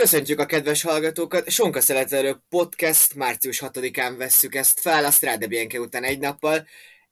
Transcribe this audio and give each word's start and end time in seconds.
Köszöntjük 0.00 0.38
a 0.38 0.46
kedves 0.46 0.82
hallgatókat! 0.82 1.50
Sonka 1.50 1.80
Szeletelő 1.80 2.42
Podcast 2.48 3.14
március 3.14 3.62
6-án 3.64 4.14
vesszük 4.16 4.54
ezt 4.54 4.80
fel, 4.80 5.04
a 5.04 5.10
Strade 5.10 5.46
Bianche 5.46 5.80
után 5.80 6.04
egy 6.04 6.18
nappal. 6.18 6.66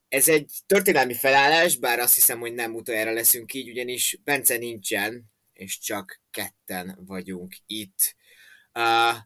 Ez 0.08 0.28
egy 0.28 0.50
történelmi 0.66 1.14
felállás, 1.14 1.76
bár 1.76 1.98
azt 1.98 2.14
hiszem, 2.14 2.38
hogy 2.40 2.54
nem 2.54 2.74
utoljára 2.74 3.12
leszünk 3.12 3.54
így, 3.54 3.70
ugyanis 3.70 4.20
Bence 4.24 4.56
nincsen, 4.56 5.24
és 5.52 5.78
csak 5.78 6.20
ketten 6.30 6.98
vagyunk 7.06 7.56
itt. 7.66 8.16
Uh, 8.74 9.16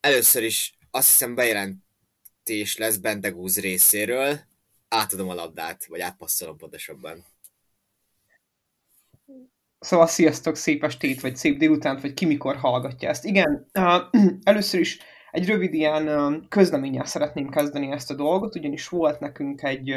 először 0.00 0.42
is 0.42 0.78
azt 0.90 1.08
hiszem 1.08 1.34
bejelentés 1.34 2.76
lesz 2.76 2.96
Bendegúz 2.96 3.60
részéről. 3.60 4.40
Átadom 4.88 5.28
a 5.28 5.34
labdát, 5.34 5.84
vagy 5.84 6.00
átpasszolom 6.00 6.56
pontosabban. 6.56 7.31
Szóval 9.82 10.06
sziasztok, 10.06 10.56
szép 10.56 10.84
estét, 10.84 11.20
vagy 11.20 11.36
szép 11.36 11.58
délutánt, 11.58 12.00
vagy 12.00 12.14
ki 12.14 12.26
mikor 12.26 12.56
hallgatja 12.56 13.08
ezt. 13.08 13.24
Igen, 13.24 13.66
először 14.42 14.80
is 14.80 14.98
egy 15.30 15.46
rövid 15.46 15.74
ilyen 15.74 16.46
közleménnyel 16.48 17.04
szeretném 17.04 17.48
kezdeni 17.48 17.90
ezt 17.90 18.10
a 18.10 18.14
dolgot, 18.14 18.56
ugyanis 18.56 18.88
volt 18.88 19.20
nekünk 19.20 19.62
egy, 19.62 19.90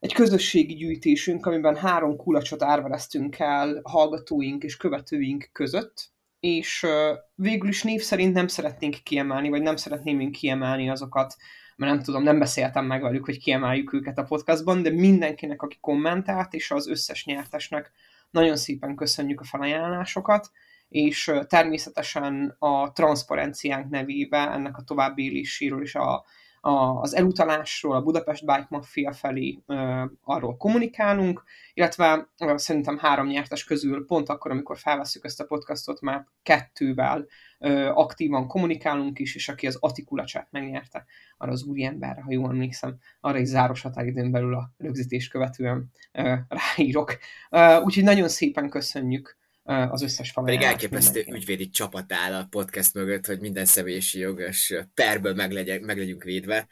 egy 0.00 0.12
közösségi 0.12 0.74
gyűjtésünk, 0.74 1.46
amiben 1.46 1.76
három 1.76 2.16
kulacsot 2.16 2.62
árvereztünk 2.62 3.38
el 3.38 3.80
hallgatóink 3.82 4.62
és 4.62 4.76
követőink 4.76 5.48
között, 5.52 6.10
és 6.40 6.86
végül 7.34 7.68
is 7.68 7.82
név 7.82 8.00
szerint 8.00 8.34
nem 8.34 8.46
szeretnénk 8.46 8.96
kiemelni, 9.02 9.48
vagy 9.48 9.62
nem 9.62 9.76
szeretném 9.76 10.20
én 10.20 10.32
kiemelni 10.32 10.90
azokat, 10.90 11.36
mert 11.76 11.92
nem 11.92 12.02
tudom, 12.02 12.22
nem 12.22 12.38
beszéltem 12.38 12.84
meg 12.86 13.02
velük, 13.02 13.24
hogy 13.24 13.38
kiemeljük 13.38 13.92
őket 13.92 14.18
a 14.18 14.24
podcastban, 14.24 14.82
de 14.82 14.90
mindenkinek, 14.90 15.62
aki 15.62 15.76
kommentált, 15.80 16.54
és 16.54 16.70
az 16.70 16.88
összes 16.88 17.24
nyertesnek 17.24 17.92
nagyon 18.36 18.56
szépen 18.56 18.96
köszönjük 18.96 19.40
a 19.40 19.44
felajánlásokat, 19.44 20.50
és 20.88 21.32
természetesen 21.46 22.56
a 22.58 22.92
transzparenciánk 22.92 23.90
nevébe 23.90 24.50
ennek 24.50 24.76
a 24.76 24.82
további 24.82 25.24
éléséről 25.24 25.82
és 25.82 25.94
a, 25.94 26.24
a, 26.66 27.00
az 27.00 27.14
elutalásról 27.14 27.96
a 27.96 28.02
Budapest 28.02 28.44
Bike 28.44 28.66
Mafia 28.68 29.12
felé 29.12 29.62
ö, 29.66 30.04
arról 30.22 30.56
kommunikálunk, 30.56 31.42
illetve 31.74 32.28
ö, 32.38 32.52
szerintem 32.56 32.98
három 32.98 33.26
nyertes 33.26 33.64
közül 33.64 34.06
pont 34.06 34.28
akkor, 34.28 34.50
amikor 34.50 34.78
felveszük 34.78 35.24
ezt 35.24 35.40
a 35.40 35.44
podcastot, 35.44 36.00
már 36.00 36.26
kettővel 36.42 37.26
ö, 37.58 37.86
aktívan 37.86 38.46
kommunikálunk 38.46 39.18
is, 39.18 39.34
és 39.34 39.48
aki 39.48 39.66
az 39.66 39.76
Atikulacsát 39.80 40.48
megnyerte, 40.50 41.04
arra 41.38 41.52
az 41.52 41.64
úriemberre, 41.64 42.22
ha 42.22 42.32
jól 42.32 42.50
emlékszem, 42.50 42.98
arra 43.20 43.38
is 43.38 43.48
záros 43.48 43.82
határidőn 43.82 44.30
belül 44.30 44.54
a 44.54 44.70
rögzítés 44.78 45.28
követően 45.28 45.90
ö, 46.12 46.34
ráírok. 46.48 47.16
Ö, 47.50 47.80
úgyhogy 47.80 48.04
nagyon 48.04 48.28
szépen 48.28 48.68
köszönjük 48.68 49.36
az 49.66 50.02
összes 50.02 50.32
Pedig 50.32 50.62
elképesztő 50.62 51.24
ügyvédi 51.28 51.68
csapat 51.68 52.12
áll 52.12 52.34
a 52.34 52.46
podcast 52.50 52.94
mögött, 52.94 53.26
hogy 53.26 53.40
minden 53.40 53.64
személyiségi 53.64 54.24
jogos 54.24 54.72
perből 54.94 55.34
meg, 55.34 55.52
legyen, 55.52 55.80
meg 55.80 55.98
legyünk 55.98 56.22
védve. 56.22 56.66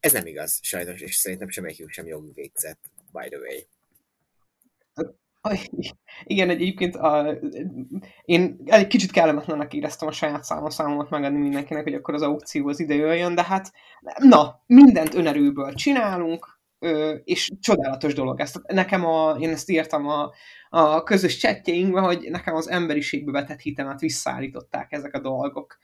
Ez 0.00 0.12
nem 0.12 0.26
igaz, 0.26 0.58
sajnos, 0.62 1.00
és 1.00 1.14
szerintem 1.14 1.48
semmelyikünk 1.48 1.90
sem 1.90 2.06
jogvégzett, 2.06 2.80
by 3.12 3.28
the 3.28 3.38
way. 3.38 3.58
Igen, 6.24 6.50
egyébként 6.50 6.96
a, 6.96 7.38
én 8.24 8.60
egy 8.64 8.86
kicsit 8.86 9.10
kellemetlenek 9.10 9.74
éreztem 9.74 10.08
a 10.08 10.12
saját 10.12 10.44
számomat 10.44 11.10
megadni 11.10 11.38
mindenkinek, 11.38 11.82
hogy 11.82 11.94
akkor 11.94 12.14
az 12.14 12.22
aukció 12.22 12.68
az 12.68 12.80
ide 12.80 12.94
jöjjön, 12.94 13.34
de 13.34 13.44
hát 13.44 13.72
na, 14.18 14.62
mindent 14.66 15.14
önerőből 15.14 15.74
csinálunk, 15.74 16.59
és 17.24 17.50
csodálatos 17.60 18.14
dolog 18.14 18.40
ez. 18.40 18.52
Nekem 18.66 19.04
a, 19.04 19.36
én 19.40 19.50
ezt 19.50 19.70
írtam 19.70 20.06
a, 20.08 20.32
a 20.68 21.02
közös 21.02 21.36
csetjeinkben, 21.36 22.02
hogy 22.02 22.30
nekem 22.30 22.54
az 22.54 22.68
emberiségbe 22.68 23.32
vetett 23.32 23.60
hitemet 23.60 24.00
visszaállították 24.00 24.92
ezek 24.92 25.14
a 25.14 25.20
dolgok. 25.20 25.78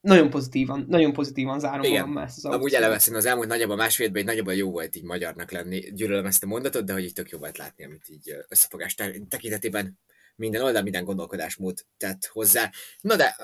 Nagyon 0.00 0.30
pozitívan, 0.30 0.84
nagyon 0.88 1.12
pozitívan 1.12 1.58
zárom 1.58 1.82
Igen. 1.84 2.08
magam 2.08 2.22
ezt 2.22 2.36
az 2.36 2.44
aukciót. 2.44 2.62
Amúgy 2.62 2.74
eleve 2.74 2.94
az 3.18 3.24
elmúlt 3.24 3.48
nagyjából 3.48 3.76
másfél 3.76 4.06
évben 4.06 4.24
nagyjából 4.24 4.54
jó 4.54 4.70
volt 4.70 4.96
így 4.96 5.04
magyarnak 5.04 5.50
lenni. 5.50 5.78
Gyűlölöm 5.78 6.26
ezt 6.26 6.42
a 6.42 6.46
mondatot, 6.46 6.84
de 6.84 6.92
hogy 6.92 7.04
így 7.04 7.12
tök 7.12 7.28
jó 7.28 7.38
volt 7.38 7.58
látni, 7.58 7.84
amit 7.84 8.08
így 8.08 8.34
összefogás 8.48 8.94
tekintetében 9.28 9.98
minden 10.36 10.62
oldal, 10.62 10.82
minden 10.82 11.04
gondolkodásmód 11.04 11.78
tett 11.96 12.26
hozzá. 12.26 12.70
Na 13.00 13.16
de, 13.16 13.36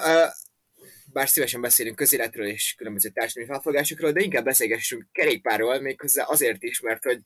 bár 1.15 1.29
szívesen 1.29 1.61
beszélünk 1.61 1.97
közéletről 1.97 2.47
és 2.47 2.75
különböző 2.77 3.09
társadalmi 3.09 3.53
felfogásokról, 3.53 4.13
de 4.13 4.21
inkább 4.21 4.45
beszélgessünk 4.45 5.07
kerékpárról, 5.13 5.81
méghozzá 5.81 6.25
azért 6.25 6.63
is, 6.63 6.81
mert 6.81 7.05
hogy 7.05 7.19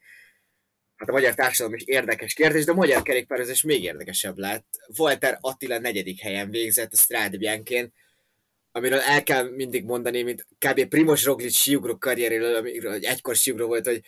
hát 0.97 1.09
a 1.09 1.13
magyar 1.13 1.35
társadalom 1.35 1.77
is 1.79 1.85
érdekes 1.85 2.35
kérdés, 2.35 2.65
de 2.65 2.73
a 2.73 2.75
magyar 2.75 3.03
kerékpározás 3.03 3.63
még 3.63 3.83
érdekesebb 3.83 4.39
lett. 4.39 4.67
Walter 4.99 5.39
Attila 5.41 5.79
negyedik 5.79 6.21
helyen 6.21 6.51
végzett 6.51 6.93
a 6.93 6.97
Strade 6.97 7.39
amiről 8.73 8.99
el 8.99 9.23
kell 9.23 9.51
mindig 9.51 9.85
mondani, 9.85 10.23
mint 10.23 10.47
kb. 10.59 10.85
Primos 10.85 11.25
Roglic 11.25 11.55
siugró 11.55 11.99
karrieréről, 11.99 12.55
amiről 12.55 12.93
egy 12.93 13.05
egykor 13.05 13.37
siugró 13.37 13.67
volt, 13.67 13.87
hogy 13.87 14.01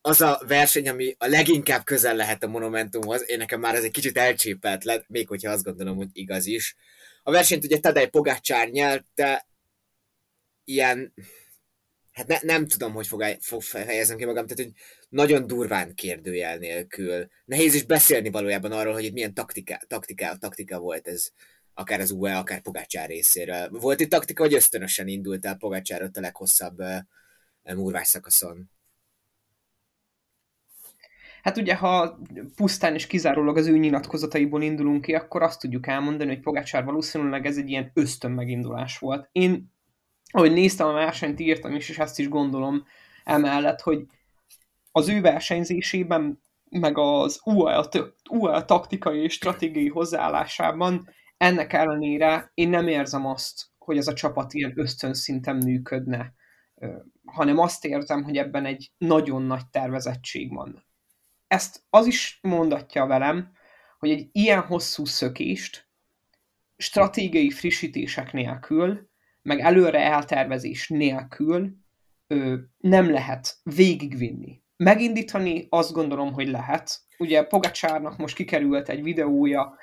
az 0.00 0.20
a 0.20 0.42
verseny, 0.46 0.88
ami 0.88 1.14
a 1.18 1.26
leginkább 1.26 1.84
közel 1.84 2.16
lehet 2.16 2.42
a 2.42 2.48
Monumentumhoz, 2.48 3.30
én 3.30 3.38
nekem 3.38 3.60
már 3.60 3.74
ez 3.74 3.84
egy 3.84 3.90
kicsit 3.90 4.18
elcsépelt 4.18 4.84
lett, 4.84 5.04
még 5.08 5.28
hogyha 5.28 5.50
azt 5.50 5.64
gondolom, 5.64 5.96
hogy 5.96 6.08
igaz 6.12 6.46
is. 6.46 6.76
A 7.26 7.30
versenyt 7.30 7.64
ugye 7.64 7.78
Tadej 7.78 8.08
Pogácsár 8.08 8.68
nyerte, 8.68 9.48
ilyen, 10.64 11.14
hát 12.12 12.26
ne, 12.26 12.38
nem 12.42 12.66
tudom, 12.66 12.92
hogy 12.92 13.06
fog, 13.06 13.24
fog 13.40 13.62
fejezem 13.62 14.16
ki 14.16 14.24
magam, 14.24 14.46
tehát 14.46 14.64
hogy 14.64 14.82
nagyon 15.08 15.46
durván 15.46 15.94
kérdőjel 15.94 16.56
nélkül. 16.56 17.28
Nehéz 17.44 17.74
is 17.74 17.84
beszélni 17.84 18.30
valójában 18.30 18.72
arról, 18.72 18.92
hogy 18.92 19.04
itt 19.04 19.12
milyen 19.12 19.34
taktika, 19.34 19.80
taktika, 19.86 20.36
taktika 20.38 20.78
volt 20.78 21.08
ez, 21.08 21.30
akár 21.74 22.00
az 22.00 22.10
UE, 22.10 22.36
akár 22.36 22.60
Pogácsár 22.60 23.08
részéről. 23.08 23.68
Volt 23.70 24.00
itt 24.00 24.10
taktika, 24.10 24.42
hogy 24.42 24.54
ösztönösen 24.54 25.08
indult 25.08 25.46
el 25.46 25.56
Pogácsár 25.56 26.02
ott 26.02 26.16
a 26.16 26.20
leghosszabb 26.20 26.80
uh, 26.80 27.74
murvás 27.74 28.08
szakaszon? 28.08 28.70
Hát 31.44 31.56
ugye, 31.56 31.74
ha 31.74 32.18
pusztán 32.56 32.94
és 32.94 33.06
kizárólag 33.06 33.56
az 33.56 33.66
ő 33.66 33.78
nyilatkozataiból 33.78 34.62
indulunk 34.62 35.02
ki, 35.02 35.14
akkor 35.14 35.42
azt 35.42 35.60
tudjuk 35.60 35.86
elmondani, 35.86 36.30
hogy 36.30 36.40
Pogácsár 36.40 36.84
valószínűleg 36.84 37.46
ez 37.46 37.56
egy 37.56 37.68
ilyen 37.68 37.90
ösztön 37.94 38.30
megindulás 38.30 38.98
volt. 38.98 39.28
Én, 39.32 39.72
ahogy 40.30 40.52
néztem 40.52 40.86
a 40.86 40.92
versenyt, 40.92 41.40
írtam 41.40 41.74
is, 41.74 41.88
és 41.88 41.98
ezt 41.98 42.18
is 42.18 42.28
gondolom 42.28 42.84
emellett, 43.24 43.80
hogy 43.80 44.06
az 44.92 45.08
ő 45.08 45.20
versenyzésében, 45.20 46.40
meg 46.70 46.98
az 46.98 47.40
UAL, 47.44 47.88
UAL 48.30 48.64
taktikai 48.64 49.22
és 49.22 49.32
stratégiai 49.32 49.88
hozzáállásában 49.88 51.08
ennek 51.36 51.72
ellenére 51.72 52.50
én 52.54 52.68
nem 52.68 52.88
érzem 52.88 53.26
azt, 53.26 53.66
hogy 53.78 53.96
ez 53.96 54.06
a 54.06 54.14
csapat 54.14 54.52
ilyen 54.52 54.72
ösztön 54.76 55.14
szinten 55.14 55.56
működne, 55.56 56.32
hanem 57.24 57.58
azt 57.58 57.84
érzem, 57.84 58.22
hogy 58.22 58.36
ebben 58.36 58.64
egy 58.64 58.92
nagyon 58.98 59.42
nagy 59.42 59.66
tervezettség 59.70 60.54
van 60.54 60.92
ezt 61.54 61.82
az 61.90 62.06
is 62.06 62.38
mondatja 62.42 63.06
velem, 63.06 63.52
hogy 63.98 64.10
egy 64.10 64.28
ilyen 64.32 64.60
hosszú 64.60 65.04
szökést 65.04 65.88
stratégiai 66.76 67.50
frissítések 67.50 68.32
nélkül, 68.32 69.08
meg 69.42 69.60
előre 69.60 69.98
eltervezés 69.98 70.88
nélkül 70.88 71.76
ö, 72.26 72.54
nem 72.78 73.10
lehet 73.10 73.56
végigvinni. 73.62 74.62
Megindítani 74.76 75.66
azt 75.70 75.92
gondolom, 75.92 76.32
hogy 76.32 76.48
lehet. 76.48 77.00
Ugye 77.18 77.42
Pogacsárnak 77.42 78.16
most 78.16 78.34
kikerült 78.34 78.88
egy 78.88 79.02
videója, 79.02 79.78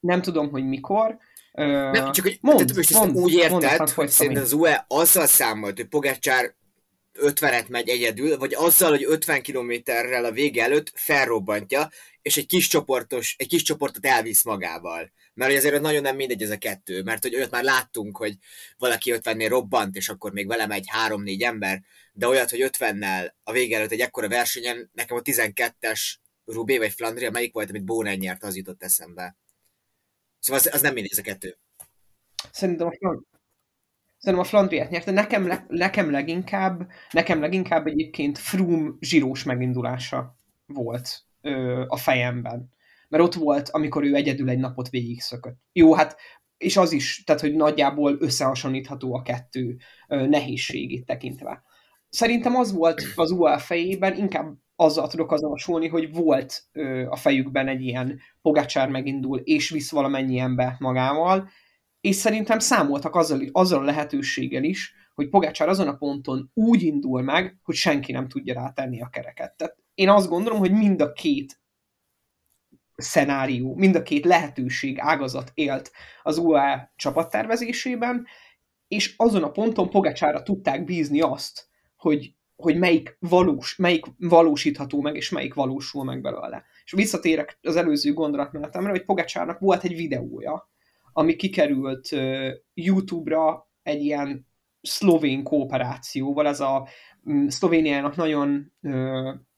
nem 0.00 0.22
tudom, 0.22 0.50
hogy 0.50 0.64
mikor, 0.64 1.18
nem, 1.52 2.12
csak 2.12 2.24
hogy 2.24 2.38
mond, 2.40 2.58
te, 2.58 2.82
te 2.82 2.98
mond, 2.98 3.16
úgy 3.16 3.32
érted, 3.32 3.78
mond, 3.78 3.90
hogy 3.90 4.08
szerintem 4.08 4.42
az 4.42 4.52
UE 4.52 4.84
azzal 4.88 5.26
számolt, 5.26 5.76
hogy 5.76 5.88
Pogacsár 5.88 6.54
50-et 7.20 7.68
megy 7.68 7.88
egyedül, 7.88 8.38
vagy 8.38 8.54
azzal, 8.54 8.90
hogy 8.90 9.04
50 9.04 9.42
kilométerrel 9.42 10.24
a 10.24 10.30
vége 10.30 10.62
előtt 10.62 10.92
felrobbantja, 10.94 11.90
és 12.22 12.36
egy 12.36 12.46
kis, 12.46 12.68
csoportos, 12.68 13.34
egy 13.38 13.48
kis 13.48 13.62
csoportot 13.62 14.06
elvisz 14.06 14.44
magával. 14.44 15.12
Mert 15.34 15.56
azért 15.56 15.80
nagyon 15.80 16.02
nem 16.02 16.16
mindegy 16.16 16.42
ez 16.42 16.50
a 16.50 16.58
kettő, 16.58 17.02
mert 17.02 17.22
hogy 17.22 17.34
olyat 17.34 17.50
már 17.50 17.64
láttunk, 17.64 18.16
hogy 18.16 18.36
valaki 18.78 19.12
50-nél 19.14 19.46
robbant, 19.48 19.96
és 19.96 20.08
akkor 20.08 20.32
még 20.32 20.46
vele 20.46 20.66
megy 20.66 20.86
3-4 21.08 21.42
ember, 21.42 21.82
de 22.12 22.26
olyat, 22.26 22.50
hogy 22.50 22.70
50-nel 22.72 23.32
a 23.42 23.52
vége 23.52 23.76
előtt 23.76 23.90
egy 23.90 24.00
ekkora 24.00 24.28
versenyen, 24.28 24.90
nekem 24.92 25.16
a 25.16 25.22
12-es 25.22 26.00
Rubé 26.44 26.78
vagy 26.78 26.92
Flandria, 26.92 27.30
melyik 27.30 27.52
volt, 27.52 27.68
amit 27.68 27.84
Bónen 27.84 28.18
nyert, 28.18 28.42
az 28.42 28.56
jutott 28.56 28.82
eszembe. 28.82 29.36
Szóval 30.38 30.60
az, 30.60 30.74
az 30.74 30.80
nem 30.80 30.92
mindegy 30.92 31.12
ez 31.12 31.18
a 31.18 31.22
kettő. 31.22 31.58
Szerintem 32.52 32.86
a 32.86 32.92
Szerintem 34.22 34.46
a 34.46 34.50
Flandriát 34.50 34.90
nyerte. 34.90 35.10
Nekem, 35.10 35.46
le, 35.46 35.66
nekem 35.68 36.10
leginkább, 36.10 36.86
nekem 37.10 37.40
leginkább 37.40 37.86
egyébként 37.86 38.38
Froome 38.38 38.90
zsírós 39.00 39.42
megindulása 39.42 40.36
volt 40.66 41.22
ö, 41.40 41.84
a 41.88 41.96
fejemben. 41.96 42.70
Mert 43.08 43.22
ott 43.22 43.34
volt, 43.34 43.68
amikor 43.68 44.04
ő 44.04 44.14
egyedül 44.14 44.48
egy 44.48 44.58
napot 44.58 44.88
végig 44.88 45.20
szökött. 45.20 45.58
Jó, 45.72 45.94
hát 45.94 46.16
és 46.56 46.76
az 46.76 46.92
is, 46.92 47.24
tehát 47.24 47.40
hogy 47.40 47.54
nagyjából 47.54 48.16
összehasonlítható 48.20 49.14
a 49.14 49.22
kettő 49.22 49.76
ö, 50.08 50.26
nehézségét 50.26 51.06
tekintve. 51.06 51.62
Szerintem 52.08 52.56
az 52.56 52.72
volt 52.72 53.02
az 53.14 53.30
UL 53.30 53.58
fejében, 53.58 54.16
inkább 54.16 54.54
azzal 54.76 55.08
tudok 55.08 55.32
azonosulni, 55.32 55.88
hogy 55.88 56.12
volt 56.12 56.62
ö, 56.72 57.06
a 57.08 57.16
fejükben 57.16 57.68
egy 57.68 57.82
ilyen 57.82 58.20
pogácsár 58.42 58.88
megindul, 58.88 59.38
és 59.38 59.70
visz 59.70 59.90
valamennyi 59.90 60.38
ember 60.38 60.76
magával, 60.78 61.48
és 62.02 62.16
szerintem 62.16 62.58
számoltak 62.58 63.14
azzal, 63.14 63.40
azzal 63.52 63.80
a 63.80 63.84
lehetőséggel 63.84 64.64
is, 64.64 64.94
hogy 65.14 65.28
Pogácsár 65.28 65.68
azon 65.68 65.88
a 65.88 65.96
ponton 65.96 66.50
úgy 66.54 66.82
indul 66.82 67.22
meg, 67.22 67.58
hogy 67.62 67.74
senki 67.74 68.12
nem 68.12 68.28
tudja 68.28 68.54
rátenni 68.54 69.02
a 69.02 69.08
kereket. 69.08 69.56
Tehát 69.56 69.76
én 69.94 70.08
azt 70.08 70.28
gondolom, 70.28 70.58
hogy 70.58 70.72
mind 70.72 71.00
a 71.00 71.12
két 71.12 71.60
szenárió, 72.96 73.74
mind 73.74 73.94
a 73.94 74.02
két 74.02 74.24
lehetőség 74.24 74.98
ágazat 74.98 75.50
élt 75.54 75.92
az 76.22 76.38
UAE 76.38 76.92
csapattervezésében, 76.96 78.26
és 78.88 79.14
azon 79.16 79.42
a 79.42 79.50
ponton 79.50 79.90
Pogácsára 79.90 80.42
tudták 80.42 80.84
bízni 80.84 81.20
azt, 81.20 81.68
hogy, 81.96 82.34
hogy 82.56 82.78
melyik, 82.78 83.16
valós, 83.20 83.76
melyik 83.76 84.04
valósítható 84.18 85.00
meg, 85.00 85.16
és 85.16 85.30
melyik 85.30 85.54
valósul 85.54 86.04
meg 86.04 86.20
belőle. 86.20 86.64
És 86.84 86.92
visszatérek 86.92 87.58
az 87.62 87.76
előző 87.76 88.12
gondolatmenetemre, 88.12 88.90
hogy 88.90 89.04
Pogácsárnak 89.04 89.58
volt 89.58 89.84
egy 89.84 89.94
videója, 89.94 90.70
ami 91.12 91.36
kikerült 91.36 92.08
YouTube-ra 92.74 93.70
egy 93.82 94.02
ilyen 94.02 94.46
szlovén 94.82 95.42
kooperációval, 95.42 96.46
ez 96.46 96.60
a 96.60 96.88
um, 97.24 97.48
Szlovéniának 97.48 98.16
nagyon 98.16 98.72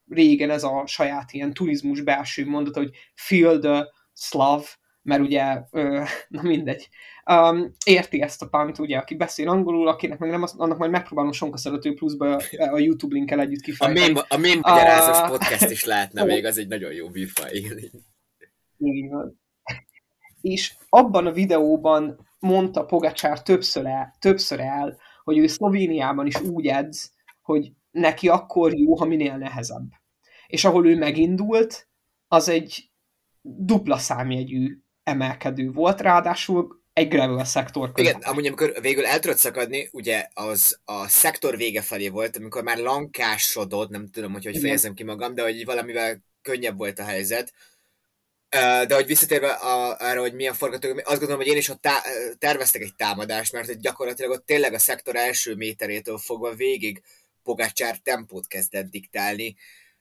régen 0.08 0.50
ez 0.50 0.62
a 0.62 0.82
saját 0.86 1.32
ilyen 1.32 1.52
turizmus 1.52 2.00
belső 2.00 2.46
mondata, 2.46 2.80
hogy 2.80 2.90
feel 3.14 3.58
the 3.58 3.86
Slav, 4.12 4.64
mert 5.02 5.20
ugye, 5.20 5.62
na 6.28 6.42
mindegy, 6.42 6.88
um, 7.30 7.72
érti 7.84 8.20
ezt 8.22 8.42
a 8.42 8.48
pánt, 8.48 8.78
ugye, 8.78 8.98
aki 8.98 9.14
beszél 9.14 9.48
angolul, 9.48 9.88
akinek 9.88 10.18
meg 10.18 10.30
nem, 10.30 10.42
az, 10.42 10.54
annak 10.56 10.78
majd 10.78 10.90
megpróbálom 10.90 11.32
sonka 11.32 11.56
szerető 11.56 11.94
pluszba 11.94 12.40
a 12.72 12.78
YouTube 12.78 13.14
linkkel 13.14 13.40
együtt 13.40 13.60
kifejteni. 13.60 14.00
A 14.00 14.12
mém, 14.12 14.24
a 14.28 14.36
mém 14.36 14.58
uh, 14.58 15.28
podcast 15.28 15.70
is 15.70 15.84
lehetne 15.84 16.24
még, 16.34 16.44
az 16.44 16.58
egy 16.58 16.68
nagyon 16.68 16.92
jó 16.92 17.08
műfaj. 17.08 17.60
Van 18.76 19.42
és 20.44 20.74
abban 20.88 21.26
a 21.26 21.32
videóban 21.32 22.28
mondta 22.38 22.84
Pogacsár 22.84 23.42
többször 23.42 23.86
el, 23.86 24.14
többször 24.18 24.60
el, 24.60 24.98
hogy 25.22 25.38
ő 25.38 25.46
Szlovéniában 25.46 26.26
is 26.26 26.40
úgy 26.40 26.66
edz, 26.66 27.12
hogy 27.42 27.72
neki 27.90 28.28
akkor 28.28 28.78
jó, 28.78 28.96
ha 28.96 29.04
minél 29.04 29.36
nehezebb. 29.36 29.90
És 30.46 30.64
ahol 30.64 30.86
ő 30.86 30.96
megindult, 30.96 31.88
az 32.28 32.48
egy 32.48 32.90
dupla 33.40 33.98
számjegyű 33.98 34.78
emelkedő 35.02 35.70
volt, 35.70 36.00
ráadásul 36.00 36.82
egy 36.92 37.08
gravel 37.08 37.44
szektor 37.44 37.92
között. 37.92 38.10
Igen, 38.10 38.30
amúgy 38.30 38.46
amikor 38.46 38.72
végül 38.80 39.06
el 39.06 39.18
tudod 39.18 39.36
szakadni, 39.36 39.88
ugye 39.92 40.28
az 40.34 40.80
a 40.84 41.08
szektor 41.08 41.56
vége 41.56 41.82
felé 41.82 42.08
volt, 42.08 42.36
amikor 42.36 42.62
már 42.62 42.78
lankásodott, 42.78 43.90
nem 43.90 44.08
tudom, 44.10 44.32
hogy 44.32 44.44
hogy 44.44 44.58
fejezem 44.58 44.94
ki 44.94 45.04
magam, 45.04 45.34
de 45.34 45.42
hogy 45.42 45.64
valamivel 45.64 46.24
könnyebb 46.42 46.78
volt 46.78 46.98
a 46.98 47.04
helyzet, 47.04 47.52
de 48.60 48.94
hogy 48.94 49.06
visszatérve 49.06 49.48
a, 49.48 49.96
arra, 49.98 50.20
hogy 50.20 50.34
milyen 50.34 50.54
forgatókönyv, 50.54 50.98
azt 50.98 51.18
gondolom, 51.18 51.42
hogy 51.42 51.52
én 51.52 51.56
is 51.56 51.68
ott 51.68 51.80
tá- 51.80 52.04
terveztek 52.38 52.82
egy 52.82 52.94
támadást, 52.96 53.52
mert 53.52 53.66
hogy 53.66 53.78
gyakorlatilag 53.78 54.30
ott 54.30 54.46
tényleg 54.46 54.74
a 54.74 54.78
szektor 54.78 55.16
első 55.16 55.54
méterétől 55.54 56.18
fogva 56.18 56.54
végig 56.54 57.02
Pogácsár 57.42 57.98
tempót 57.98 58.46
kezdett 58.46 58.90
diktálni, 58.90 59.56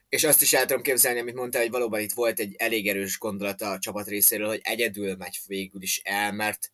és 0.10 0.24
azt 0.24 0.42
is 0.42 0.54
el 0.54 0.66
tudom 0.66 0.82
képzelni, 0.82 1.20
amit 1.20 1.36
mondta, 1.36 1.60
hogy 1.60 1.70
valóban 1.70 2.00
itt 2.00 2.14
volt 2.14 2.40
egy 2.40 2.56
elég 2.58 2.88
erős 2.88 3.18
gondolat 3.18 3.62
a 3.62 3.80
csapat 3.80 4.08
részéről, 4.08 4.48
hogy 4.48 4.62
egyedül 4.64 5.16
megy 5.16 5.40
végül 5.48 5.82
is 5.82 6.02
el, 6.04 6.32
mert 6.32 6.72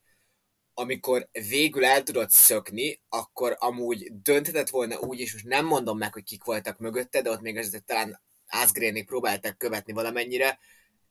amikor 0.73 1.29
végül 1.49 1.85
el 1.85 2.03
tudod 2.03 2.29
szökni, 2.29 3.01
akkor 3.09 3.55
amúgy 3.59 4.07
dönthetett 4.21 4.69
volna 4.69 4.99
úgy 4.99 5.19
is, 5.19 5.33
most 5.33 5.45
nem 5.45 5.65
mondom 5.65 5.97
meg, 5.97 6.13
hogy 6.13 6.23
kik 6.23 6.43
voltak 6.43 6.77
mögötte, 6.77 7.21
de 7.21 7.29
ott 7.29 7.41
még 7.41 7.57
azért 7.57 7.85
talán 7.85 8.21
Asgrénék 8.47 9.05
próbálták 9.05 9.57
követni 9.57 9.93
valamennyire, 9.93 10.59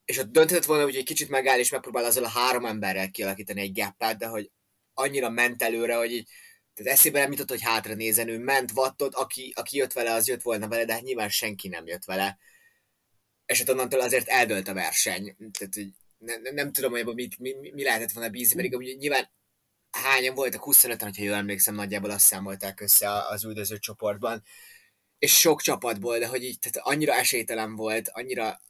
és 0.08 0.18
ott 0.18 0.32
dönthetett 0.32 0.64
volna, 0.64 0.82
hogy 0.82 0.96
egy 0.96 1.04
kicsit 1.04 1.28
megáll, 1.28 1.58
és 1.58 1.70
megpróbál 1.70 2.04
azzal 2.04 2.24
a 2.24 2.28
három 2.28 2.64
emberrel 2.64 3.10
kialakítani 3.10 3.60
egy 3.60 3.72
gappát, 3.72 4.18
de 4.18 4.26
hogy 4.26 4.50
annyira 4.94 5.30
ment 5.30 5.62
előre, 5.62 5.96
hogy 5.96 6.12
így, 6.12 6.28
tehát 6.74 6.92
eszébe 6.92 7.20
nem 7.20 7.30
jutott, 7.30 7.48
hogy 7.48 7.62
hátra 7.62 7.94
nézen, 7.94 8.28
ő 8.28 8.38
ment, 8.38 8.70
vattot, 8.70 9.14
aki, 9.14 9.52
aki 9.56 9.76
jött 9.76 9.92
vele, 9.92 10.12
az 10.12 10.28
jött 10.28 10.42
volna 10.42 10.68
vele, 10.68 10.84
de 10.84 10.92
hát 10.92 11.02
nyilván 11.02 11.28
senki 11.28 11.68
nem 11.68 11.86
jött 11.86 12.04
vele. 12.04 12.38
És 13.46 13.58
hát 13.58 13.68
onnantól 13.68 14.00
azért 14.00 14.28
eldölt 14.28 14.68
a 14.68 14.74
verseny. 14.74 15.36
Tehát, 15.58 15.74
hogy 15.74 15.88
nem, 16.18 16.42
nem, 16.42 16.54
nem 16.54 16.72
tudom, 16.72 16.90
hogy 16.90 17.14
mit, 17.14 17.38
mi, 17.38 17.52
mi, 17.60 17.70
mi 17.70 17.82
lehetett 17.82 18.12
volna 18.12 18.30
bízni, 18.30 18.56
pedig 18.56 18.76
ugye 18.76 18.92
nyilván 18.92 19.30
hányan 19.90 20.34
voltak, 20.34 20.62
25 20.62 21.02
hogyha 21.02 21.24
jól 21.24 21.34
emlékszem, 21.34 21.74
nagyjából 21.74 22.10
azt 22.10 22.26
számolták 22.26 22.80
össze 22.80 23.10
az 23.10 23.44
üldöző 23.44 23.78
csoportban, 23.78 24.42
és 25.18 25.38
sok 25.38 25.62
csapatból, 25.62 26.18
de 26.18 26.26
hogy 26.26 26.44
így 26.44 26.58
tehát 26.58 26.88
annyira 26.88 27.14
esélytelen 27.14 27.76
volt, 27.76 28.08
annyira 28.08 28.60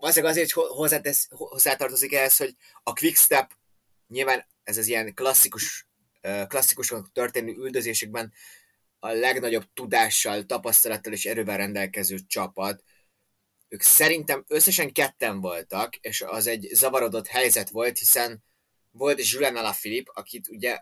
valószínűleg 0.00 0.34
azért 0.34 0.52
hozzátesz, 0.52 1.28
hozzátartozik 1.30 2.12
ehhez, 2.12 2.36
hogy 2.36 2.56
a 2.82 2.92
quickstep 2.92 3.52
nyilván 4.08 4.46
ez 4.62 4.76
az 4.76 4.86
ilyen 4.86 5.14
klasszikus, 5.14 5.88
klasszikusan 6.46 7.10
történő 7.12 7.52
üldözésekben 7.52 8.32
a 8.98 9.08
legnagyobb 9.08 9.64
tudással, 9.74 10.46
tapasztalattal 10.46 11.12
és 11.12 11.26
erővel 11.26 11.56
rendelkező 11.56 12.18
csapat. 12.26 12.82
Ők 13.68 13.82
szerintem 13.82 14.44
összesen 14.48 14.92
ketten 14.92 15.40
voltak, 15.40 15.96
és 15.96 16.20
az 16.20 16.46
egy 16.46 16.68
zavarodott 16.72 17.26
helyzet 17.26 17.68
volt, 17.68 17.98
hiszen 17.98 18.42
volt 18.90 19.30
Julian 19.30 19.56
Alaphilippe, 19.56 20.10
akit 20.14 20.48
ugye 20.48 20.78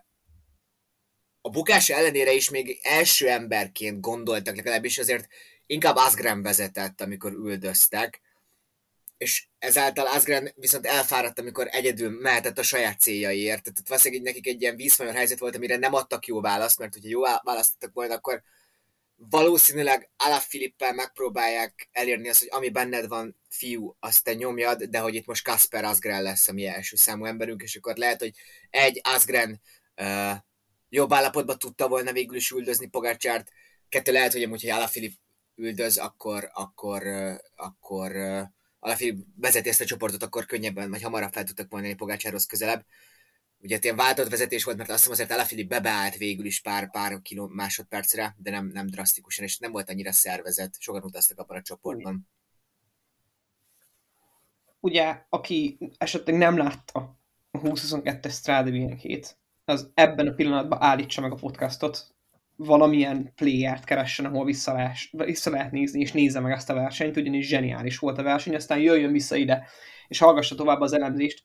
a 1.41 1.49
bukás 1.49 1.89
ellenére 1.89 2.31
is 2.31 2.49
még 2.49 2.79
első 2.83 3.29
emberként 3.29 4.01
gondoltak, 4.01 4.55
legalábbis 4.55 4.97
azért 4.97 5.27
inkább 5.65 5.95
Asgren 5.95 6.41
vezetett, 6.41 7.01
amikor 7.01 7.33
üldöztek, 7.33 8.21
és 9.19 9.47
ezáltal 9.57 10.07
Asgren 10.07 10.51
viszont 10.55 10.85
elfáradt, 10.85 11.39
amikor 11.39 11.67
egyedül 11.71 12.09
mehetett 12.09 12.57
a 12.57 12.63
saját 12.63 12.99
céljaiért. 12.99 13.63
Tehát 13.63 13.87
valószínűleg 13.87 14.23
nekik 14.23 14.47
egy 14.47 14.61
ilyen 14.61 14.75
vízmajor 14.75 15.13
helyzet 15.13 15.39
volt, 15.39 15.55
amire 15.55 15.77
nem 15.77 15.93
adtak 15.93 16.25
jó 16.25 16.41
választ, 16.41 16.79
mert 16.79 16.93
hogyha 16.93 17.09
jó 17.09 17.21
választottak 17.43 17.93
volna, 17.93 18.13
akkor 18.13 18.41
valószínűleg 19.15 20.09
Filippel 20.39 20.93
megpróbálják 20.93 21.89
elérni 21.91 22.29
azt, 22.29 22.39
hogy 22.39 22.49
ami 22.51 22.69
benned 22.69 23.07
van, 23.07 23.35
fiú, 23.49 23.95
azt 23.99 24.23
te 24.23 24.33
nyomjad, 24.33 24.83
de 24.83 24.99
hogy 24.99 25.15
itt 25.15 25.25
most 25.25 25.43
Kasper 25.43 25.83
Asgren 25.83 26.21
lesz 26.21 26.47
a 26.47 26.53
mi 26.53 26.65
első 26.65 26.95
számú 26.95 27.25
emberünk, 27.25 27.61
és 27.61 27.75
akkor 27.75 27.95
lehet, 27.95 28.19
hogy 28.19 28.31
egy 28.69 29.01
Asgren 29.03 29.61
uh, 30.01 30.35
jobb 30.89 31.13
állapotban 31.13 31.59
tudta 31.59 31.87
volna 31.87 32.11
végül 32.11 32.35
is 32.35 32.51
üldözni 32.51 32.87
Pogácsárt, 32.87 33.49
kettő 33.89 34.11
lehet, 34.11 34.31
hogy 34.31 34.43
amúgy, 34.43 34.69
hogy 34.71 34.89
Filip 34.89 35.13
üldöz, 35.55 35.97
akkor, 35.97 36.49
akkor, 36.53 37.03
uh, 37.05 37.35
akkor 37.55 38.15
uh, 38.15 38.41
Alafi 38.79 39.25
vezeti 39.35 39.69
ezt 39.69 39.81
a 39.81 39.85
csoportot, 39.85 40.23
akkor 40.23 40.45
könnyebben, 40.45 40.89
vagy 40.89 41.01
hamarabb 41.01 41.31
fel 41.31 41.43
tudtak 41.43 41.69
volna 41.71 41.87
egy 41.87 41.95
Pogácsáros 41.95 42.45
közelebb. 42.45 42.85
Ugye 43.61 43.79
ilyen 43.81 43.95
váltott 43.95 44.29
vezetés 44.29 44.63
volt, 44.63 44.77
mert 44.77 44.89
azt 44.89 44.97
hiszem 44.97 45.13
azért 45.13 45.31
Alafili 45.31 45.63
bebeállt 45.63 46.17
végül 46.17 46.45
is 46.45 46.61
pár, 46.61 46.91
pár 46.91 47.21
kiló 47.21 47.47
másodpercre, 47.47 48.35
de 48.37 48.51
nem, 48.51 48.65
nem 48.65 48.87
drasztikusan, 48.87 49.45
és 49.45 49.57
nem 49.57 49.71
volt 49.71 49.89
annyira 49.89 50.11
szervezet. 50.11 50.75
Sokan 50.79 51.03
utaztak 51.03 51.39
abban 51.39 51.57
a 51.57 51.61
csoportban. 51.61 52.27
Ugye, 54.79 55.25
aki 55.29 55.77
esetleg 55.97 56.37
nem 56.37 56.57
látta 56.57 57.17
a 57.51 57.59
2022-es 57.59 58.31
Strade 58.31 59.19
az 59.65 59.91
ebben 59.93 60.27
a 60.27 60.33
pillanatban 60.33 60.81
állítsa 60.81 61.21
meg 61.21 61.31
a 61.31 61.35
podcastot, 61.35 62.15
valamilyen 62.65 63.33
playert 63.35 63.83
keressen, 63.83 64.25
ahol 64.25 64.45
vissza 64.45 64.73
lehet, 64.73 64.97
vissza 65.11 65.49
lehet 65.49 65.71
nézni, 65.71 65.99
és 65.99 66.11
nézze 66.11 66.39
meg 66.39 66.51
ezt 66.51 66.69
a 66.69 66.73
versenyt, 66.73 67.17
ugyanis 67.17 67.47
zseniális 67.47 67.97
volt 67.97 68.17
a 68.17 68.23
verseny, 68.23 68.55
aztán 68.55 68.79
jöjjön 68.79 69.11
vissza 69.11 69.35
ide, 69.35 69.67
és 70.07 70.19
hallgassa 70.19 70.55
tovább 70.55 70.81
az 70.81 70.93
elemzést, 70.93 71.43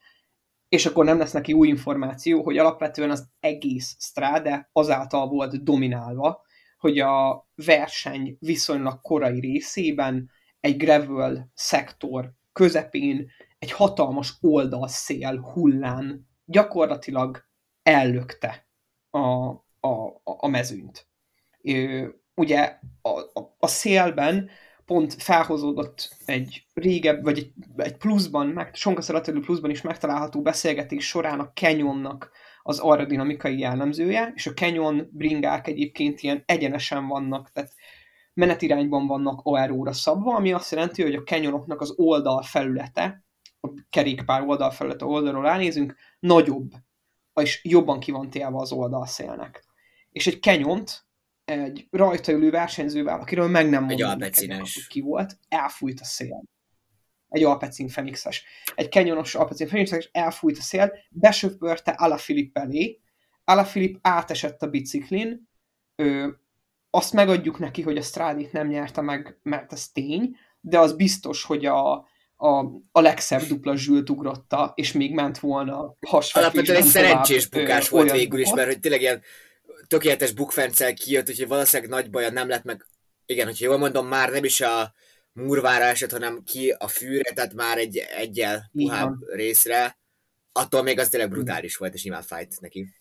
és 0.68 0.86
akkor 0.86 1.04
nem 1.04 1.18
lesz 1.18 1.32
neki 1.32 1.52
új 1.52 1.68
információ, 1.68 2.42
hogy 2.42 2.58
alapvetően 2.58 3.10
az 3.10 3.28
egész 3.40 3.96
Strade 3.98 4.68
azáltal 4.72 5.28
volt 5.28 5.64
dominálva, 5.64 6.42
hogy 6.78 6.98
a 6.98 7.48
verseny 7.54 8.36
viszonylag 8.40 9.00
korai 9.00 9.40
részében 9.40 10.30
egy 10.60 10.76
gravel 10.76 11.50
szektor 11.54 12.32
közepén 12.52 13.30
egy 13.58 13.72
hatalmas 13.72 14.34
oldalszél 14.40 15.40
hullán 15.40 16.28
gyakorlatilag 16.44 17.44
ellökte 17.82 18.68
a, 19.10 19.52
a, 19.84 20.20
a 20.24 20.48
mezőnyt. 20.48 21.06
Ugye 22.34 22.78
a, 23.02 23.08
a, 23.08 23.56
a 23.58 23.66
szélben 23.66 24.50
pont 24.84 25.22
felhozódott 25.22 26.16
egy 26.24 26.66
régebb, 26.74 27.22
vagy 27.22 27.38
egy, 27.38 27.52
egy 27.76 27.96
pluszban, 27.96 28.46
meg, 28.46 28.74
Sonkaszalaterül 28.74 29.42
pluszban 29.42 29.70
is 29.70 29.82
megtalálható 29.82 30.42
beszélgetés 30.42 31.06
során 31.06 31.40
a 31.40 31.50
Canyonnak 31.54 32.30
az 32.62 32.78
aerodinamikai 32.78 33.58
jellemzője, 33.58 34.32
és 34.34 34.46
a 34.46 34.52
Canyon 34.52 35.08
bringák 35.12 35.66
egyébként 35.66 36.20
ilyen 36.20 36.42
egyenesen 36.46 37.06
vannak, 37.06 37.50
tehát 37.52 37.72
menetirányban 38.34 39.06
vannak 39.06 39.40
aeróra 39.42 39.92
szabva, 39.92 40.34
ami 40.34 40.52
azt 40.52 40.72
jelenti, 40.72 41.02
hogy 41.02 41.14
a 41.14 41.22
Canyonoknak 41.22 41.80
az 41.80 41.94
oldal 41.96 42.42
felülete, 42.42 43.24
a 43.60 43.68
kerékpár 43.90 44.42
oldal 44.42 44.70
felülete 44.70 45.04
oldalról 45.04 45.48
elnézünk, 45.48 45.94
nagyobb, 46.18 46.70
és 47.40 47.64
jobban 47.64 48.00
ki 48.00 48.10
van 48.10 48.30
télve 48.30 48.56
az 48.56 48.72
oldalszélnek 48.72 49.64
és 50.14 50.26
egy 50.26 50.40
kenyont 50.40 51.04
egy 51.44 51.86
rajta 51.90 52.32
ülő 52.32 52.50
versenyzővel, 52.50 53.20
akiről 53.20 53.48
meg 53.48 53.68
nem 53.68 53.82
Egy 53.82 53.88
mondom 53.88 54.08
neked, 54.08 54.22
alpecines. 54.22 54.74
hogy 54.74 54.86
ki 54.86 55.00
volt, 55.00 55.38
elfújt 55.48 56.00
a 56.00 56.04
szél. 56.04 56.44
Egy 57.28 57.44
Alpecin 57.44 57.88
Fenixes. 57.88 58.44
Egy 58.74 58.88
kenyonos 58.88 59.34
Alpecin 59.34 59.66
Fenixes, 59.66 60.08
elfújt 60.12 60.58
a 60.58 60.62
szél, 60.62 60.92
besöpörte 61.10 61.90
Alaphilipp 61.90 62.58
elé, 62.58 63.00
Alaphilipp 63.44 63.96
átesett 64.00 64.62
a 64.62 64.66
biciklin, 64.66 65.48
ö, 65.96 66.28
azt 66.90 67.12
megadjuk 67.12 67.58
neki, 67.58 67.82
hogy 67.82 67.96
a 67.96 68.02
Strádit 68.02 68.52
nem 68.52 68.68
nyerte 68.68 69.00
meg, 69.00 69.38
mert 69.42 69.72
ez 69.72 69.88
tény, 69.88 70.36
de 70.60 70.78
az 70.78 70.92
biztos, 70.92 71.44
hogy 71.44 71.66
a, 71.66 71.92
a, 72.36 72.64
a 72.92 73.00
legszebb 73.00 73.42
dupla 73.42 73.76
zsült 73.76 74.10
ugrotta, 74.10 74.72
és 74.74 74.92
még 74.92 75.14
ment 75.14 75.38
volna 75.38 75.96
hasfekvésben 76.06 76.42
Alapvetően 76.42 76.82
egy 76.82 76.88
szerencsés 76.88 77.48
bukás 77.48 77.88
volt 77.88 78.10
végül 78.10 78.40
is, 78.40 78.52
mert 78.52 78.68
hogy 78.68 78.80
tényleg 78.80 79.00
ilyen 79.00 79.22
tökéletes 79.86 80.32
bukfencel 80.32 80.94
kijött, 80.94 81.28
úgyhogy 81.28 81.48
valószínűleg 81.48 81.90
nagy 81.90 82.10
baja 82.10 82.30
nem 82.30 82.48
lett 82.48 82.64
meg. 82.64 82.86
Igen, 83.26 83.46
hogyha 83.46 83.64
jól 83.64 83.78
mondom, 83.78 84.06
már 84.06 84.30
nem 84.30 84.44
is 84.44 84.60
a 84.60 84.94
murvára 85.32 85.84
esett, 85.84 86.10
hanem 86.10 86.42
ki 86.42 86.70
a 86.70 86.88
fűre, 86.88 87.32
tehát 87.32 87.54
már 87.54 87.78
egy 87.78 87.96
egyel 87.96 88.70
puhább 88.72 89.18
van. 89.20 89.36
részre. 89.36 89.98
Attól 90.52 90.82
még 90.82 90.98
az 90.98 91.08
tényleg 91.08 91.30
brutális 91.30 91.76
volt, 91.76 91.94
és 91.94 92.02
nyilván 92.02 92.22
fájt 92.22 92.60
neki. 92.60 92.94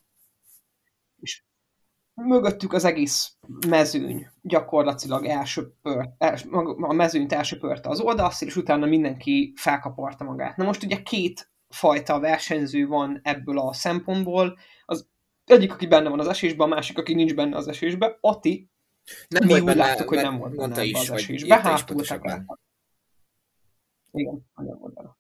mögöttük 2.14 2.74
az 2.74 2.84
egész 2.84 3.36
mezőny 3.68 4.28
gyakorlatilag 4.42 5.26
elsöpört, 5.26 6.10
els, 6.18 6.44
a 6.78 6.94
mezőnyt 6.94 7.34
elsöpörte 7.34 7.90
az 7.90 8.00
oldalszél, 8.00 8.48
és 8.48 8.56
utána 8.56 8.86
mindenki 8.86 9.54
felkaparta 9.56 10.24
magát. 10.24 10.58
Na 10.58 10.64
most 10.64 10.84
ugye 10.84 11.02
két 11.02 11.52
fajta 11.70 12.20
versenyző 12.20 12.88
van 12.88 13.20
ebből 13.24 13.60
a 13.60 13.74
szempontból, 13.74 14.58
egyik, 15.52 15.74
aki 15.74 15.88
benne 15.88 16.10
van 16.10 16.20
az 16.20 16.28
esésben, 16.28 16.72
a 16.72 16.76
másik, 16.76 16.98
aki 16.98 17.14
nincs 17.14 17.36
benne 17.36 17.56
az 17.58 17.68
esésben. 17.68 18.18
Ati, 18.22 18.70
Nem 19.28 19.46
mi 19.46 19.60
úgy 19.60 19.76
láttuk, 19.76 20.08
hogy 20.08 20.18
nem 20.18 20.38
volt 20.38 20.56
benne 20.56 20.84
is, 20.84 20.94
az 20.94 21.10
esésbe, 21.10 21.56
is 21.56 21.62
hátul. 21.62 22.04
Igen, 24.12 24.46
nem 24.56 24.78
volt 24.80 24.94
benne. 24.94 25.18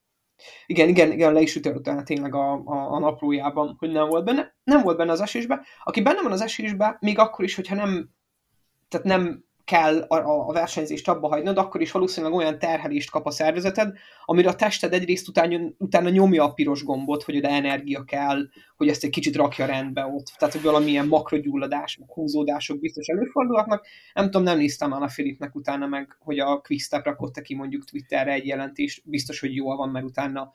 Igen, 0.65 0.89
igen, 0.89 1.11
igen, 1.11 1.33
le 1.33 1.41
is 1.41 1.55
ütött 1.55 2.05
tényleg 2.05 2.35
a, 2.35 2.53
a, 2.53 2.91
a 2.93 2.99
naplójában, 2.99 3.75
hogy 3.79 3.91
nem 3.91 4.07
volt 4.07 4.25
benne. 4.25 4.55
Nem 4.63 4.81
volt 4.81 4.97
benne 4.97 5.11
az 5.11 5.21
esésbe. 5.21 5.65
Aki 5.83 6.01
benne 6.01 6.21
van 6.21 6.31
az 6.31 6.41
esésbe, 6.41 6.97
még 6.99 7.19
akkor 7.19 7.45
is, 7.45 7.55
hogyha 7.55 7.75
nem, 7.75 8.09
tehát 8.87 9.05
nem 9.05 9.45
kell 9.65 10.01
a, 10.01 10.47
a, 10.47 10.51
versenyzést 10.51 11.07
abba 11.07 11.27
hagynod, 11.27 11.57
akkor 11.57 11.81
is 11.81 11.91
valószínűleg 11.91 12.35
olyan 12.35 12.59
terhelést 12.59 13.09
kap 13.09 13.25
a 13.25 13.31
szervezeted, 13.31 13.97
amire 14.25 14.49
a 14.49 14.55
tested 14.55 14.93
egyrészt 14.93 15.27
utána, 15.27 15.59
utána 15.77 16.09
nyomja 16.09 16.43
a 16.43 16.53
piros 16.53 16.83
gombot, 16.83 17.23
hogy 17.23 17.37
oda 17.37 17.47
energia 17.47 18.03
kell, 18.03 18.47
hogy 18.75 18.87
ezt 18.87 19.03
egy 19.03 19.09
kicsit 19.09 19.35
rakja 19.35 19.65
rendbe 19.65 20.05
ott. 20.05 20.25
Tehát, 20.37 20.53
hogy 20.53 20.63
valamilyen 20.63 21.07
makrogyulladás, 21.07 21.97
meg 21.97 22.09
húzódások 22.11 22.79
biztos 22.79 23.07
előfordulhatnak. 23.07 23.85
Nem 24.13 24.25
tudom, 24.25 24.43
nem 24.43 24.57
néztem 24.57 24.89
már 24.89 25.01
a 25.01 25.07
Filipnek 25.07 25.55
utána 25.55 25.87
meg, 25.87 26.17
hogy 26.19 26.39
a 26.39 26.57
Quickstep 26.57 27.05
rakott 27.05 27.41
ki 27.41 27.55
mondjuk 27.55 27.83
Twitterre 27.85 28.31
egy 28.31 28.45
jelentést, 28.45 29.01
biztos, 29.05 29.39
hogy 29.39 29.55
jól 29.55 29.75
van, 29.75 29.89
mert 29.89 30.05
utána 30.05 30.51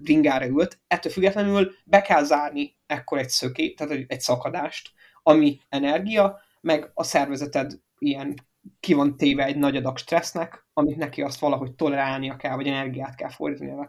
bringára 0.00 0.46
ült. 0.46 0.80
Ettől 0.86 1.12
függetlenül 1.12 1.72
be 1.84 2.02
kell 2.02 2.24
zárni 2.24 2.76
ekkor 2.86 3.18
egy 3.18 3.28
szökét, 3.28 3.76
tehát 3.76 4.04
egy 4.06 4.20
szakadást, 4.20 4.90
ami 5.22 5.58
energia, 5.68 6.40
meg 6.62 6.90
a 6.94 7.02
szervezeted 7.02 7.80
ilyen 7.98 8.34
ki 8.80 8.94
van 8.94 9.16
téve 9.16 9.44
egy 9.44 9.56
nagy 9.56 9.76
adag 9.76 9.98
stressznek, 9.98 10.66
amit 10.72 10.96
neki 10.96 11.22
azt 11.22 11.38
valahogy 11.38 11.74
tolerálnia 11.74 12.36
kell, 12.36 12.56
vagy 12.56 12.66
energiát 12.66 13.14
kell 13.14 13.30
fordítani 13.30 13.70
vele. 13.70 13.88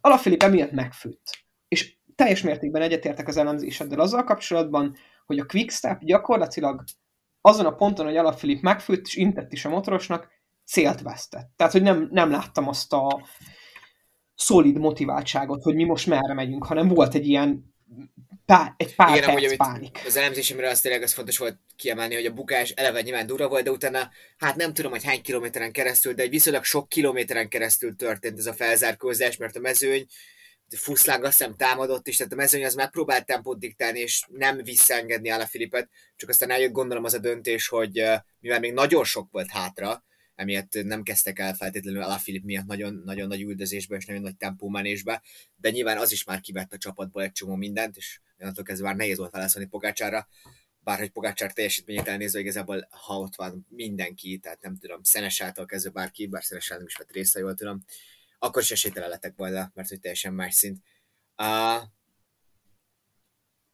Alapfilip 0.00 0.42
emiatt 0.42 0.72
megfőtt. 0.72 1.38
És 1.68 1.96
teljes 2.14 2.42
mértékben 2.42 2.82
egyetértek 2.82 3.28
az 3.28 3.36
elemzéseddel 3.36 4.00
azzal 4.00 4.24
kapcsolatban, 4.24 4.96
hogy 5.26 5.38
a 5.38 5.46
Quickstep 5.46 6.04
gyakorlatilag 6.04 6.84
azon 7.40 7.66
a 7.66 7.74
ponton, 7.74 8.06
hogy 8.06 8.16
Alapfilip 8.16 8.62
megfőtt, 8.62 9.06
és 9.06 9.14
intett 9.14 9.52
is 9.52 9.64
a 9.64 9.68
motorosnak, 9.68 10.28
célt 10.64 11.02
vesztett. 11.02 11.52
Tehát, 11.56 11.72
hogy 11.72 11.82
nem, 11.82 12.08
nem 12.10 12.30
láttam 12.30 12.68
azt 12.68 12.92
a 12.92 13.26
szolid 14.34 14.78
motiváltságot, 14.78 15.62
hogy 15.62 15.74
mi 15.74 15.84
most 15.84 16.06
merre 16.06 16.34
megyünk, 16.34 16.64
hanem 16.64 16.88
volt 16.88 17.14
egy 17.14 17.26
ilyen 17.26 17.74
pár, 18.44 18.74
egy 18.76 18.94
pár 18.94 19.16
Igen, 19.16 19.28
amúgy, 19.28 19.40
perc 19.40 19.60
amit 19.60 19.72
pánik. 19.72 20.00
az 20.06 20.16
elemzésemre 20.16 20.68
az 20.68 20.80
tényleg 20.80 21.02
az 21.02 21.12
fontos 21.12 21.38
volt 21.38 21.58
kiemelni, 21.76 22.14
hogy 22.14 22.26
a 22.26 22.32
bukás 22.32 22.70
eleve 22.70 23.00
nyilván 23.00 23.26
durva 23.26 23.48
volt, 23.48 23.64
de 23.64 23.70
utána, 23.70 24.10
hát 24.36 24.56
nem 24.56 24.72
tudom, 24.74 24.90
hogy 24.90 25.04
hány 25.04 25.22
kilométeren 25.22 25.72
keresztül, 25.72 26.12
de 26.12 26.22
egy 26.22 26.30
viszonylag 26.30 26.64
sok 26.64 26.88
kilométeren 26.88 27.48
keresztül 27.48 27.96
történt 27.96 28.38
ez 28.38 28.46
a 28.46 28.52
felzárkózás, 28.52 29.36
mert 29.36 29.56
a 29.56 29.60
mezőny 29.60 30.06
Fuszláng 30.76 31.24
azt 31.24 31.38
hiszem 31.38 31.56
támadott 31.56 32.06
is, 32.06 32.16
tehát 32.16 32.32
a 32.32 32.36
mezőny 32.36 32.64
az 32.64 32.74
megpróbált 32.74 33.26
tempót 33.26 33.58
diktálni, 33.58 33.98
és 33.98 34.24
nem 34.28 34.62
visszaengedni 34.62 35.30
a 35.30 35.46
Filipet, 35.46 35.88
csak 36.16 36.28
aztán 36.28 36.50
eljött 36.50 36.72
gondolom 36.72 37.04
az 37.04 37.14
a 37.14 37.18
döntés, 37.18 37.68
hogy 37.68 38.04
mivel 38.40 38.60
még 38.60 38.72
nagyon 38.72 39.04
sok 39.04 39.28
volt 39.30 39.50
hátra, 39.50 40.04
emiatt 40.38 40.82
nem 40.84 41.02
kezdtek 41.02 41.38
el 41.38 41.54
feltétlenül 41.54 42.18
Filip 42.18 42.44
miatt 42.44 42.66
nagyon, 42.66 43.02
nagyon 43.04 43.28
nagy 43.28 43.40
üldözésbe 43.40 43.96
és 43.96 44.04
nagyon 44.04 44.22
nagy 44.22 44.36
tempómenésbe, 44.36 45.22
de 45.56 45.70
nyilván 45.70 45.98
az 45.98 46.12
is 46.12 46.24
már 46.24 46.40
kivett 46.40 46.72
a 46.72 46.78
csapatból 46.78 47.22
egy 47.22 47.32
csomó 47.32 47.54
mindent, 47.54 47.96
és 47.96 48.20
onnantól 48.38 48.64
kezdve 48.64 48.86
már 48.86 48.96
nehéz 48.96 49.18
volt 49.18 49.30
válaszolni 49.30 49.68
Pogácsára, 49.68 50.28
bárhogy 50.80 51.10
Pogácsár 51.10 51.52
teljesítményét 51.52 52.08
elnézve, 52.08 52.40
igazából 52.40 52.88
ha 52.90 53.18
ott 53.18 53.34
van 53.34 53.66
mindenki, 53.68 54.38
tehát 54.38 54.60
nem 54.60 54.76
tudom, 54.76 55.02
Szenesától 55.02 55.66
kezdve 55.66 55.90
bárki, 55.90 56.26
bár 56.26 56.44
Szenesát 56.44 56.78
nem 56.78 56.86
is 56.86 56.96
vett 56.96 57.12
részt, 57.12 57.38
jól 57.38 57.54
tudom, 57.54 57.84
akkor 58.38 58.62
is 58.62 58.70
esélytelen 58.70 59.08
lettek 59.08 59.36
volna, 59.36 59.70
mert 59.74 59.88
hogy 59.88 60.00
teljesen 60.00 60.34
más 60.34 60.54
szint. 60.54 60.82
Uh, 61.36 61.82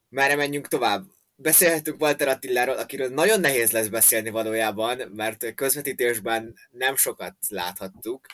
merre 0.09 0.37
menjünk 0.37 0.69
tovább? 0.69 1.05
Beszélhetünk 1.37 2.01
Walter 2.01 2.29
Attiláról, 2.29 2.77
akiről 2.77 3.09
nagyon 3.09 3.41
nehéz 3.41 3.71
lesz 3.71 3.89
beszélni 3.89 4.31
valójában, 4.31 5.11
mert 5.15 5.55
közvetítésben 5.55 6.55
nem 6.71 6.97
sokat 6.97 7.37
láthattuk. 7.49 8.27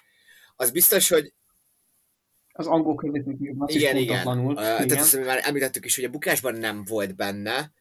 Az 0.57 0.71
biztos, 0.71 1.09
hogy 1.09 1.33
Az 2.53 2.67
angol 2.67 2.95
közvetítőben 2.95 3.61
az 3.61 3.75
igen, 3.75 3.97
is 3.97 4.03
igen. 4.03 4.23
Pontatlanul. 4.23 4.55
tehát 4.55 4.85
igen. 4.85 4.99
azt 4.99 5.25
már 5.25 5.41
említettük 5.43 5.85
is, 5.85 5.95
hogy 5.95 6.05
a 6.05 6.11
bukásban 6.11 6.55
nem 6.55 6.85
volt 6.85 7.17
benne, 7.17 7.73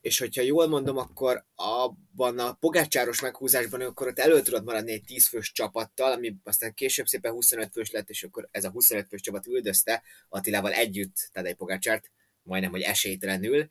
és 0.00 0.18
hogyha 0.18 0.42
jól 0.42 0.68
mondom, 0.68 0.96
akkor 0.96 1.44
abban 1.54 2.38
a 2.38 2.52
pogácsáros 2.52 3.20
meghúzásban 3.20 3.80
akkor 3.80 4.06
ott 4.06 4.18
elő 4.18 4.42
tudott 4.42 4.64
maradni 4.64 4.92
egy 4.92 5.04
10 5.04 5.26
fős 5.26 5.52
csapattal, 5.52 6.12
ami 6.12 6.36
aztán 6.44 6.74
később 6.74 7.06
szépen 7.06 7.32
25 7.32 7.72
fős 7.72 7.90
lett, 7.90 8.08
és 8.08 8.22
akkor 8.22 8.48
ez 8.50 8.64
a 8.64 8.70
25 8.70 9.06
fős 9.08 9.20
csapat 9.20 9.46
üldözte 9.46 10.02
Attilával 10.28 10.72
együtt 10.72 11.30
Tadej 11.32 11.54
Pogácsárt, 11.54 12.10
majdnem, 12.42 12.70
hogy 12.70 12.80
esélytelenül, 12.80 13.70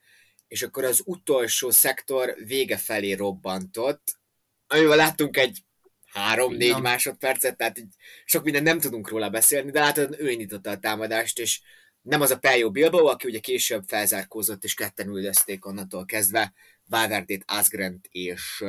és 0.54 0.62
akkor 0.62 0.84
az 0.84 1.02
utolsó 1.06 1.70
szektor 1.70 2.36
vége 2.46 2.78
felé 2.78 3.12
robbantott, 3.12 4.20
amivel 4.68 4.96
láttunk 4.96 5.38
egy 5.38 5.64
három-négy 6.06 6.82
másodpercet, 6.82 7.58
tehát 7.58 7.78
így 7.78 7.94
sok 8.26 8.44
minden 8.44 8.64
nem 8.64 8.80
tudunk 8.80 9.10
róla 9.10 9.30
beszélni, 9.30 9.72
de 9.72 9.80
látod, 9.80 10.16
ő 10.20 10.30
indította 10.30 10.70
a 10.70 10.80
támadást, 10.80 11.40
és 11.40 11.62
nem 12.02 12.22
az 12.22 12.32
a 12.32 12.38
Pello 12.38 12.72
Bilbao, 12.72 13.06
aki 13.06 13.28
ugye 13.28 13.40
később 13.40 13.84
felzárkózott, 13.88 14.64
és 14.64 14.74
ketten 14.74 15.08
üldözték 15.08 15.66
onnantól 15.66 16.06
kezdve 16.06 16.54
Valverdét, 16.86 17.44
Asgrent 17.48 18.08
és, 18.12 18.64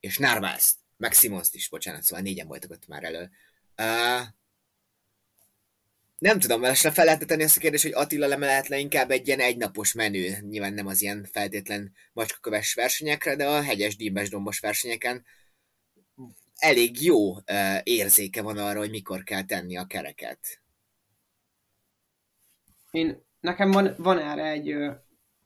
és 0.00 0.18
Narvázt, 0.18 0.76
meg 0.96 1.12
Simons 1.12 1.48
is, 1.52 1.68
bocsánat, 1.68 2.02
szóval 2.02 2.24
négyen 2.24 2.46
voltak 2.46 2.70
ott 2.70 2.86
már 2.86 3.04
elő. 3.04 3.30
Uh, 3.76 4.26
nem 6.18 6.38
tudom, 6.38 6.60
mert 6.60 6.78
fel 6.78 7.04
lehetne 7.04 7.26
tenni 7.26 7.42
ezt 7.42 7.56
a 7.56 7.60
kérdést, 7.60 7.82
hogy 7.82 7.92
Attila 7.92 8.26
lemelet 8.26 8.68
le 8.68 8.78
inkább 8.78 9.10
egy 9.10 9.26
ilyen 9.26 9.40
egynapos 9.40 9.92
menü, 9.92 10.28
nyilván 10.40 10.72
nem 10.72 10.86
az 10.86 11.02
ilyen 11.02 11.28
feltétlen 11.32 11.92
macskaköves 12.12 12.74
versenyekre, 12.74 13.36
de 13.36 13.46
a 13.46 13.62
hegyes, 13.62 13.96
dímbes, 13.96 14.28
dombos 14.28 14.60
versenyeken 14.60 15.24
elég 16.54 17.02
jó 17.02 17.34
uh, 17.34 17.78
érzéke 17.82 18.42
van 18.42 18.58
arra, 18.58 18.78
hogy 18.78 18.90
mikor 18.90 19.22
kell 19.22 19.44
tenni 19.44 19.76
a 19.76 19.84
kereket. 19.84 20.60
Én, 22.90 23.26
nekem 23.40 23.70
van, 23.70 23.94
van 23.98 24.18
erre 24.18 24.50
egy 24.50 24.74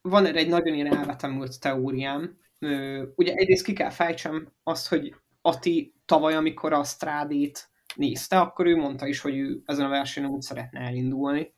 van 0.02 0.26
erre 0.26 0.38
egy 0.38 0.48
nagyon 0.48 0.74
ilyen 0.74 0.96
elvetemült 0.96 1.60
teóriám. 1.60 2.38
Ugye 3.14 3.34
egyrészt 3.34 3.64
ki 3.64 3.72
kell 3.72 3.90
fejtsem 3.90 4.52
azt, 4.62 4.88
hogy 4.88 5.14
Ati 5.40 5.94
tavaly, 6.04 6.34
amikor 6.34 6.72
a 6.72 6.84
Strádét 6.84 7.70
nézte, 7.96 8.40
akkor 8.40 8.66
ő 8.66 8.76
mondta 8.76 9.06
is, 9.06 9.20
hogy 9.20 9.36
ő 9.36 9.62
ezen 9.64 9.86
a 9.86 9.88
versenyen 9.88 10.30
úgy 10.30 10.40
szeretne 10.40 10.80
elindulni. 10.80 11.54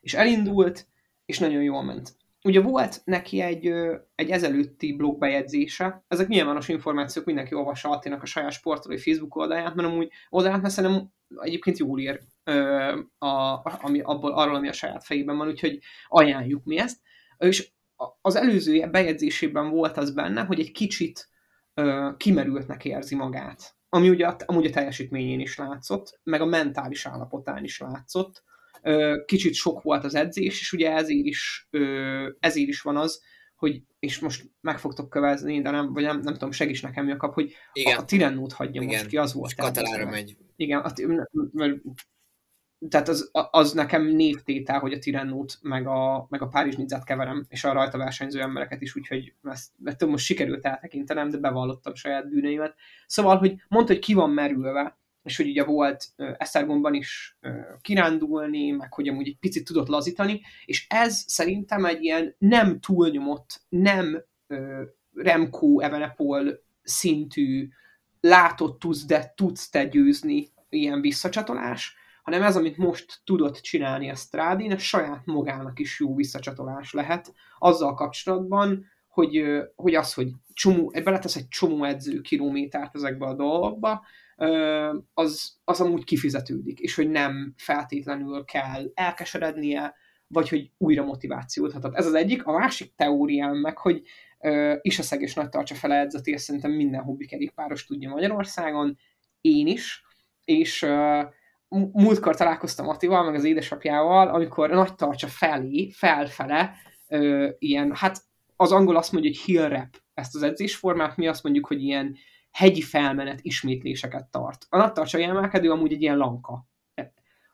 És 0.00 0.14
elindult, 0.14 0.86
és 1.24 1.38
nagyon 1.38 1.62
jól 1.62 1.82
ment. 1.82 2.16
Ugye 2.44 2.60
volt 2.60 3.02
neki 3.04 3.40
egy, 3.40 3.66
egy 4.14 4.30
ezelőtti 4.30 4.96
blogbejegyzése, 4.96 6.04
ezek 6.08 6.28
nyilvános 6.28 6.68
információk, 6.68 7.24
mindenki 7.24 7.54
olvassa 7.54 7.90
Attinak 7.90 8.22
a 8.22 8.26
saját 8.26 8.52
sportolói 8.52 8.98
Facebook 8.98 9.36
oldalját, 9.36 9.74
mert 9.74 9.88
amúgy 9.88 10.10
oldalát, 10.28 10.62
mert 10.62 10.74
szerintem 10.74 11.08
egyébként 11.36 11.78
jól 11.78 12.00
ír 12.00 12.20
ö, 12.44 13.00
a, 13.18 13.60
ami, 13.80 14.00
abból, 14.00 14.32
arról, 14.32 14.54
ami 14.54 14.68
a 14.68 14.72
saját 14.72 15.04
fejében 15.04 15.36
van, 15.36 15.48
úgyhogy 15.48 15.78
ajánljuk 16.08 16.64
mi 16.64 16.78
ezt. 16.78 17.00
És 17.38 17.70
az 18.20 18.36
előző 18.36 18.90
bejegyzésében 18.90 19.70
volt 19.70 19.96
az 19.96 20.14
benne, 20.14 20.42
hogy 20.42 20.60
egy 20.60 20.72
kicsit 20.72 21.28
ö, 21.74 22.10
kimerültnek 22.16 22.84
érzi 22.84 23.14
magát. 23.14 23.74
Ami 23.94 24.08
ugye 24.08 24.26
amúgy 24.26 24.66
a 24.66 24.70
teljesítményén 24.70 25.40
is 25.40 25.56
látszott, 25.56 26.20
meg 26.22 26.40
a 26.40 26.44
mentális 26.44 27.06
állapotán 27.06 27.64
is 27.64 27.78
látszott. 27.78 28.44
Kicsit 29.24 29.54
sok 29.54 29.82
volt 29.82 30.04
az 30.04 30.14
edzés, 30.14 30.60
és 30.60 30.72
ugye 30.72 30.92
ezért 30.92 31.26
is, 31.26 31.68
ezért 32.40 32.68
is 32.68 32.80
van 32.80 32.96
az, 32.96 33.22
hogy, 33.56 33.82
és 33.98 34.18
most 34.18 34.50
meg 34.60 34.78
fogtok 34.78 35.10
kövezni, 35.10 35.60
de 35.60 35.70
nem, 35.70 35.92
vagy 35.92 36.02
nem, 36.02 36.20
nem 36.20 36.32
tudom, 36.32 36.50
segíts 36.50 36.82
nekem, 36.82 37.08
Jakab, 37.08 37.32
hogy 37.34 37.54
Igen. 37.72 37.96
a, 37.96 38.00
a 38.00 38.04
Tirennót 38.04 38.52
hagyja 38.52 38.82
Igen. 38.82 38.94
most 38.94 39.06
ki, 39.06 39.16
az 39.16 39.32
volt. 39.32 39.50
És 39.50 39.56
Katalára 39.56 40.10
megy. 40.10 40.36
Igen, 40.56 40.80
a, 40.80 40.92
tehát 42.88 43.08
az, 43.08 43.30
az 43.50 43.72
nekem 43.72 44.06
névtétel, 44.06 44.78
hogy 44.78 44.92
a 44.92 44.98
Tirennót 44.98 45.58
meg 45.62 45.86
a, 45.86 46.26
meg 46.30 46.42
a 46.42 46.48
Párizs 46.48 46.76
Nizzát 46.76 47.04
keverem, 47.04 47.44
és 47.48 47.64
a 47.64 47.72
rajta 47.72 47.98
versenyző 47.98 48.40
embereket 48.40 48.80
is, 48.80 48.96
úgyhogy 48.96 49.34
ezt, 49.42 49.70
ezt 49.84 50.06
most 50.06 50.24
sikerült 50.24 50.64
eltekintenem, 50.64 51.30
de 51.30 51.38
bevallottam 51.38 51.94
saját 51.94 52.28
bűneimet. 52.28 52.74
Szóval, 53.06 53.36
hogy 53.36 53.54
mondta, 53.68 53.92
hogy 53.92 54.02
ki 54.02 54.14
van 54.14 54.30
merülve, 54.30 54.98
és 55.22 55.36
hogy 55.36 55.48
ugye 55.48 55.64
volt 55.64 56.08
Esztergomban 56.16 56.94
is 56.94 57.38
kirándulni, 57.80 58.70
meg 58.70 58.92
hogy 58.92 59.08
amúgy 59.08 59.26
egy 59.26 59.38
picit 59.40 59.64
tudott 59.64 59.88
lazítani, 59.88 60.40
és 60.64 60.86
ez 60.88 61.24
szerintem 61.26 61.84
egy 61.84 62.02
ilyen 62.02 62.34
nem 62.38 62.80
túlnyomott, 62.80 63.60
nem 63.68 64.24
Remco 65.14 65.80
Evenepol 65.80 66.62
szintű 66.82 67.68
látott 68.20 68.78
tudsz, 68.78 69.04
de 69.04 69.32
tudsz 69.36 69.68
te 69.68 69.84
győzni 69.84 70.48
ilyen 70.68 71.00
visszacsatolás, 71.00 71.96
hanem 72.22 72.42
ez, 72.42 72.56
amit 72.56 72.76
most 72.76 73.20
tudott 73.24 73.56
csinálni 73.56 74.10
a 74.10 74.14
Strádin, 74.14 74.72
a 74.72 74.78
saját 74.78 75.26
magának 75.26 75.78
is 75.78 76.00
jó 76.00 76.14
visszacsatolás 76.14 76.92
lehet 76.92 77.34
azzal 77.58 77.94
kapcsolatban, 77.94 78.84
hogy, 79.08 79.44
hogy 79.76 79.94
az, 79.94 80.14
hogy 80.14 80.28
csomó, 80.52 80.92
beletesz 81.04 81.36
egy 81.36 81.48
csomó 81.48 81.84
edző 81.84 82.20
kilométert 82.20 82.94
ezekbe 82.94 83.26
a 83.26 83.34
dolgokba, 83.34 84.04
az, 85.14 85.56
az 85.64 85.80
amúgy 85.80 86.04
kifizetődik, 86.04 86.78
és 86.78 86.94
hogy 86.94 87.10
nem 87.10 87.54
feltétlenül 87.56 88.44
kell 88.44 88.90
elkeserednie, 88.94 89.94
vagy 90.26 90.48
hogy 90.48 90.70
újra 90.78 91.04
motivációt 91.04 91.72
hatott. 91.72 91.94
Ez 91.94 92.06
az 92.06 92.14
egyik. 92.14 92.44
A 92.46 92.58
másik 92.58 92.94
teóriám 92.96 93.56
meg, 93.56 93.78
hogy 93.78 94.02
uh, 94.38 94.74
Isaszeg 94.80 95.20
és 95.20 95.34
Nagy 95.34 95.48
Tartsa 95.48 95.74
fele 95.74 95.98
edzeti, 95.98 96.36
szerintem 96.36 96.70
minden 96.70 97.02
hobbi 97.02 97.26
kerékpáros 97.26 97.86
tudja 97.86 98.08
Magyarországon, 98.08 98.98
én 99.40 99.66
is, 99.66 100.04
és 100.44 100.82
uh, 100.82 101.22
múltkor 101.92 102.36
találkoztam 102.36 102.88
Attival, 102.88 103.24
meg 103.24 103.34
az 103.34 103.44
édesapjával, 103.44 104.28
amikor 104.28 104.70
Nagy 104.70 104.94
Tartsa 104.94 105.26
felé, 105.26 105.90
felfele, 105.90 106.74
uh, 107.08 107.48
ilyen, 107.58 107.94
hát 107.94 108.22
az 108.56 108.72
angol 108.72 108.96
azt 108.96 109.12
mondja, 109.12 109.30
hogy 109.30 109.40
hill 109.40 109.68
rep 109.68 110.02
ezt 110.14 110.34
az 110.34 110.42
edzésformát, 110.42 111.16
mi 111.16 111.26
azt 111.26 111.42
mondjuk, 111.42 111.66
hogy 111.66 111.82
ilyen 111.82 112.16
hegyi 112.50 112.82
felmenet 112.82 113.38
ismétléseket 113.42 114.30
tart. 114.30 114.66
A 114.68 114.76
nattarcsai 114.76 115.22
emelkedő 115.22 115.70
amúgy 115.70 115.92
egy 115.92 116.02
ilyen 116.02 116.16
lanka, 116.16 116.66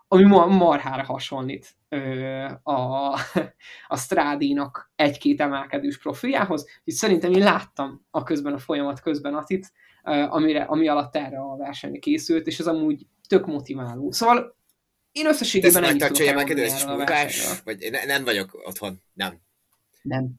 ami 0.08 0.24
marhára 0.24 1.02
hasonlít 1.04 1.76
a, 2.62 2.72
a 3.88 3.96
Strádénak 3.96 4.92
egy-két 4.96 5.40
emelkedős 5.40 5.98
profiljához, 5.98 6.66
és 6.84 6.94
szerintem 6.94 7.32
én 7.32 7.42
láttam 7.42 8.06
a 8.10 8.22
közben 8.22 8.52
a 8.52 8.58
folyamat 8.58 9.00
közben 9.00 9.34
Atit, 9.34 9.72
amire, 10.28 10.62
ami 10.62 10.88
alatt 10.88 11.16
erre 11.16 11.38
a 11.38 11.56
versenyre 11.56 11.98
készült, 11.98 12.46
és 12.46 12.58
ez 12.58 12.66
amúgy 12.66 13.06
tök 13.28 13.46
motiváló. 13.46 14.10
Szóval 14.10 14.56
én 15.12 15.26
összességében 15.26 15.82
nem 15.82 15.98
tudok 15.98 16.26
elmondani 16.26 16.60
erről 16.60 17.00
a 17.00 17.04
versenyről. 17.04 17.56
Vagy 17.64 17.88
ne, 17.90 18.04
nem 18.04 18.24
vagyok 18.24 18.60
otthon, 18.64 19.02
nem. 19.12 19.40
Nem. 20.02 20.34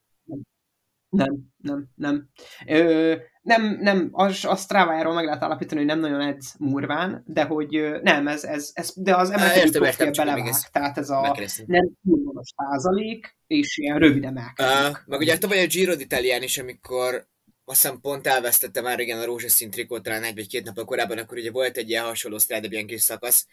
Nem, 1.10 1.38
nem, 1.58 1.88
nem. 1.96 2.30
Ö, 2.68 3.16
nem, 3.42 3.78
nem, 3.82 4.10
az, 4.12 4.46
a 4.46 4.56
Strava-ról 4.56 5.14
meg 5.14 5.26
lehet 5.26 5.44
állapítani, 5.44 5.80
hogy 5.80 5.90
nem 5.90 6.00
nagyon 6.00 6.22
edz 6.22 6.56
murván, 6.60 7.24
de 7.28 7.44
hogy 7.44 8.00
nem, 8.02 8.28
ez, 8.28 8.44
ez, 8.44 8.72
ez 8.74 8.94
de 8.96 9.16
az 9.16 9.30
emelkedő 9.30 9.80
profil 9.80 10.12
belevág, 10.12 10.54
tehát 10.72 10.98
ez 10.98 11.10
a 11.10 11.38
nem 11.66 11.90
túl 12.04 12.42
százalék, 12.58 13.38
és 13.48 13.78
ilyen 13.78 13.98
rövid 13.98 14.24
emelkedők. 14.24 14.92
Uh, 14.92 14.98
meg 15.06 15.20
ugye 15.20 15.38
tavaly 15.38 15.64
a 15.64 15.68
Giro 15.68 15.94
d'Italián 15.96 16.42
is, 16.44 16.58
amikor 16.58 17.28
azt 17.70 17.82
hiszem 17.82 18.00
pont 18.02 18.28
elvesztette 18.28 18.82
már 18.82 19.00
igen 19.00 19.20
a 19.20 19.26
rózsaszín 19.26 19.72
trikót 19.72 20.04
talán 20.04 20.24
egy 20.24 20.36
vagy 20.36 20.48
két 20.48 20.64
nap 20.64 20.86
korábban, 20.86 21.18
akkor 21.18 21.38
ugye 21.38 21.52
volt 21.52 21.78
egy 21.78 21.90
ilyen 21.90 22.04
hasonló 22.04 22.38
Strada 22.38 22.86
kis 22.86 23.02
szakasz, 23.02 23.48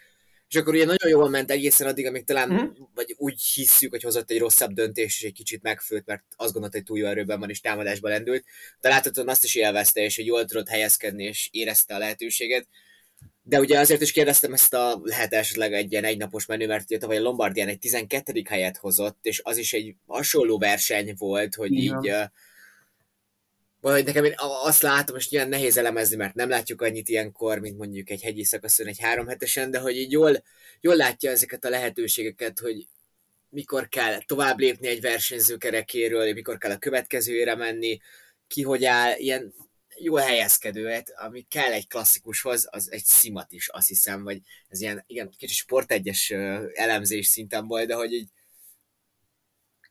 és 0.48 0.57
akkor 0.57 0.74
ugye 0.74 0.85
nagyon 0.85 1.09
jól 1.09 1.29
ment 1.29 1.50
egészen 1.50 1.87
addig, 1.87 2.07
amíg 2.07 2.24
talán, 2.24 2.52
mm. 2.52 2.66
vagy 2.94 3.14
úgy 3.18 3.42
hisszük, 3.55 3.90
hogy 3.90 4.02
hozott 4.02 4.31
egy 4.31 4.38
rosszabb 4.38 4.72
döntés, 4.72 5.18
és 5.18 5.22
egy 5.22 5.33
kicsit 5.33 5.62
megfőtt, 5.62 6.07
mert 6.07 6.22
azt 6.37 6.52
gondolta, 6.52 6.76
hogy 6.76 6.87
túl 6.87 6.98
jó 6.98 7.07
erőben 7.07 7.38
van, 7.38 7.50
és 7.50 7.61
támadásba 7.61 8.09
lendült. 8.09 8.44
De 8.81 8.88
láthatóan 8.88 9.29
azt 9.29 9.44
is 9.44 9.55
élvezte, 9.55 10.00
és 10.00 10.16
hogy 10.16 10.26
jól 10.26 10.44
tudott 10.44 10.68
helyezkedni, 10.68 11.24
és 11.24 11.48
érezte 11.52 11.94
a 11.94 11.98
lehetőséget. 11.98 12.68
De 13.42 13.61
ugye 13.61 13.79
azért 13.79 14.00
is 14.00 14.12
kérdeztem 14.12 14.52
ezt 14.52 14.74
a 14.74 15.00
lehet 15.02 15.33
esetleg 15.33 15.72
egy 15.72 15.92
ilyen 15.92 16.05
egynapos 16.05 16.46
menü, 16.46 16.66
mert 16.66 16.85
ugye 16.85 16.98
tavaly 16.98 17.16
a 17.16 17.20
Lombardián 17.20 17.68
egy 17.68 17.79
12. 17.79 18.42
helyet 18.48 18.76
hozott, 18.76 19.18
és 19.22 19.40
az 19.44 19.57
is 19.57 19.72
egy 19.72 19.94
hasonló 20.07 20.59
verseny 20.59 21.14
volt, 21.18 21.55
hogy 21.55 21.72
Igen. 21.72 22.05
így 22.05 22.14
vagy 23.92 24.05
nekem 24.05 24.25
én 24.25 24.35
azt 24.62 24.83
látom, 24.83 25.16
és 25.16 25.31
ilyen 25.31 25.49
nehéz 25.49 25.77
elemezni, 25.77 26.16
mert 26.16 26.35
nem 26.35 26.49
látjuk 26.49 26.83
annyit 26.83 27.09
ilyenkor, 27.09 27.59
mint 27.59 27.79
mondjuk 27.79 28.11
egy 28.11 28.22
hegyi 28.22 28.44
szakaszon, 28.44 28.87
egy 28.87 29.01
háromhetesen, 29.01 29.70
de 29.70 29.79
hogy 29.79 29.96
így 29.96 30.12
jól, 30.12 30.42
jól 30.81 30.96
látja 30.96 31.31
ezeket 31.31 31.64
a 31.64 31.68
lehetőségeket, 31.68 32.59
hogy 32.59 32.87
mikor 33.49 33.88
kell 33.88 34.25
tovább 34.25 34.59
lépni 34.59 34.88
egy 34.88 35.01
versenyző 35.01 35.57
kerekéről, 35.57 36.33
mikor 36.33 36.59
kell 36.59 36.70
a 36.70 36.79
következőre 36.79 37.55
menni, 37.55 37.99
ki 38.46 38.62
hogy 38.62 38.85
áll, 38.85 39.16
ilyen 39.16 39.55
jól 39.99 40.20
helyezkedő, 40.20 40.87
hát, 40.87 41.12
ami 41.16 41.46
kell 41.49 41.72
egy 41.72 41.88
klasszikushoz, 41.88 42.68
az 42.70 42.92
egy 42.92 43.05
szimat 43.05 43.53
is, 43.53 43.68
azt 43.68 43.88
hiszem, 43.88 44.22
vagy 44.22 44.40
ez 44.68 44.81
ilyen, 44.81 45.05
igen, 45.07 45.31
kicsit 45.38 45.57
sportegyes 45.57 46.31
elemzés 46.75 47.27
szinten 47.27 47.66
volt, 47.66 47.87
de 47.87 47.94
hogy 47.94 48.12
így 48.12 48.29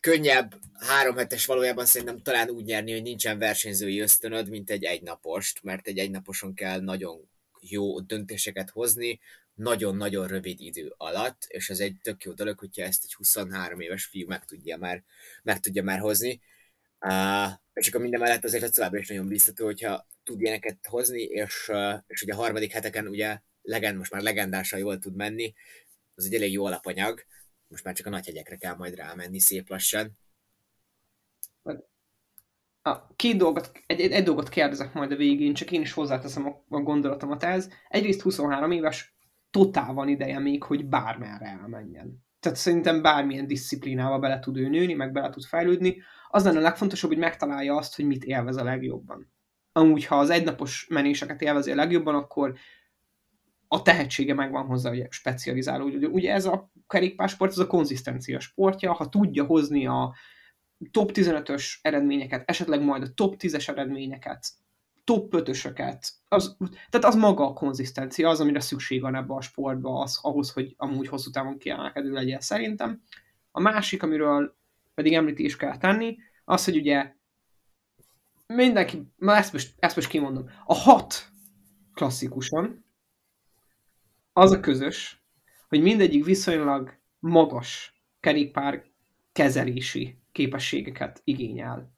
könnyebb 0.05 0.55
három 0.73 1.17
hetes 1.17 1.45
valójában 1.45 1.85
szerintem 1.85 2.21
talán 2.21 2.49
úgy 2.49 2.65
nyerni, 2.65 2.91
hogy 2.91 3.01
nincsen 3.01 3.39
versenyzői 3.39 3.99
ösztönöd, 3.99 4.49
mint 4.49 4.69
egy 4.69 4.83
egynapost, 4.83 5.63
mert 5.63 5.87
egy 5.87 5.97
egynaposon 5.97 6.53
kell 6.53 6.79
nagyon 6.79 7.29
jó 7.59 7.99
döntéseket 7.99 8.69
hozni, 8.69 9.19
nagyon-nagyon 9.53 10.27
rövid 10.27 10.59
idő 10.59 10.93
alatt, 10.97 11.45
és 11.47 11.69
ez 11.69 11.79
egy 11.79 11.95
tök 12.01 12.23
jó 12.23 12.31
dolog, 12.31 12.59
hogyha 12.59 12.81
ezt 12.81 13.03
egy 13.03 13.13
23 13.13 13.79
éves 13.79 14.05
fiú 14.05 14.27
meg 14.27 14.45
tudja 14.45 14.77
már, 14.77 15.03
meg 15.43 15.59
tudja 15.59 15.83
már 15.83 15.99
hozni. 15.99 16.41
Uh, 16.99 17.51
és 17.73 17.87
akkor 17.87 18.01
minden 18.01 18.19
mellett 18.19 18.43
azért 18.43 18.73
továbbra 18.73 18.99
is 18.99 19.07
nagyon 19.07 19.27
biztató, 19.27 19.65
hogyha 19.65 20.07
tud 20.23 20.41
ilyeneket 20.41 20.77
hozni, 20.81 21.21
és, 21.21 21.67
uh, 21.67 21.93
és 22.07 22.21
ugye 22.21 22.33
a 22.33 22.37
harmadik 22.37 22.71
heteken 22.71 23.07
ugye 23.07 23.39
legend, 23.61 23.97
most 23.97 24.11
már 24.11 24.21
legendásan 24.21 24.79
jól 24.79 24.99
tud 24.99 25.15
menni, 25.15 25.53
az 26.15 26.25
egy 26.25 26.35
elég 26.35 26.51
jó 26.51 26.65
alapanyag, 26.65 27.25
most 27.67 27.83
már 27.83 27.93
csak 27.93 28.05
a 28.05 28.09
nagy 28.09 28.25
hegyekre 28.25 28.55
kell 28.55 28.75
majd 28.75 28.95
rámenni 28.95 29.39
szép 29.39 29.69
lassan. 29.69 30.17
A 32.81 33.15
két 33.15 33.37
dolgot, 33.37 33.71
egy, 33.85 33.99
egy, 33.99 34.11
egy 34.11 34.23
dolgot 34.23 34.49
kérdezek 34.49 34.93
majd 34.93 35.11
a 35.11 35.15
végén, 35.15 35.53
csak 35.53 35.71
én 35.71 35.81
is 35.81 35.91
hozzáteszem 35.91 36.45
a, 36.45 36.63
a 36.69 36.79
gondolatomat 36.79 37.43
ez. 37.43 37.69
Egyrészt 37.87 38.21
23 38.21 38.71
éves, 38.71 39.15
totál 39.51 39.93
van 39.93 40.07
ideje 40.07 40.39
még, 40.39 40.63
hogy 40.63 40.85
bármerre 40.85 41.45
elmenjen. 41.45 42.25
Tehát 42.39 42.57
szerintem 42.57 43.01
bármilyen 43.01 43.47
disziplinába 43.47 44.19
bele 44.19 44.39
tud 44.39 44.57
ő 44.57 44.67
nőni, 44.67 44.93
meg 44.93 45.11
bele 45.11 45.29
tud 45.29 45.43
fejlődni. 45.43 46.01
Az 46.29 46.43
lenne 46.43 46.57
a 46.57 46.61
legfontosabb, 46.61 47.09
hogy 47.09 47.19
megtalálja 47.19 47.75
azt, 47.75 47.95
hogy 47.95 48.05
mit 48.05 48.23
élvez 48.23 48.55
a 48.55 48.63
legjobban. 48.63 49.33
Amúgy, 49.71 50.05
ha 50.05 50.19
az 50.19 50.29
egynapos 50.29 50.87
menéseket 50.89 51.41
élvezi 51.41 51.71
a 51.71 51.75
legjobban, 51.75 52.15
akkor 52.15 52.55
a 53.67 53.81
tehetsége 53.81 54.33
megvan 54.33 54.65
hozzá, 54.65 54.89
hogy 54.89 55.07
specializálódjon. 55.09 56.11
Ugye 56.11 56.33
ez 56.33 56.45
a 56.45 56.71
kerékpársport, 56.87 57.51
ez 57.51 57.57
a 57.57 57.67
konzisztencia 57.67 58.39
sportja, 58.39 58.93
ha 58.93 59.09
tudja 59.09 59.45
hozni 59.45 59.87
a 59.87 60.15
top 60.91 61.11
15-ös 61.13 61.73
eredményeket, 61.81 62.49
esetleg 62.49 62.81
majd 62.81 63.03
a 63.03 63.13
top 63.13 63.35
10-es 63.39 63.69
eredményeket, 63.69 64.47
top 65.03 65.33
5-ösöket, 65.35 66.09
az, 66.27 66.57
tehát 66.89 67.07
az 67.07 67.15
maga 67.15 67.47
a 67.47 67.53
konzisztencia, 67.53 68.29
az, 68.29 68.39
amire 68.39 68.59
szükség 68.59 69.01
van 69.01 69.15
ebbe 69.15 69.33
a 69.33 69.41
sportba, 69.41 70.01
az, 70.01 70.19
ahhoz, 70.21 70.51
hogy 70.51 70.73
amúgy 70.77 71.07
hosszú 71.07 71.29
távon 71.29 71.57
kiemelkedő 71.57 72.11
legyen 72.11 72.39
szerintem. 72.39 73.01
A 73.51 73.59
másik, 73.59 74.03
amiről 74.03 74.55
pedig 74.93 75.13
említés 75.13 75.55
kell 75.55 75.77
tenni, 75.77 76.17
az, 76.45 76.65
hogy 76.65 76.77
ugye 76.77 77.13
mindenki, 78.47 79.11
ma 79.17 79.35
ezt 79.35 79.53
most, 79.53 79.73
ezt 79.79 79.95
most 79.95 80.07
kimondom, 80.07 80.49
a 80.65 80.73
hat 80.73 81.29
klasszikuson, 81.93 82.84
az 84.37 84.51
a 84.51 84.59
közös, 84.59 85.23
hogy 85.67 85.81
mindegyik 85.81 86.25
viszonylag 86.25 86.97
magas 87.19 88.01
kerékpár 88.19 88.83
kezelési 89.31 90.19
képességeket 90.31 91.21
igényel. 91.23 91.93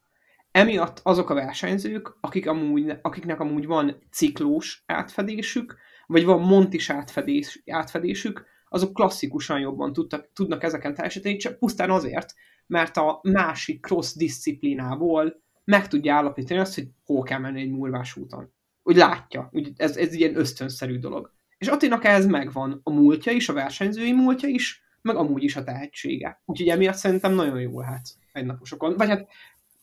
Emiatt 0.51 0.99
azok 1.03 1.29
a 1.29 1.33
versenyzők, 1.33 2.17
akik 2.21 2.47
amúgy, 2.47 2.93
akiknek 3.01 3.39
amúgy 3.39 3.65
van 3.65 4.03
ciklós 4.11 4.83
átfedésük, 4.85 5.77
vagy 6.07 6.25
van 6.25 6.41
montis 6.41 6.89
átfedés, 6.89 7.63
átfedésük, 7.65 8.45
azok 8.69 8.93
klasszikusan 8.93 9.59
jobban 9.59 9.93
tudtak, 9.93 10.31
tudnak 10.33 10.63
ezeken 10.63 10.93
teljesíteni, 10.93 11.35
csak 11.35 11.57
pusztán 11.57 11.89
azért, 11.89 12.33
mert 12.67 12.97
a 12.97 13.19
másik 13.23 13.85
cross 13.85 14.15
disziplinából 14.15 15.41
meg 15.63 15.87
tudja 15.87 16.13
állapítani 16.13 16.59
azt, 16.59 16.75
hogy 16.75 16.87
hol 17.03 17.23
kell 17.23 17.39
menni 17.39 17.61
egy 17.61 17.71
múlvás 17.71 18.15
úton. 18.15 18.53
Úgy 18.83 18.95
látja, 18.95 19.49
úgy 19.51 19.71
ez, 19.75 19.97
ez 19.97 20.13
ilyen 20.13 20.37
ösztönszerű 20.37 20.97
dolog. 20.97 21.35
És 21.57 21.67
Attinak 21.67 22.05
ez 22.05 22.25
megvan 22.25 22.81
a 22.83 22.91
múltja 22.91 23.31
is, 23.31 23.49
a 23.49 23.53
versenyzői 23.53 24.11
múltja 24.11 24.49
is, 24.49 24.83
meg 25.01 25.15
amúgy 25.15 25.43
is 25.43 25.55
a 25.55 25.63
tehetsége. 25.63 26.41
Úgyhogy 26.45 26.69
emiatt 26.69 26.95
szerintem 26.95 27.33
nagyon 27.33 27.61
jó 27.61 27.79
lehet 27.79 28.07
egy 28.33 28.45
naposokon. 28.45 28.97
Vagy 28.97 29.07
hát 29.07 29.27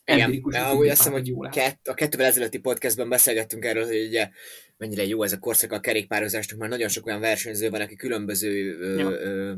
Igen, 0.05 0.43
ahogy 0.53 0.89
azt 0.89 0.97
hiszem, 0.97 1.13
hogy 1.13 1.49
kett, 1.51 1.89
a 1.89 1.95
kettővel 1.95 2.27
ezelőtti 2.27 2.59
podcastban 2.59 3.09
beszélgettünk 3.09 3.65
erről, 3.65 3.87
hogy 3.87 4.07
ugye 4.07 4.31
mennyire 4.77 5.07
jó 5.07 5.23
ez 5.23 5.33
a 5.33 5.39
korszak 5.39 5.73
a 5.73 5.81
kerékpározásnak, 5.81 6.59
mert 6.59 6.71
nagyon 6.71 6.89
sok 6.89 7.07
olyan 7.07 7.21
versenyző 7.21 7.71
van, 7.71 7.81
aki 7.81 7.97
különböző 7.97 8.79
ja. 8.99 9.11
ö, 9.11 9.53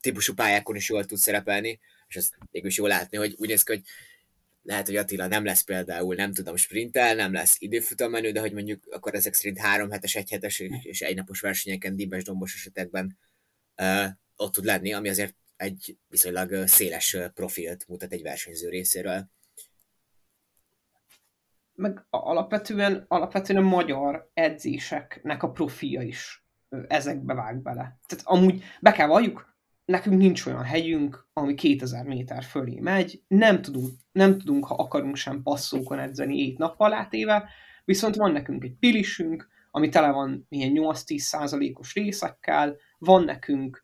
típusú 0.00 0.34
pályákon 0.34 0.76
is 0.76 0.88
jól 0.88 1.04
tud 1.04 1.18
szerepelni, 1.18 1.80
és 2.08 2.16
ezt 2.16 2.34
végül 2.50 2.68
is 2.68 2.76
jól 2.76 2.88
látni, 2.88 3.16
hogy 3.16 3.34
úgy 3.38 3.48
néz 3.48 3.62
ki, 3.62 3.72
hogy 3.72 3.82
lehet, 4.62 4.86
hogy 4.86 4.96
Attila 4.96 5.26
nem 5.26 5.44
lesz 5.44 5.62
például, 5.62 6.14
nem 6.14 6.32
tudom, 6.32 6.56
sprintel, 6.56 7.14
nem 7.14 7.32
lesz 7.32 7.58
menő, 8.10 8.30
de 8.30 8.40
hogy 8.40 8.52
mondjuk 8.52 8.86
akkor 8.90 9.14
ezek 9.14 9.34
szerint 9.34 9.58
három 9.58 9.90
hetes, 9.90 10.14
egy 10.14 10.30
hetes 10.30 10.58
és 10.82 11.00
egy 11.00 11.16
napos 11.16 11.40
versenyeken, 11.40 11.96
dibes, 11.96 12.24
dombos 12.24 12.54
esetekben 12.54 13.18
uh, 13.76 14.06
ott 14.36 14.52
tud 14.52 14.64
lenni, 14.64 14.92
ami 14.92 15.08
azért 15.08 15.34
egy 15.56 15.96
viszonylag 16.08 16.66
széles 16.66 17.16
profilt 17.34 17.88
mutat 17.88 18.12
egy 18.12 18.22
versenyző 18.22 18.68
részéről. 18.68 19.30
Meg 21.74 22.06
alapvetően, 22.10 23.04
alapvetően 23.08 23.64
a 23.64 23.68
magyar 23.68 24.30
edzéseknek 24.34 25.42
a 25.42 25.50
profilja 25.50 26.02
is 26.02 26.44
ezekbe 26.88 27.34
vág 27.34 27.62
bele. 27.62 27.98
Tehát 28.06 28.24
amúgy 28.26 28.62
be 28.80 28.92
kell 28.92 29.06
valljuk, 29.06 29.51
nekünk 29.84 30.18
nincs 30.18 30.46
olyan 30.46 30.64
helyünk, 30.64 31.26
ami 31.32 31.54
2000 31.54 32.04
méter 32.04 32.44
fölé 32.44 32.80
megy, 32.80 33.22
nem 33.28 33.62
tudunk, 33.62 33.90
nem 34.12 34.38
tudunk, 34.38 34.64
ha 34.64 34.74
akarunk 34.74 35.16
sem 35.16 35.42
passzókon 35.42 35.98
edzeni 35.98 36.34
7 36.34 36.58
nappal 36.58 36.92
átéve, 36.92 37.48
viszont 37.84 38.14
van 38.14 38.32
nekünk 38.32 38.64
egy 38.64 38.76
pilisünk, 38.80 39.48
ami 39.70 39.88
tele 39.88 40.10
van 40.10 40.46
ilyen 40.48 40.72
8-10 40.74 41.18
százalékos 41.18 41.94
részekkel, 41.94 42.76
van 42.98 43.24
nekünk 43.24 43.82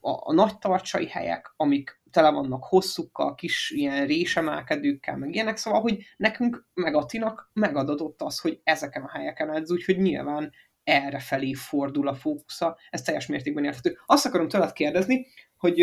a, 0.00 0.10
a 0.10 0.32
nagy 0.32 0.58
tartsai 0.58 1.06
helyek, 1.06 1.52
amik 1.56 2.00
tele 2.10 2.30
vannak 2.30 2.64
hosszukkal, 2.64 3.34
kis 3.34 3.70
ilyen 3.70 4.06
résemelkedőkkel, 4.06 5.16
meg 5.16 5.34
ilyenek, 5.34 5.56
szóval, 5.56 5.80
hogy 5.80 6.04
nekünk, 6.16 6.66
meg 6.74 6.94
Atinak 6.94 7.50
megadott 7.52 8.22
az, 8.22 8.40
hogy 8.40 8.60
ezeken 8.64 9.02
a 9.02 9.10
helyeken 9.10 9.54
edz, 9.54 9.70
úgyhogy 9.70 9.98
nyilván 9.98 10.52
erre 10.88 11.18
felé 11.18 11.52
fordul 11.52 12.08
a 12.08 12.14
fókusza, 12.14 12.78
ez 12.90 13.02
teljes 13.02 13.26
mértékben 13.26 13.64
érthető. 13.64 13.98
Azt 14.06 14.26
akarom 14.26 14.48
tőled 14.48 14.72
kérdezni, 14.72 15.26
hogy 15.56 15.80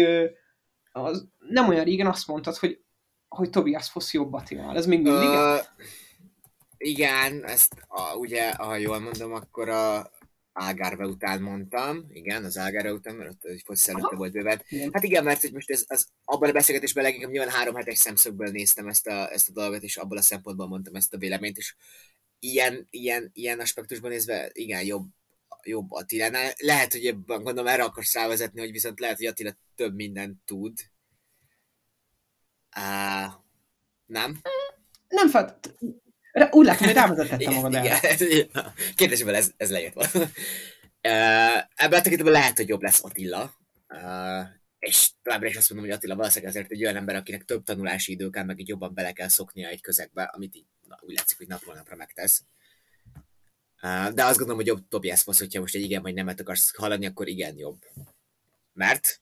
az, 0.92 1.28
nem 1.50 1.68
olyan 1.68 1.84
régen 1.84 2.08
azt 2.08 2.28
mondtad, 2.28 2.56
hogy, 2.56 2.80
hogy 3.28 3.50
Tobias 3.50 3.90
Foss 3.90 4.14
jobb 4.14 4.34
Attinál. 4.34 4.78
Ez 4.78 4.86
még 4.86 5.02
mindig? 5.02 5.30
Uh, 5.30 5.60
igen, 6.78 7.44
ezt 7.44 7.76
a, 7.88 8.16
ugye, 8.16 8.54
ha 8.54 8.76
jól 8.76 9.00
mondom, 9.00 9.34
akkor 9.34 9.70
a 9.70 10.12
Ágárve 10.54 11.06
után 11.06 11.42
mondtam, 11.42 12.06
igen, 12.10 12.44
az 12.44 12.58
Ágárve 12.58 12.94
után, 12.94 13.16
mert 13.16 13.30
ott 13.30 13.44
egy 13.44 13.62
Foss 13.66 13.88
előtte 13.88 14.16
volt 14.16 14.32
bőven. 14.32 14.62
Hát 14.92 15.04
igen, 15.04 15.24
mert 15.24 15.42
hogy 15.42 15.54
most 15.54 15.72
ez, 15.72 15.84
az, 15.88 16.08
abban 16.24 16.50
a 16.50 16.54
beszélgetésben 16.54 17.04
leginkább 17.04 17.32
nyilván 17.32 17.50
három 17.50 17.76
hetes 17.76 17.98
szemszögből 17.98 18.52
néztem 18.52 18.88
ezt 18.88 19.08
a, 19.08 19.32
ezt 19.32 19.50
a 19.50 19.52
dolgot, 19.52 19.84
és 19.84 19.98
abban 19.98 20.18
a 20.18 20.22
szempontból 20.22 20.68
mondtam 20.68 20.96
ezt 20.96 21.14
a 21.14 21.18
véleményt, 21.18 21.58
és 21.58 21.76
ilyen, 22.40 22.88
ilyen, 22.90 23.30
ilyen 23.34 23.60
aspektusban 23.60 24.10
nézve, 24.12 24.50
igen, 24.54 24.86
jobb, 24.86 25.08
jobb 25.64 25.92
Attilánál. 25.92 26.54
Lehet, 26.58 26.92
hogy 26.92 27.06
ebben 27.06 27.44
gondolom 27.44 27.68
erre 27.68 27.84
akarsz 27.84 28.14
rávezetni, 28.14 28.60
hogy 28.60 28.72
viszont 28.72 29.00
lehet, 29.00 29.18
hogy 29.18 29.26
Attila 29.26 29.58
több 29.76 29.96
mindent 29.96 30.38
tud. 30.46 30.80
Uh, 32.78 33.34
nem? 34.06 34.42
Nem 35.08 35.30
felt. 35.30 35.76
Úgy 36.52 36.66
látom, 36.66 36.86
hogy 36.86 36.96
rávezetettem 36.96 37.54
magad 37.54 37.76
el. 37.76 38.00
Kérdésben 38.96 39.36
ez, 39.36 39.52
ez 39.58 39.72
lejött 39.72 39.94
volna. 39.94 40.12
Uh, 40.14 41.64
ebben 41.76 42.00
a 42.00 42.02
tekintetben 42.02 42.34
lehet, 42.34 42.58
hogy 42.58 42.68
jobb 42.68 42.82
lesz 42.82 43.04
Attila. 43.04 43.54
Uh, 43.90 44.46
és 44.80 45.10
továbbra 45.24 45.48
is 45.48 45.56
azt 45.56 45.70
mondom, 45.70 45.88
hogy 45.90 45.98
Attila 45.98 46.16
valószínűleg 46.16 46.56
azért 46.56 46.72
egy 46.72 46.84
olyan 46.84 46.96
ember, 46.96 47.16
akinek 47.16 47.46
több 47.46 47.64
tanulási 47.64 48.12
idő 48.12 48.30
kell, 48.30 48.44
meg 48.44 48.60
így 48.60 48.68
jobban 48.68 48.94
bele 48.94 49.12
kell 49.12 49.28
szoknia 49.28 49.68
egy 49.68 49.82
közegbe, 49.82 50.24
amit 50.24 50.56
így 50.56 50.66
úgy 51.02 51.16
látszik, 51.16 51.38
hogy 51.38 51.48
napról 51.48 51.76
napra 51.76 51.96
megtesz. 51.96 52.44
De 54.14 54.26
azt 54.26 54.38
gondolom, 54.38 54.56
hogy 54.56 54.66
jobb 54.66 54.88
Tobias 54.88 55.22
Foss, 55.22 55.40
hogyha 55.40 55.60
most 55.60 55.76
egy 55.76 55.82
igen 55.82 56.02
vagy 56.02 56.14
nemet 56.14 56.40
akarsz 56.40 56.76
hallani, 56.76 57.06
akkor 57.06 57.28
igen 57.28 57.58
jobb. 57.58 57.80
Mert? 58.74 59.22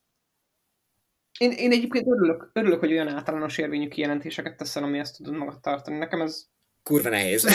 Én, 1.37 1.51
én 1.51 1.71
egyébként 1.71 2.07
örülök, 2.07 2.49
örülök, 2.53 2.79
hogy 2.79 2.91
olyan 2.91 3.07
általános 3.07 3.57
érvényű 3.57 3.87
kijelentéseket 3.87 4.57
teszel, 4.57 4.83
ami 4.83 4.99
ezt 4.99 5.17
tudod 5.17 5.33
magad 5.33 5.59
tartani. 5.59 5.97
Nekem 5.97 6.21
ez... 6.21 6.45
Kurva 6.83 7.09
nehéz. 7.09 7.43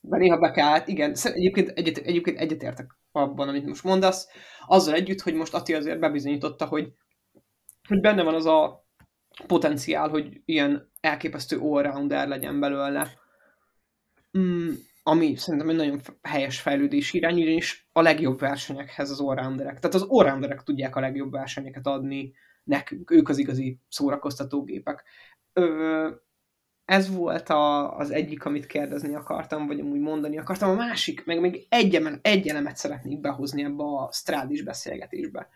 De 0.00 0.16
néha 0.16 0.38
be 0.38 0.50
kell, 0.50 0.82
igen. 0.86 1.16
Egyébként, 1.22 1.68
egyet, 1.68 1.96
egyébként 1.96 2.38
egyetértek 2.38 2.98
abban, 3.12 3.48
amit 3.48 3.66
most 3.66 3.84
mondasz. 3.84 4.28
Azzal 4.66 4.94
együtt, 4.94 5.20
hogy 5.20 5.34
most 5.34 5.54
Ati 5.54 5.74
azért 5.74 5.98
bebizonyította, 5.98 6.66
hogy, 6.66 6.92
hogy 7.88 8.00
benne 8.00 8.22
van 8.22 8.34
az 8.34 8.46
a 8.46 8.83
potenciál, 9.46 10.08
hogy 10.08 10.40
ilyen 10.44 10.90
elképesztő 11.00 11.58
all-rounder 11.58 12.28
legyen 12.28 12.60
belőle. 12.60 13.10
Mm, 14.38 14.72
ami 15.02 15.36
szerintem 15.36 15.68
egy 15.68 15.76
nagyon 15.76 16.00
helyes 16.22 16.60
fejlődési 16.60 17.16
irány, 17.16 17.40
ugyanis 17.40 17.88
a 17.92 18.00
legjobb 18.00 18.38
versenyekhez 18.38 19.10
az 19.10 19.20
all-rounderek. 19.20 19.78
Tehát 19.78 19.94
az 19.94 20.06
all 20.08 20.62
tudják 20.64 20.96
a 20.96 21.00
legjobb 21.00 21.30
versenyeket 21.30 21.86
adni 21.86 22.32
nekünk, 22.64 23.10
ők 23.10 23.28
az 23.28 23.38
igazi 23.38 23.80
szórakoztatógépek. 23.88 25.04
Ö, 25.52 26.10
ez 26.84 27.14
volt 27.14 27.48
a, 27.48 27.96
az 27.96 28.10
egyik, 28.10 28.44
amit 28.44 28.66
kérdezni 28.66 29.14
akartam, 29.14 29.66
vagy 29.66 29.80
amúgy 29.80 30.00
mondani 30.00 30.38
akartam. 30.38 30.70
A 30.70 30.74
másik, 30.74 31.24
meg 31.24 31.40
még 31.40 31.66
egy, 31.68 31.98
egy 32.22 32.48
elemet 32.48 32.76
szeretnék 32.76 33.20
behozni 33.20 33.64
ebbe 33.64 33.82
a 33.82 34.08
strádis 34.12 34.62
beszélgetésbe. 34.62 35.48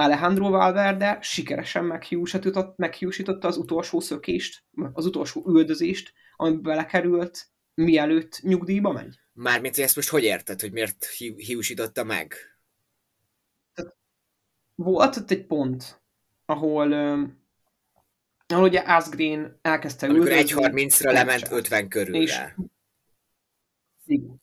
Alejandro 0.00 0.50
Valverde 0.50 1.18
sikeresen 1.22 1.84
meghiúsította, 1.84 2.74
meghiúsította 2.76 3.48
az 3.48 3.56
utolsó 3.56 4.00
szökést, 4.00 4.64
az 4.92 5.06
utolsó 5.06 5.44
üldözést, 5.48 6.12
amiben 6.36 6.62
belekerült, 6.62 7.48
mielőtt 7.74 8.40
nyugdíjba 8.42 8.92
megy. 8.92 9.20
Mármint, 9.32 9.74
hogy 9.74 9.84
ezt 9.84 9.96
most 9.96 10.08
hogy 10.08 10.24
érted, 10.24 10.60
hogy 10.60 10.72
miért 10.72 11.06
hiúsította 11.36 12.04
meg? 12.04 12.34
Volt 14.74 15.16
ott 15.16 15.30
egy 15.30 15.46
pont, 15.46 16.02
ahol, 16.44 16.92
ahol 18.46 18.64
ugye 18.64 18.80
Asgreen 18.80 19.58
elkezdte 19.62 20.06
Amikor 20.06 20.28
üldözni. 20.28 20.52
Amikor 20.52 20.80
1.30-ra 20.80 21.12
lement 21.12 21.50
50 21.50 21.88
körülre. 21.88 22.18
És, 22.18 22.40
igen. 24.06 24.39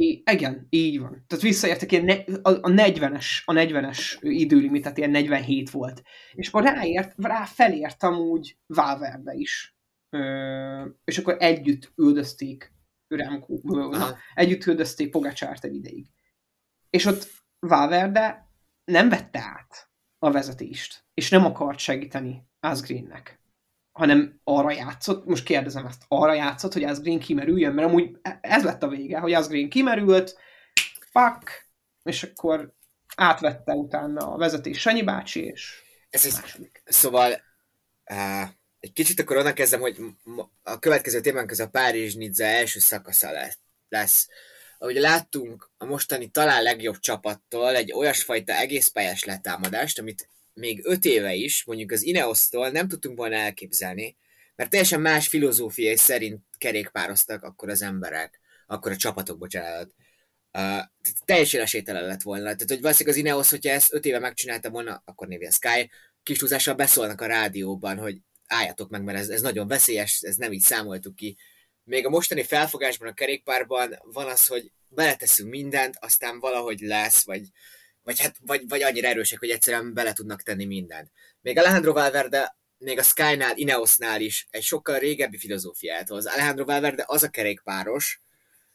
I, 0.00 0.22
igen, 0.30 0.66
így 0.70 1.00
van. 1.00 1.24
Tehát 1.26 1.44
visszaértek, 1.44 1.92
ilyen 1.92 2.04
ne, 2.04 2.14
a, 2.42 2.50
a 2.50 2.68
40-es, 2.68 3.26
a 3.44 3.52
40-es 3.52 4.16
időlimitet 4.20 4.98
ilyen 4.98 5.10
47 5.10 5.70
volt. 5.70 6.02
És 6.32 6.48
akkor 6.48 6.62
ráért, 6.62 7.14
rá 7.16 7.44
felért 7.44 8.02
amúgy 8.02 8.58
Valverde 8.66 9.32
is. 9.34 9.76
Ö, 10.10 10.88
és 11.04 11.18
akkor 11.18 11.36
együtt 11.38 11.92
üldözték 11.96 12.72
Remco, 13.08 13.58
na, 13.62 14.16
együtt 14.34 14.66
üldözték 14.66 15.10
Pogacsárt 15.10 15.64
egy 15.64 15.74
ideig. 15.74 16.06
És 16.90 17.04
ott 17.04 17.30
Valverde 17.58 18.50
nem 18.84 19.08
vette 19.08 19.40
át 19.40 19.90
a 20.18 20.30
vezetést, 20.30 21.04
és 21.14 21.30
nem 21.30 21.44
akart 21.44 21.78
segíteni 21.78 22.48
Asgreennek 22.60 23.39
hanem 24.00 24.40
arra 24.44 24.70
játszott, 24.72 25.24
most 25.24 25.44
kérdezem 25.44 25.86
ezt, 25.86 26.02
arra 26.08 26.34
játszott, 26.34 26.72
hogy 26.72 26.84
Asgreen 26.84 27.18
kimerüljön, 27.18 27.74
mert 27.74 27.88
amúgy 27.88 28.16
ez 28.40 28.64
lett 28.64 28.82
a 28.82 28.88
vége, 28.88 29.18
hogy 29.18 29.32
Asgreen 29.32 29.68
kimerült, 29.68 30.38
fuck, 31.10 31.68
és 32.02 32.22
akkor 32.22 32.74
átvette 33.16 33.72
utána 33.72 34.32
a 34.32 34.36
vezetés 34.36 34.80
Sanyi 34.80 35.02
bácsi, 35.02 35.44
és 35.44 35.82
ez 36.10 36.24
az, 36.24 36.42
Szóval 36.84 37.30
uh, 38.10 38.48
egy 38.80 38.92
kicsit 38.92 39.20
akkor 39.20 39.36
onnan 39.36 39.54
kezdem, 39.54 39.80
hogy 39.80 39.98
a 40.62 40.78
következő 40.78 41.20
témánk 41.20 41.50
az 41.50 41.60
a 41.60 41.68
Párizs-Nizza 41.68 42.44
első 42.44 42.78
szakasza 42.78 43.30
lesz. 43.88 44.28
Ahogy 44.78 44.96
láttunk 44.96 45.70
a 45.76 45.84
mostani 45.84 46.28
talán 46.28 46.62
legjobb 46.62 46.98
csapattól 46.98 47.74
egy 47.76 47.92
olyasfajta 47.92 48.52
egészpályás 48.52 49.24
letámadást, 49.24 49.98
amit 49.98 50.28
még 50.60 50.80
öt 50.84 51.04
éve 51.04 51.34
is, 51.34 51.64
mondjuk 51.64 51.90
az 51.90 52.02
Ineosztól 52.02 52.68
nem 52.68 52.88
tudtunk 52.88 53.16
volna 53.16 53.36
elképzelni, 53.36 54.16
mert 54.56 54.70
teljesen 54.70 55.00
más 55.00 55.28
filozófiai 55.28 55.96
szerint 55.96 56.40
kerékpároztak 56.58 57.42
akkor 57.42 57.68
az 57.68 57.82
emberek, 57.82 58.40
akkor 58.66 58.92
a 58.92 58.96
csapatok, 58.96 59.38
bocsánat. 59.38 59.94
Uh, 60.52 60.80
teljesen 61.24 61.60
esélytelen 61.60 62.06
lett 62.06 62.22
volna. 62.22 62.42
Tehát, 62.42 62.68
hogy 62.68 62.80
valószínűleg 62.80 63.18
az 63.18 63.24
Ineos, 63.24 63.50
hogyha 63.50 63.70
ezt 63.70 63.92
öt 63.92 64.04
éve 64.04 64.18
megcsinálta 64.18 64.70
volna, 64.70 65.02
akkor 65.04 65.28
névi 65.28 65.46
a 65.46 65.50
Sky, 65.50 65.90
kis 66.22 66.38
túlzással 66.38 66.74
beszólnak 66.74 67.20
a 67.20 67.26
rádióban, 67.26 67.98
hogy 67.98 68.18
álljatok 68.46 68.90
meg, 68.90 69.02
mert 69.02 69.18
ez, 69.18 69.28
ez 69.28 69.40
nagyon 69.40 69.68
veszélyes, 69.68 70.20
ez 70.20 70.36
nem 70.36 70.52
így 70.52 70.60
számoltuk 70.60 71.16
ki. 71.16 71.36
Még 71.84 72.06
a 72.06 72.10
mostani 72.10 72.42
felfogásban 72.42 73.08
a 73.08 73.14
kerékpárban 73.14 73.98
van 74.12 74.26
az, 74.26 74.46
hogy 74.46 74.72
beleteszünk 74.88 75.50
mindent, 75.50 75.96
aztán 76.00 76.40
valahogy 76.40 76.80
lesz, 76.80 77.24
vagy 77.24 77.42
vagy, 78.02 78.20
hát, 78.20 78.36
vagy, 78.40 78.68
vagy 78.68 78.82
annyira 78.82 79.08
erősek, 79.08 79.38
hogy 79.38 79.50
egyszerűen 79.50 79.94
bele 79.94 80.12
tudnak 80.12 80.42
tenni 80.42 80.64
mindent. 80.64 81.10
Még 81.40 81.58
Alejandro 81.58 81.92
Valverde, 81.92 82.56
még 82.78 82.98
a 82.98 83.02
Sky-nál, 83.02 83.56
Ineosnál 83.56 84.20
is 84.20 84.46
egy 84.50 84.62
sokkal 84.62 84.98
régebbi 84.98 85.38
filozófiát 85.38 86.08
hoz. 86.08 86.26
Alejandro 86.26 86.64
Valverde 86.64 87.04
az 87.06 87.22
a 87.22 87.28
kerékpáros, 87.28 88.22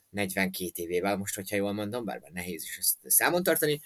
42 0.10 0.70
évével, 0.74 1.18
most, 1.18 1.36
hogyha 1.36 1.56
jól 1.56 1.74
mondom, 1.74 2.06
bár 2.06 2.22
nehéz 2.34 2.64
is 2.64 2.78
ezt 2.78 2.98
számon 3.04 3.44
tartani, 3.44 3.82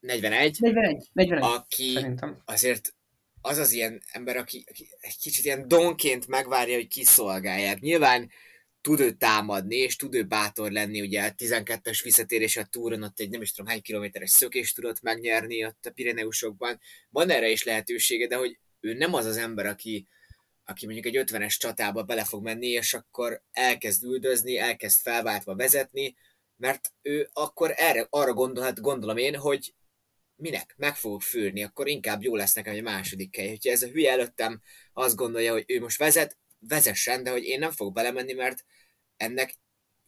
41, 0.00 0.56
41, 0.60 1.08
41 1.12 1.42
aki 1.42 1.92
Szerintem. 1.92 2.42
azért 2.44 2.94
az 3.40 3.58
az 3.58 3.72
ilyen 3.72 4.02
ember, 4.12 4.36
aki, 4.36 4.64
aki 4.70 4.88
egy 5.00 5.18
kicsit 5.18 5.44
ilyen 5.44 5.68
donként 5.68 6.26
megvárja, 6.26 6.74
hogy 6.74 6.88
kiszolgálják. 6.88 7.80
Nyilván 7.80 8.30
tud 8.80 9.00
ő 9.00 9.10
támadni, 9.12 9.76
és 9.76 9.96
tud 9.96 10.14
ő 10.14 10.22
bátor 10.24 10.70
lenni, 10.70 11.00
ugye 11.00 11.32
12-es 11.36 12.00
visszatérés 12.02 12.56
a 12.56 12.64
túron, 12.64 13.02
ott 13.02 13.20
egy 13.20 13.30
nem 13.30 13.42
is 13.42 13.52
tudom 13.52 13.70
hány 13.70 13.82
kilométeres 13.82 14.30
szökést 14.30 14.74
tudott 14.74 15.00
megnyerni 15.02 15.64
ott 15.64 15.86
a 15.86 15.90
Pireneusokban. 15.90 16.80
Van 17.10 17.30
erre 17.30 17.48
is 17.48 17.64
lehetősége, 17.64 18.26
de 18.26 18.36
hogy 18.36 18.58
ő 18.80 18.92
nem 18.92 19.14
az 19.14 19.26
az 19.26 19.36
ember, 19.36 19.66
aki, 19.66 20.06
aki 20.64 20.84
mondjuk 20.86 21.06
egy 21.06 21.24
50-es 21.26 21.56
csatába 21.58 22.02
bele 22.02 22.24
fog 22.24 22.42
menni, 22.42 22.66
és 22.66 22.94
akkor 22.94 23.42
elkezd 23.52 24.04
üldözni, 24.04 24.58
elkezd 24.58 25.00
felváltva 25.00 25.54
vezetni, 25.54 26.16
mert 26.56 26.92
ő 27.02 27.28
akkor 27.32 27.72
erre, 27.76 28.06
arra 28.10 28.32
gondolhat, 28.32 28.80
gondolom 28.80 29.16
én, 29.16 29.36
hogy 29.36 29.74
minek? 30.36 30.74
Meg 30.76 30.96
fogok 30.96 31.22
fürni, 31.22 31.62
akkor 31.62 31.88
inkább 31.88 32.22
jó 32.22 32.36
lesz 32.36 32.54
nekem 32.54 32.74
egy 32.74 32.82
második 32.82 33.36
hely. 33.36 33.48
Hogyha 33.48 33.70
ez 33.70 33.82
a 33.82 33.88
hülye 33.88 34.10
előttem 34.10 34.60
azt 34.92 35.16
gondolja, 35.16 35.52
hogy 35.52 35.64
ő 35.66 35.80
most 35.80 35.98
vezet, 35.98 36.38
vezessen, 36.60 37.22
de 37.22 37.30
hogy 37.30 37.44
én 37.44 37.58
nem 37.58 37.70
fogok 37.70 37.94
belemenni, 37.94 38.32
mert 38.32 38.64
ennek, 39.16 39.54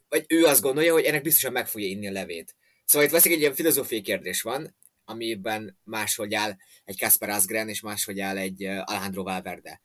vagy 0.08 0.24
ő 0.28 0.44
azt 0.44 0.60
gondolja, 0.62 0.92
hogy 0.92 1.04
ennek 1.04 1.22
biztosan 1.22 1.52
meg 1.52 1.68
fogja 1.68 1.88
inni 1.88 2.08
a 2.08 2.12
levét. 2.12 2.56
Szóval 2.84 3.06
itt 3.06 3.12
veszik 3.12 3.32
egy 3.32 3.40
ilyen 3.40 3.54
filozófiai 3.54 4.00
kérdés 4.00 4.42
van, 4.42 4.76
amiben 5.04 5.78
máshogy 5.84 6.34
áll 6.34 6.56
egy 6.84 7.00
Kasper 7.00 7.28
Asgren, 7.28 7.68
és 7.68 7.80
máshogy 7.80 8.20
áll 8.20 8.36
egy 8.36 8.64
Alejandro 8.64 9.22
Valverde. 9.22 9.80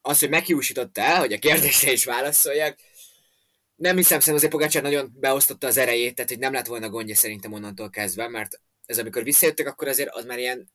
Az, 0.00 0.18
hogy 0.18 0.30
meghiúsította 0.30 1.00
el, 1.00 1.18
hogy 1.18 1.32
a 1.32 1.38
kérdésre 1.38 1.92
is 1.92 2.04
válaszoljak, 2.04 2.78
nem 3.74 3.96
hiszem, 3.96 4.20
szerintem 4.20 4.34
azért 4.34 4.52
Pogácsár 4.52 4.82
nagyon 4.82 5.12
beosztotta 5.14 5.66
az 5.66 5.76
erejét, 5.76 6.14
tehát 6.14 6.30
hogy 6.30 6.38
nem 6.38 6.52
lett 6.52 6.66
volna 6.66 6.88
gondja 6.88 7.14
szerintem 7.14 7.52
onnantól 7.52 7.90
kezdve, 7.90 8.28
mert 8.28 8.60
ez 8.86 8.98
amikor 8.98 9.22
visszajöttek, 9.22 9.66
akkor 9.66 9.88
azért 9.88 10.14
az 10.14 10.24
már 10.24 10.38
ilyen 10.38 10.70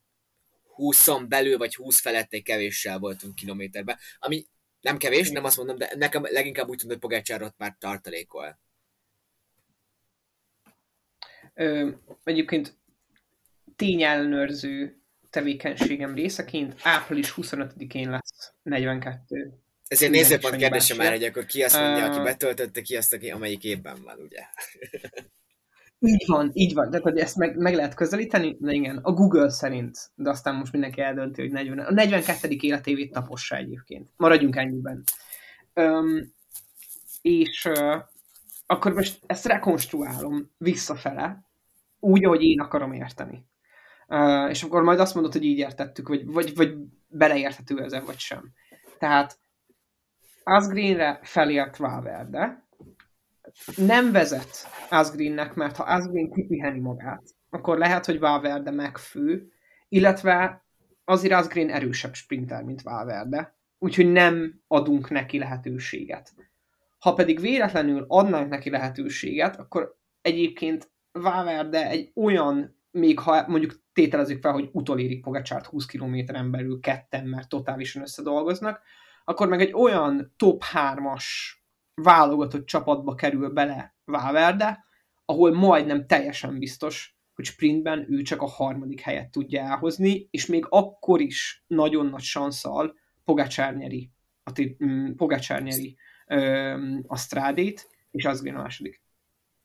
20 0.76 1.08
belül, 1.28 1.58
vagy 1.58 1.76
20 1.76 2.00
felett 2.00 2.34
egy 2.34 2.44
kevéssel 2.44 3.00
voltunk 3.00 3.36
kilométerben, 3.36 3.98
ami 4.20 4.46
nem 4.84 4.98
kevés, 4.98 5.30
nem 5.30 5.44
azt 5.44 5.58
mondom, 5.58 5.78
de 5.78 5.92
nekem 5.96 6.24
leginkább 6.24 6.70
úgy 6.70 6.78
tűnt, 6.78 6.92
hogy 6.92 7.02
Pogácsár 7.02 7.42
ott 7.42 7.58
már 7.58 7.76
tartalékol. 7.80 8.60
Ö, 11.54 11.90
egyébként 12.24 12.78
tényellenőrző 13.76 15.02
tevékenységem 15.30 16.16
részeként 16.16 16.80
április 16.82 17.34
25-én 17.36 18.10
lesz 18.10 18.54
42. 18.64 19.54
Ezért 19.88 20.12
nézőpont 20.12 20.56
kérdése 20.56 20.96
már, 20.96 21.12
hogy 21.12 21.24
akkor 21.24 21.46
ki 21.46 21.64
azt 21.64 21.80
mondja, 21.80 22.06
aki 22.06 22.20
betöltötte, 22.20 22.82
ki 22.82 22.96
azt, 22.96 23.14
aki, 23.14 23.32
amelyik 23.32 23.64
évben 23.64 24.02
van, 24.04 24.20
ugye? 24.20 24.46
Így 26.06 26.24
van, 26.28 26.50
így 26.54 26.74
van. 26.74 26.90
De 26.90 27.00
hogy 27.00 27.18
ezt 27.18 27.36
meg, 27.36 27.58
meg 27.58 27.76
lehet 27.76 27.94
közelíteni? 27.94 28.58
Na 28.60 28.72
igen, 28.72 28.98
a 28.98 29.12
Google 29.12 29.50
szerint, 29.50 30.12
de 30.16 30.30
aztán 30.30 30.56
most 30.56 30.72
mindenki 30.72 31.02
eldönti, 31.02 31.42
hogy 31.42 31.52
40, 31.52 31.80
a 31.80 31.92
42. 31.92 32.48
életévét 32.60 33.12
tapossa 33.12 33.56
egyébként. 33.56 34.10
Maradjunk 34.18 34.56
ennyiben. 34.56 35.04
Um, 35.76 36.34
és 37.22 37.66
uh, 37.66 37.96
akkor 38.66 38.94
most 38.94 39.20
ezt 39.26 39.46
rekonstruálom 39.46 40.52
visszafele, 40.58 41.46
úgy, 42.00 42.26
ahogy 42.26 42.44
én 42.44 42.60
akarom 42.60 42.94
érteni. 42.94 43.46
Uh, 44.08 44.50
és 44.50 44.64
akkor 44.64 44.84
majd 44.84 45.00
azt 45.00 45.14
mondod, 45.14 45.34
hogy 45.34 45.44
így 45.44 45.58
értettük, 45.58 46.08
vagy, 46.08 46.26
vagy, 46.26 46.56
vagy 46.56 46.76
beleérthető 47.08 47.84
ezen, 47.84 48.06
vagy 48.06 48.20
sem. 48.20 48.52
Tehát 49.00 49.40
Asgreenre 50.44 51.20
felért 51.22 51.78
Valverde, 51.78 52.63
nem 53.76 54.12
vezet 54.12 54.68
Asgreennek, 54.90 55.54
mert 55.54 55.76
ha 55.76 55.84
Asgreen 55.84 56.32
kipiheni 56.32 56.80
magát, 56.80 57.24
akkor 57.50 57.78
lehet, 57.78 58.06
hogy 58.06 58.20
Valverde 58.20 58.72
megfő, 58.72 59.52
illetve 59.90 60.66
azért 61.06 61.34
Asgreen 61.34 61.70
erősebb 61.70 62.14
sprinter, 62.14 62.64
mint 62.64 62.82
Valverde, 62.82 63.58
úgyhogy 63.80 64.12
nem 64.12 64.62
adunk 64.68 65.10
neki 65.10 65.38
lehetőséget. 65.38 66.34
Ha 67.00 67.14
pedig 67.14 67.40
véletlenül 67.40 68.06
adnánk 68.08 68.50
neki 68.50 68.70
lehetőséget, 68.70 69.56
akkor 69.60 69.98
egyébként 70.22 70.92
Valverde 71.12 71.90
egy 71.90 72.12
olyan, 72.16 72.80
még 72.92 73.20
ha 73.20 73.48
mondjuk 73.48 73.82
tételezzük 73.94 74.42
fel, 74.42 74.52
hogy 74.52 74.70
utolérik 74.72 75.22
Pogacsárt 75.22 75.66
20 75.66 75.86
kilométeren 75.86 76.52
belül 76.52 76.80
ketten, 76.80 77.26
mert 77.26 77.50
totálisan 77.50 78.02
összedolgoznak, 78.02 78.82
akkor 79.24 79.48
meg 79.48 79.62
egy 79.62 79.74
olyan 79.74 80.34
top 80.38 80.64
3-as 80.74 81.24
válogatott 81.94 82.66
csapatba 82.66 83.16
kerül 83.16 83.50
bele 83.50 83.96
Valverde, 84.06 84.86
ahol 85.26 85.54
majdnem 85.54 86.08
teljesen 86.08 86.60
biztos, 86.60 87.18
hogy 87.36 87.46
sprintben 87.46 88.06
ő 88.10 88.22
csak 88.22 88.42
a 88.42 88.46
harmadik 88.48 89.00
helyet 89.00 89.32
tudja 89.32 89.62
elhozni, 89.62 90.28
és 90.32 90.46
még 90.46 90.66
akkor 90.70 91.22
is 91.22 91.64
nagyon 91.68 92.06
nagy 92.06 92.22
sanszal 92.22 92.96
Pogacsár 93.24 93.76
nyeri 93.76 94.12
a, 94.44 94.76
mm, 94.86 95.16
Pogacsár 95.16 95.62
nyeri 95.62 95.98
ö, 96.28 97.00
a 97.08 97.18
strádét, 97.18 97.90
és 98.12 98.26
az 98.26 98.46
a 98.46 98.52
második. 98.52 99.02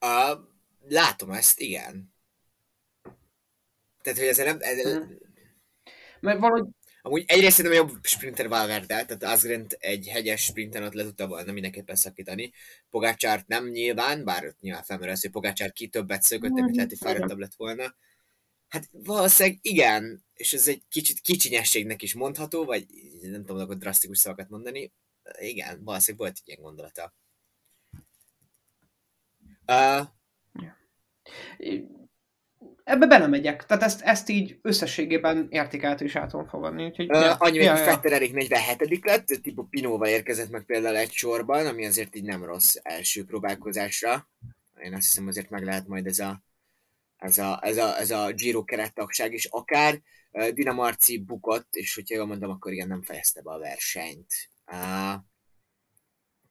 Uh, 0.00 0.38
látom 0.88 1.30
ezt, 1.30 1.60
igen. 1.60 2.14
Tehát, 4.02 4.18
hogy 4.18 4.28
ezzel 4.28 4.44
nem... 4.46 4.56
Ezzel... 4.60 5.00
Hmm. 5.00 5.16
Mert 6.20 6.38
valahogy 6.38 6.68
Amúgy 7.08 7.24
egyrészt 7.26 7.56
szerintem 7.56 7.80
jobb 7.80 8.04
sprinter 8.04 8.48
Valverde, 8.48 9.04
tehát 9.04 9.22
Asgrent 9.22 9.72
egy 9.72 10.08
hegyes 10.08 10.42
sprinten 10.42 10.82
ott 10.82 10.92
le 10.92 11.02
tudta 11.02 11.26
volna 11.26 11.52
mindenképpen 11.52 11.96
szakítani. 11.96 12.52
Pogácsárt 12.90 13.46
nem 13.46 13.68
nyilván, 13.68 14.24
bár 14.24 14.46
ott 14.46 14.60
nyilván 14.60 14.82
felmerül 14.82 15.12
az, 15.12 15.20
hogy 15.20 15.30
Pogácsár 15.30 15.72
ki 15.72 15.88
többet 15.88 16.22
szökött, 16.22 16.58
amit 16.58 16.74
lehet, 16.74 16.90
hogy 16.90 16.98
fáradtabb 16.98 17.38
lett 17.38 17.54
volna. 17.54 17.94
Hát 18.68 18.88
valószínűleg 18.92 19.58
igen, 19.62 20.24
és 20.34 20.52
ez 20.52 20.68
egy 20.68 20.82
kicsit 20.88 21.20
kicsinyességnek 21.20 22.02
is 22.02 22.14
mondható, 22.14 22.64
vagy 22.64 22.86
nem 23.20 23.44
tudom, 23.44 23.62
akkor 23.62 23.76
drasztikus 23.76 24.18
szavakat 24.18 24.48
mondani. 24.48 24.92
Igen, 25.38 25.84
valószínűleg 25.84 26.26
volt 26.26 26.38
egy 26.40 26.48
ilyen 26.48 26.62
gondolata. 26.62 27.14
Uh, 29.66 30.06
ebbe 32.88 33.07
belemegyek. 33.07 33.66
Tehát 33.66 33.83
ezt, 33.83 34.01
ezt 34.01 34.29
így 34.29 34.59
összességében 34.62 35.46
értékeltő 35.51 36.05
is 36.05 36.16
át 36.16 36.31
tudom 36.31 36.46
fogadni. 36.46 36.85
Úgyhogy, 36.85 37.11
uh, 37.11 37.20
ja. 37.20 37.35
annyi, 37.35 37.59
ja, 37.59 37.70
hogy 37.70 37.81
ja. 37.81 37.85
Fetter 37.85 38.12
Erik 38.12 38.33
47 38.33 39.05
lett, 39.05 39.27
tipo 39.27 39.62
Pinóval 39.62 40.09
érkezett 40.09 40.51
meg 40.51 40.64
például 40.64 40.96
egy 40.96 41.12
sorban, 41.12 41.66
ami 41.66 41.87
azért 41.87 42.16
így 42.16 42.24
nem 42.24 42.44
rossz 42.44 42.74
első 42.83 43.24
próbálkozásra. 43.24 44.29
Én 44.83 44.94
azt 44.94 45.03
hiszem 45.03 45.27
azért 45.27 45.51
meg 45.51 45.64
lehet 45.64 45.87
majd 45.87 46.07
ez 46.07 46.18
a, 46.18 46.42
ez 47.16 47.38
a, 47.38 47.61
ez 47.62 47.77
a, 47.77 47.98
ez 47.98 48.11
a 48.11 48.33
Giro 48.33 48.64
kerettagság 48.64 49.33
is 49.33 49.44
akár. 49.44 50.01
Uh, 50.31 50.48
Dina 50.48 50.72
Marci 50.72 51.18
bukott, 51.18 51.74
és 51.74 51.94
hogyha 51.94 52.14
jól 52.14 52.27
mondom, 52.27 52.51
akkor 52.51 52.72
igen, 52.72 52.88
nem 52.88 53.03
fejezte 53.03 53.42
be 53.42 53.51
a 53.51 53.59
versenyt. 53.59 54.35
Uh, 54.72 55.12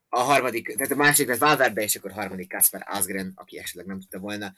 a 0.08 0.20
harmadik, 0.20 0.76
tehát 0.76 0.92
a 0.92 0.96
második 0.96 1.28
lett 1.28 1.38
Valverde, 1.38 1.82
és 1.82 1.96
akkor 1.96 2.12
harmadik 2.12 2.52
Kasper 2.52 2.84
Asgren, 2.86 3.32
aki 3.34 3.58
esetleg 3.58 3.86
nem 3.86 4.00
tudta 4.00 4.18
volna 4.18 4.54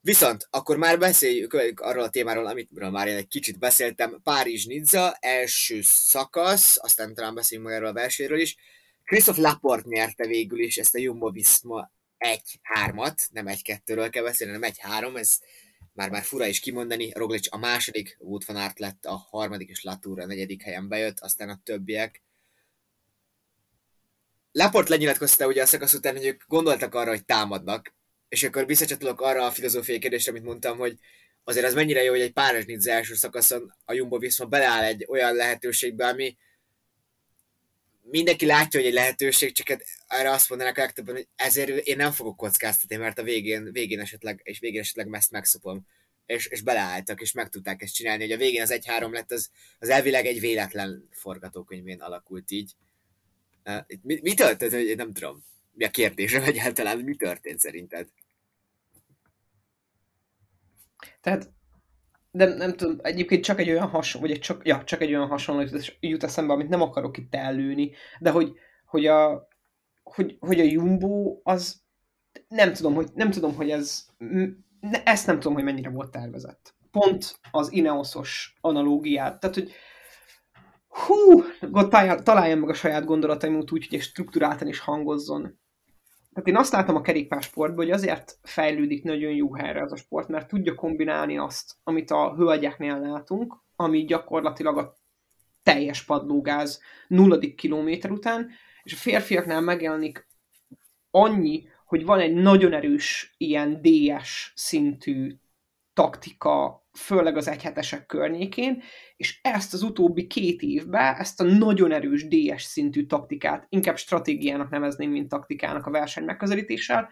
Viszont 0.00 0.46
akkor 0.50 0.76
már 0.76 0.98
beszéljük 0.98 1.80
arról 1.80 2.02
a 2.02 2.10
témáról, 2.10 2.46
amitről 2.46 2.90
már 2.90 3.08
én 3.08 3.16
egy 3.16 3.28
kicsit 3.28 3.58
beszéltem. 3.58 4.20
Párizs-Nizza, 4.22 5.16
első 5.20 5.80
szakasz, 5.82 6.78
aztán 6.82 7.14
talán 7.14 7.34
beszéljünk 7.34 7.68
meg 7.68 7.78
erről 7.78 7.90
a 7.90 7.92
versenyről 7.92 8.40
is. 8.40 8.56
Christoph 9.04 9.38
Laport 9.38 9.84
nyerte 9.84 10.26
végül 10.26 10.60
is 10.60 10.76
ezt 10.76 10.94
a 10.94 10.98
Jumbo 10.98 11.30
Visma 11.30 11.92
1-3-at, 12.18 13.30
nem 13.30 13.46
1-2-ről 13.48 14.08
kell 14.10 14.22
beszélni, 14.22 14.52
hanem 14.52 14.70
1-3, 15.12 15.18
ez 15.18 15.38
már 15.92 16.10
már 16.10 16.22
fura 16.22 16.46
is 16.46 16.60
kimondani. 16.60 17.12
Roglic 17.14 17.54
a 17.54 17.56
második, 17.56 18.16
Wood 18.20 18.42
van 18.46 18.56
Aert 18.56 18.78
lett 18.78 19.04
a 19.04 19.16
harmadik, 19.16 19.68
és 19.68 19.82
Latour 19.82 20.20
a 20.20 20.26
negyedik 20.26 20.62
helyen 20.62 20.88
bejött, 20.88 21.20
aztán 21.20 21.48
a 21.48 21.60
többiek. 21.64 22.22
Laport 24.52 24.88
lenyilatkozta 24.88 25.46
ugye 25.46 25.62
a 25.62 25.66
szakasz 25.66 25.94
után, 25.94 26.16
hogy 26.16 26.26
ők 26.26 26.42
gondoltak 26.46 26.94
arra, 26.94 27.10
hogy 27.10 27.24
támadnak, 27.24 27.96
és 28.28 28.42
akkor 28.42 28.66
visszacsatolok 28.66 29.20
arra 29.20 29.46
a 29.46 29.50
filozófiai 29.50 29.98
kérdésre, 29.98 30.30
amit 30.30 30.44
mondtam, 30.44 30.78
hogy 30.78 30.98
azért 31.44 31.66
az 31.66 31.74
mennyire 31.74 32.02
jó, 32.02 32.10
hogy 32.10 32.20
egy 32.20 32.32
páros 32.32 32.64
Nizza 32.64 32.90
első 32.90 33.14
szakaszon 33.14 33.74
a 33.84 33.92
Jumbo 33.92 34.18
Viszma 34.18 34.46
beleáll 34.46 34.84
egy 34.84 35.06
olyan 35.08 35.34
lehetőségbe, 35.34 36.06
ami 36.06 36.36
mindenki 38.02 38.46
látja, 38.46 38.80
hogy 38.80 38.88
egy 38.88 38.94
lehetőség, 38.94 39.52
csak 39.52 39.68
hát 39.68 39.84
erre 40.06 40.30
azt 40.30 40.48
mondanak 40.48 40.76
legtöbben, 40.76 41.14
hogy 41.14 41.28
ezért 41.36 41.86
én 41.86 41.96
nem 41.96 42.12
fogok 42.12 42.36
kockáztatni, 42.36 42.96
mert 42.96 43.18
a 43.18 43.22
végén, 43.22 43.72
végén 43.72 44.00
esetleg, 44.00 44.40
és 44.42 44.58
végén 44.58 44.80
esetleg 44.80 45.08
ezt 45.10 45.30
megszopom. 45.30 45.86
És, 46.26 46.46
és 46.46 46.62
beleálltak, 46.62 47.20
és 47.20 47.32
meg 47.32 47.48
tudták 47.48 47.82
ezt 47.82 47.94
csinálni, 47.94 48.22
hogy 48.22 48.32
a 48.32 48.36
végén 48.36 48.62
az 48.62 48.78
1-3 48.80 49.10
lett, 49.12 49.32
az, 49.32 49.50
az 49.78 49.88
elvileg 49.88 50.26
egy 50.26 50.40
véletlen 50.40 51.08
forgatókönyvén 51.10 52.00
alakult 52.00 52.50
így. 52.50 52.72
mi, 54.02 54.18
mi 54.22 54.34
történt, 54.34 54.72
hogy 54.72 54.96
nem 54.96 55.12
tudom 55.12 55.44
mi 55.78 55.84
a 55.84 55.90
kérdésem 55.90 56.42
egyáltalán, 56.42 56.98
mi 56.98 57.16
történt 57.16 57.58
szerinted? 57.58 58.08
Tehát, 61.20 61.52
de 62.30 62.54
nem 62.54 62.76
tudom, 62.76 62.98
egyébként 63.02 63.44
csak 63.44 63.58
egy 63.58 63.70
olyan 63.70 63.88
hasonló, 63.88 64.26
vagy 64.26 64.36
egy 64.36 64.42
csak, 64.42 64.66
ja, 64.66 64.84
csak 64.84 65.00
egy 65.00 65.14
olyan 65.14 65.28
hasonló 65.28 65.68
jut 66.00 66.22
eszembe, 66.22 66.52
amit 66.52 66.68
nem 66.68 66.82
akarok 66.82 67.16
itt 67.16 67.34
ellőni, 67.34 67.92
de 68.20 68.30
hogy, 68.30 68.52
hogy 68.86 69.06
a, 69.06 69.48
hogy, 70.02 70.36
hogy 70.40 70.60
a 70.60 70.64
Jumbo 70.64 71.40
az 71.42 71.82
nem 72.48 72.72
tudom, 72.72 72.94
hogy, 72.94 73.08
nem 73.14 73.30
tudom, 73.30 73.54
hogy 73.54 73.70
ez 73.70 74.06
ezt 75.04 75.26
nem 75.26 75.36
tudom, 75.36 75.54
hogy 75.54 75.64
mennyire 75.64 75.90
volt 75.90 76.10
tervezett. 76.10 76.74
Pont 76.90 77.38
az 77.50 77.72
Ineosos 77.72 78.56
analógiát, 78.60 79.40
tehát, 79.40 79.56
hogy 79.56 79.72
hú, 80.88 81.42
találjam 82.22 82.58
meg 82.58 82.68
a 82.68 82.74
saját 82.74 83.04
gondolataimot 83.04 83.72
úgy, 83.72 83.88
hogy 83.88 84.00
struktúráltan 84.00 84.68
is 84.68 84.78
hangozzon. 84.78 85.58
Tehát 86.38 86.52
én 86.52 86.62
azt 86.62 86.72
látom 86.72 86.96
a 86.96 87.00
kerékpársportban, 87.00 87.84
hogy 87.84 87.90
azért 87.94 88.38
fejlődik 88.42 89.02
nagyon 89.02 89.30
jó 89.30 89.54
helyre 89.54 89.80
ez 89.80 89.92
a 89.92 89.96
sport, 89.96 90.28
mert 90.28 90.48
tudja 90.48 90.74
kombinálni 90.74 91.38
azt, 91.38 91.74
amit 91.84 92.10
a 92.10 92.34
hölgyeknél 92.34 93.00
látunk, 93.00 93.56
ami 93.76 94.04
gyakorlatilag 94.04 94.78
a 94.78 94.94
teljes 95.62 96.04
padlógáz 96.04 96.80
nulladik 97.08 97.54
kilométer 97.54 98.10
után, 98.10 98.50
és 98.82 98.92
a 98.92 98.96
férfiaknál 98.96 99.60
megjelenik 99.60 100.26
annyi, 101.10 101.68
hogy 101.86 102.04
van 102.04 102.20
egy 102.20 102.34
nagyon 102.34 102.72
erős 102.72 103.34
ilyen 103.36 103.82
DS 103.82 104.52
szintű 104.54 105.36
taktika, 105.92 106.86
főleg 106.98 107.36
az 107.36 107.48
egyhetesek 107.48 108.06
környékén, 108.06 108.82
és 109.16 109.40
ezt 109.42 109.74
az 109.74 109.82
utóbbi 109.82 110.26
két 110.26 110.62
évben, 110.62 111.14
ezt 111.14 111.40
a 111.40 111.44
nagyon 111.44 111.92
erős 111.92 112.28
DS 112.28 112.62
szintű 112.62 113.06
taktikát, 113.06 113.66
inkább 113.68 113.96
stratégiának 113.96 114.70
nevezném, 114.70 115.10
mint 115.10 115.28
taktikának 115.28 115.86
a 115.86 115.90
verseny 115.90 116.24
megközelítéssel, 116.24 117.08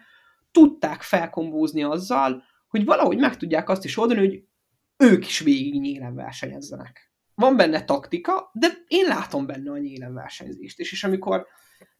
tudták 0.51 1.01
felkombózni 1.01 1.83
azzal, 1.83 2.43
hogy 2.67 2.85
valahogy 2.85 3.17
meg 3.17 3.37
tudják 3.37 3.69
azt 3.69 3.85
is 3.85 3.97
oldani, 3.97 4.19
hogy 4.19 4.43
ők 4.97 5.25
is 5.25 5.39
végig 5.39 5.79
nyílen 5.79 6.15
versenyezzenek. 6.15 7.11
Van 7.35 7.55
benne 7.55 7.83
taktika, 7.83 8.49
de 8.53 8.67
én 8.87 9.05
látom 9.05 9.45
benne 9.45 9.71
a 9.71 9.77
nyílen 9.77 10.13
versenyzést. 10.13 10.79
És, 10.79 10.91
és 10.91 11.03
amikor 11.03 11.47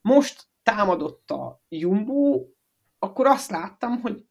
most 0.02 0.43
támadott 0.63 1.32
a 1.32 1.63
Jumbo, 1.69 2.45
akkor 3.00 3.26
azt 3.26 3.52
láttam, 3.52 4.02
hogy 4.02 4.26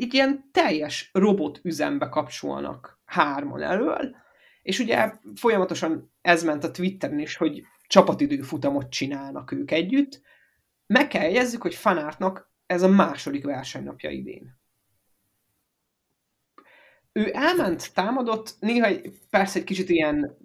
egy 0.00 0.14
ilyen 0.14 0.48
teljes 0.52 1.10
robot 1.12 1.60
üzembe 1.62 2.08
kapcsolnak 2.08 3.00
hárman 3.04 3.62
elől, 3.62 4.16
és 4.62 4.78
ugye 4.78 5.12
folyamatosan 5.34 6.12
ez 6.20 6.42
ment 6.42 6.64
a 6.64 6.70
Twitteren 6.70 7.18
is, 7.18 7.36
hogy 7.36 7.62
csapatidőfutamot 7.86 8.90
csinálnak 8.90 9.52
ők 9.52 9.70
együtt. 9.70 10.20
Meg 10.86 11.08
kell 11.08 11.22
jegyezzük, 11.22 11.62
hogy 11.62 11.74
Fanártnak 11.74 12.50
ez 12.66 12.82
a 12.82 12.88
második 12.88 13.44
versenynapja 13.44 14.10
idén. 14.10 14.60
Ő 17.12 17.30
elment, 17.32 17.94
támadott, 17.94 18.56
néha 18.60 18.88
persze 19.30 19.58
egy 19.58 19.64
kicsit 19.64 19.88
ilyen 19.88 20.36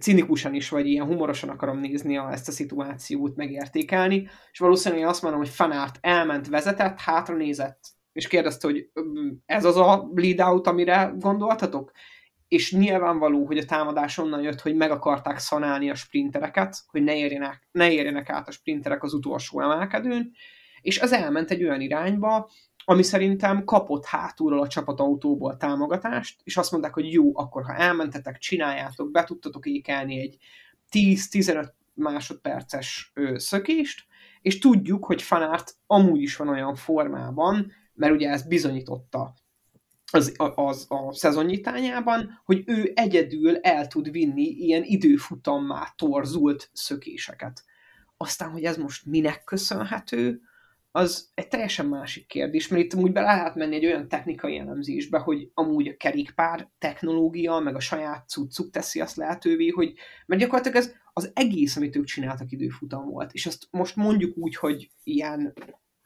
cinikusan 0.00 0.54
is, 0.54 0.68
vagy 0.68 0.86
ilyen 0.86 1.06
humorosan 1.06 1.48
akarom 1.48 1.78
nézni 1.78 2.16
a, 2.16 2.32
ezt 2.32 2.48
a 2.48 2.52
szituációt, 2.52 3.36
megértékelni, 3.36 4.28
és 4.52 4.58
valószínűleg 4.58 5.06
azt 5.06 5.22
mondom, 5.22 5.40
hogy 5.40 5.48
Fanárt 5.48 5.98
elment, 6.00 6.48
vezetett, 6.48 7.00
hátra 7.00 7.36
nézett, 7.36 7.80
és 8.12 8.28
kérdezte, 8.28 8.66
hogy 8.68 8.90
ez 9.46 9.64
az 9.64 9.76
a 9.76 10.10
lead 10.14 10.40
out, 10.40 10.66
amire 10.66 11.12
gondoltatok? 11.18 11.92
És 12.48 12.72
nyilvánvaló, 12.72 13.46
hogy 13.46 13.58
a 13.58 13.64
támadás 13.64 14.18
onnan 14.18 14.42
jött, 14.42 14.60
hogy 14.60 14.74
meg 14.74 14.90
akarták 14.90 15.38
szanálni 15.38 15.90
a 15.90 15.94
sprintereket, 15.94 16.76
hogy 16.86 17.02
ne 17.02 17.16
érjenek, 17.16 17.68
ne 17.72 17.92
érjenek 17.92 18.30
át 18.30 18.48
a 18.48 18.52
sprinterek 18.52 19.02
az 19.02 19.14
utolsó 19.14 19.60
emelkedőn, 19.60 20.32
és 20.80 21.00
az 21.00 21.12
elment 21.12 21.50
egy 21.50 21.64
olyan 21.64 21.80
irányba, 21.80 22.50
ami 22.84 23.02
szerintem 23.02 23.64
kapott 23.64 24.04
hátulról 24.04 24.60
a 24.60 24.68
csapatautóból 24.68 25.56
támogatást, 25.56 26.40
és 26.44 26.56
azt 26.56 26.70
mondták, 26.70 26.94
hogy 26.94 27.12
jó, 27.12 27.38
akkor 27.38 27.64
ha 27.64 27.74
elmentetek, 27.74 28.38
csináljátok, 28.38 29.10
be 29.10 29.24
tudtatok 29.24 29.66
ékelni 29.66 30.20
egy 30.20 30.36
10-15 30.90 31.68
másodperces 31.94 33.10
ö, 33.14 33.38
szökést, 33.38 34.06
és 34.40 34.58
tudjuk, 34.58 35.04
hogy 35.04 35.22
Fanárt 35.22 35.76
amúgy 35.86 36.20
is 36.20 36.36
van 36.36 36.48
olyan 36.48 36.74
formában, 36.74 37.72
mert 37.94 38.12
ugye 38.12 38.28
ezt 38.28 38.48
bizonyította 38.48 39.34
az, 40.12 40.34
az 40.54 40.86
a 40.88 41.12
szezonnyitányában, 41.12 42.40
hogy 42.44 42.62
ő 42.66 42.92
egyedül 42.94 43.56
el 43.56 43.86
tud 43.86 44.10
vinni 44.10 44.42
ilyen 44.42 44.82
időfutammá 44.84 45.92
torzult 45.96 46.70
szökéseket. 46.72 47.64
Aztán, 48.16 48.50
hogy 48.50 48.64
ez 48.64 48.76
most 48.76 49.06
minek 49.06 49.44
köszönhető, 49.44 50.40
az 50.94 51.30
egy 51.34 51.48
teljesen 51.48 51.86
másik 51.86 52.26
kérdés, 52.26 52.68
mert 52.68 52.82
itt 52.82 52.92
amúgy 52.92 53.12
be 53.12 53.20
lehet 53.20 53.54
menni 53.54 53.74
egy 53.74 53.86
olyan 53.86 54.08
technikai 54.08 54.58
elemzésbe, 54.58 55.18
hogy 55.18 55.50
amúgy 55.54 55.88
a 55.88 55.96
kerékpár 55.96 56.70
technológia, 56.78 57.58
meg 57.58 57.74
a 57.74 57.80
saját 57.80 58.28
cuccuk 58.28 58.70
teszi 58.70 59.00
azt 59.00 59.16
lehetővé, 59.16 59.68
hogy 59.68 59.94
mert 60.26 60.40
gyakorlatilag 60.40 60.76
ez 60.76 60.92
az 61.12 61.30
egész, 61.34 61.76
amit 61.76 61.96
ők 61.96 62.04
csináltak 62.04 62.52
időfutam 62.52 63.08
volt, 63.08 63.32
és 63.32 63.46
ezt 63.46 63.66
most 63.70 63.96
mondjuk 63.96 64.36
úgy, 64.36 64.56
hogy 64.56 64.90
ilyen 65.04 65.54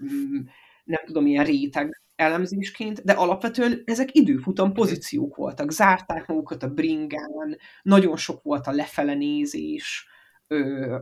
mm, 0.05 0.38
nem 0.87 1.05
tudom, 1.07 1.27
ilyen 1.27 1.44
réteg 1.44 2.03
elemzésként, 2.14 3.05
de 3.05 3.12
alapvetően 3.12 3.83
ezek 3.85 4.14
időfutam 4.14 4.72
pozíciók 4.72 5.37
voltak. 5.37 5.70
Zárták 5.70 6.27
magukat 6.27 6.62
a 6.62 6.68
bringán, 6.68 7.59
nagyon 7.83 8.16
sok 8.16 8.42
volt 8.42 8.66
a 8.66 8.72
lefele 8.72 9.14
nézés, 9.14 10.07
ö, 10.46 10.96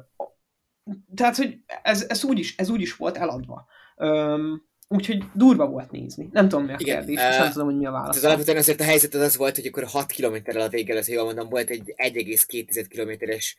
tehát, 1.15 1.37
hogy 1.37 1.59
ez, 1.83 2.05
ez, 2.09 2.25
úgy 2.25 2.39
is, 2.39 2.57
ez 2.57 2.71
úgy 2.71 2.81
is 2.81 2.97
volt 2.97 3.17
eladva. 3.17 3.67
Öm, 3.97 4.67
úgyhogy 4.89 5.25
durva 5.35 5.67
volt 5.67 5.91
nézni. 5.91 6.29
Nem 6.33 6.49
tudom, 6.49 6.65
mi 6.65 6.73
a 6.73 6.77
Igen, 6.79 6.97
kérdés, 6.97 7.17
uh, 7.17 7.31
és 7.31 7.37
nem 7.37 7.51
tudom, 7.51 7.67
hogy 7.67 7.77
mi 7.77 7.87
a 7.87 7.91
válasz. 7.91 8.17
Az 8.17 8.25
alapvetően 8.25 8.57
azért 8.57 8.81
a 8.81 8.85
helyzet 8.85 9.15
az, 9.15 9.21
az 9.21 9.37
volt, 9.37 9.55
hogy 9.55 9.67
akkor 9.67 9.85
6 9.85 10.07
kilométerrel 10.07 10.63
a 10.63 10.69
vége, 10.69 10.99
az 10.99 11.09
jól 11.09 11.25
mondom, 11.25 11.49
volt 11.49 11.71
egy 11.71 11.95
1,2 11.97 12.87
kilométeres 12.89 13.57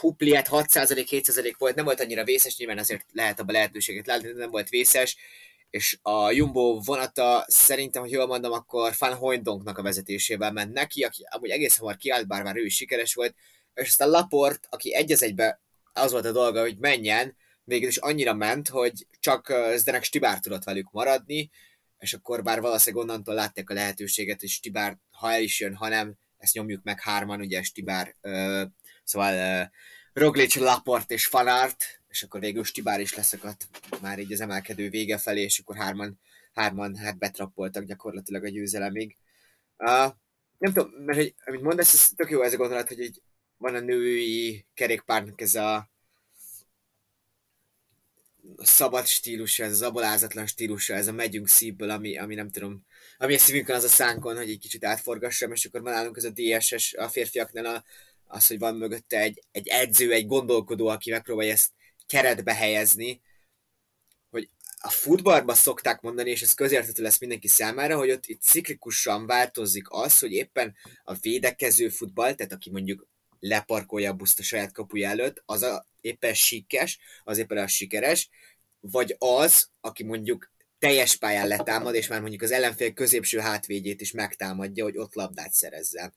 hupliát 0.00 0.48
6%-7% 0.50 1.54
volt, 1.58 1.74
nem 1.74 1.84
volt 1.84 2.00
annyira 2.00 2.24
vészes, 2.24 2.56
nyilván 2.56 2.78
azért 2.78 3.06
lehet 3.12 3.40
abba 3.40 3.52
lehetőséget 3.52 4.06
látni, 4.06 4.32
nem 4.32 4.50
volt 4.50 4.68
vészes, 4.68 5.16
és 5.70 5.98
a 6.02 6.30
Jumbo 6.30 6.80
vonata 6.80 7.44
szerintem, 7.48 8.02
hogy 8.02 8.10
jól 8.10 8.26
mondom, 8.26 8.52
akkor 8.52 8.94
Van 8.98 9.14
Hoyndonknak 9.14 9.78
a 9.78 9.82
vezetésével 9.82 10.52
ment 10.52 10.72
neki, 10.72 11.02
aki 11.02 11.26
amúgy 11.30 11.50
egész 11.50 11.76
hamar 11.76 11.96
kiállt, 11.96 12.26
bár 12.26 12.42
már 12.42 12.56
ő 12.56 12.64
is 12.64 12.74
sikeres 12.74 13.14
volt, 13.14 13.34
és 13.74 13.88
aztán 13.88 14.10
Laport, 14.10 14.66
aki 14.70 14.94
egy 14.94 15.12
az 15.12 15.22
egybe 15.22 15.60
az 15.92 16.12
volt 16.12 16.24
a 16.24 16.32
dolga, 16.32 16.60
hogy 16.60 16.78
menjen, 16.78 17.36
végül 17.64 17.88
is 17.88 17.96
annyira 17.96 18.34
ment, 18.34 18.68
hogy 18.68 19.06
csak 19.20 19.52
Zdenek 19.74 20.02
Stibár 20.02 20.40
tudott 20.40 20.64
velük 20.64 20.90
maradni, 20.90 21.50
és 21.98 22.12
akkor 22.12 22.42
bár 22.42 22.60
valószínűleg 22.60 23.04
onnantól 23.04 23.34
látták 23.34 23.70
a 23.70 23.74
lehetőséget, 23.74 24.40
hogy 24.40 24.48
Stibár, 24.48 24.98
ha 25.10 25.32
el 25.32 25.42
is 25.42 25.60
jön, 25.60 25.74
ha 25.74 26.14
ezt 26.38 26.54
nyomjuk 26.54 26.82
meg 26.82 27.00
hárman, 27.00 27.40
ugye 27.40 27.62
Stibár, 27.62 28.16
szóval 29.08 29.62
uh, 29.62 29.68
Roglic, 30.12 30.56
Laport 30.56 31.10
és 31.10 31.26
Fanart, 31.26 31.84
és 32.08 32.22
akkor 32.22 32.40
végül 32.40 32.64
Stibár 32.64 33.00
is 33.00 33.14
leszakadt 33.14 33.68
már 34.00 34.18
így 34.18 34.32
az 34.32 34.40
emelkedő 34.40 34.88
vége 34.90 35.18
felé, 35.18 35.42
és 35.42 35.58
akkor 35.58 35.76
hárman, 35.76 36.20
hárman 36.52 36.96
hát 36.96 37.18
betrappoltak 37.18 37.84
gyakorlatilag 37.84 38.44
a 38.44 38.48
győzelemig. 38.48 39.16
Uh, 39.76 40.12
nem 40.58 40.72
tudom, 40.72 40.90
mert 40.90 41.18
hogy, 41.18 41.34
amit 41.44 41.62
mondasz, 41.62 41.94
ez 41.94 42.08
tök 42.16 42.30
jó 42.30 42.42
ez 42.42 42.52
a 42.52 42.56
gondolat, 42.56 42.88
hogy 42.88 43.00
így 43.00 43.22
van 43.56 43.74
a 43.74 43.80
női 43.80 44.66
kerékpárnak 44.74 45.40
ez 45.40 45.54
a 45.54 45.90
szabad 48.56 49.06
stílusa, 49.06 49.64
ez 49.64 49.72
az 49.72 49.82
abolázatlan 49.82 50.46
stílusa, 50.46 50.94
ez 50.94 51.06
a 51.06 51.12
megyünk 51.12 51.48
szívből, 51.48 51.90
ami, 51.90 52.18
ami 52.18 52.34
nem 52.34 52.50
tudom, 52.50 52.84
ami 53.18 53.34
a 53.34 53.38
szívünkön 53.38 53.76
az 53.76 53.84
a 53.84 53.88
szánkon, 53.88 54.36
hogy 54.36 54.50
egy 54.50 54.58
kicsit 54.58 54.84
átforgassam, 54.84 55.52
és 55.52 55.64
akkor 55.64 55.82
nálunk 55.82 56.16
ez 56.16 56.24
a 56.24 56.30
DSS 56.30 56.94
a 56.94 57.08
férfiaknál 57.08 57.64
a, 57.64 57.84
az, 58.28 58.46
hogy 58.46 58.58
van 58.58 58.76
mögötte 58.76 59.20
egy, 59.20 59.42
egy 59.50 59.68
edző, 59.68 60.12
egy 60.12 60.26
gondolkodó, 60.26 60.86
aki 60.86 61.10
megpróbálja 61.10 61.52
ezt 61.52 61.72
keretbe 62.06 62.54
helyezni, 62.54 63.20
hogy 64.30 64.50
a 64.80 64.90
futballban 64.90 65.54
szokták 65.54 66.00
mondani, 66.00 66.30
és 66.30 66.42
ez 66.42 66.54
közérthető 66.54 67.02
lesz 67.02 67.20
mindenki 67.20 67.48
számára, 67.48 67.96
hogy 67.96 68.10
ott 68.10 68.26
itt 68.26 68.40
ciklikusan 68.40 69.26
változik 69.26 69.90
az, 69.90 70.18
hogy 70.18 70.32
éppen 70.32 70.76
a 71.04 71.14
védekező 71.14 71.88
futball, 71.88 72.34
tehát 72.34 72.52
aki 72.52 72.70
mondjuk 72.70 73.06
leparkolja 73.40 74.10
a 74.10 74.14
buszt 74.14 74.38
a 74.38 74.42
saját 74.42 74.72
kapuja 74.72 75.08
előtt, 75.08 75.42
az 75.44 75.62
a 75.62 75.86
éppen 76.00 76.34
sikes, 76.34 76.98
az 77.24 77.38
éppen 77.38 77.58
a 77.58 77.66
sikeres, 77.66 78.28
vagy 78.80 79.16
az, 79.18 79.70
aki 79.80 80.04
mondjuk 80.04 80.52
teljes 80.78 81.16
pályán 81.16 81.48
letámad, 81.48 81.94
és 81.94 82.06
már 82.06 82.20
mondjuk 82.20 82.42
az 82.42 82.50
ellenfél 82.50 82.92
középső 82.92 83.38
hátvédjét 83.38 84.00
is 84.00 84.12
megtámadja, 84.12 84.84
hogy 84.84 84.96
ott 84.96 85.14
labdát 85.14 85.52
szerezzen. 85.52 86.14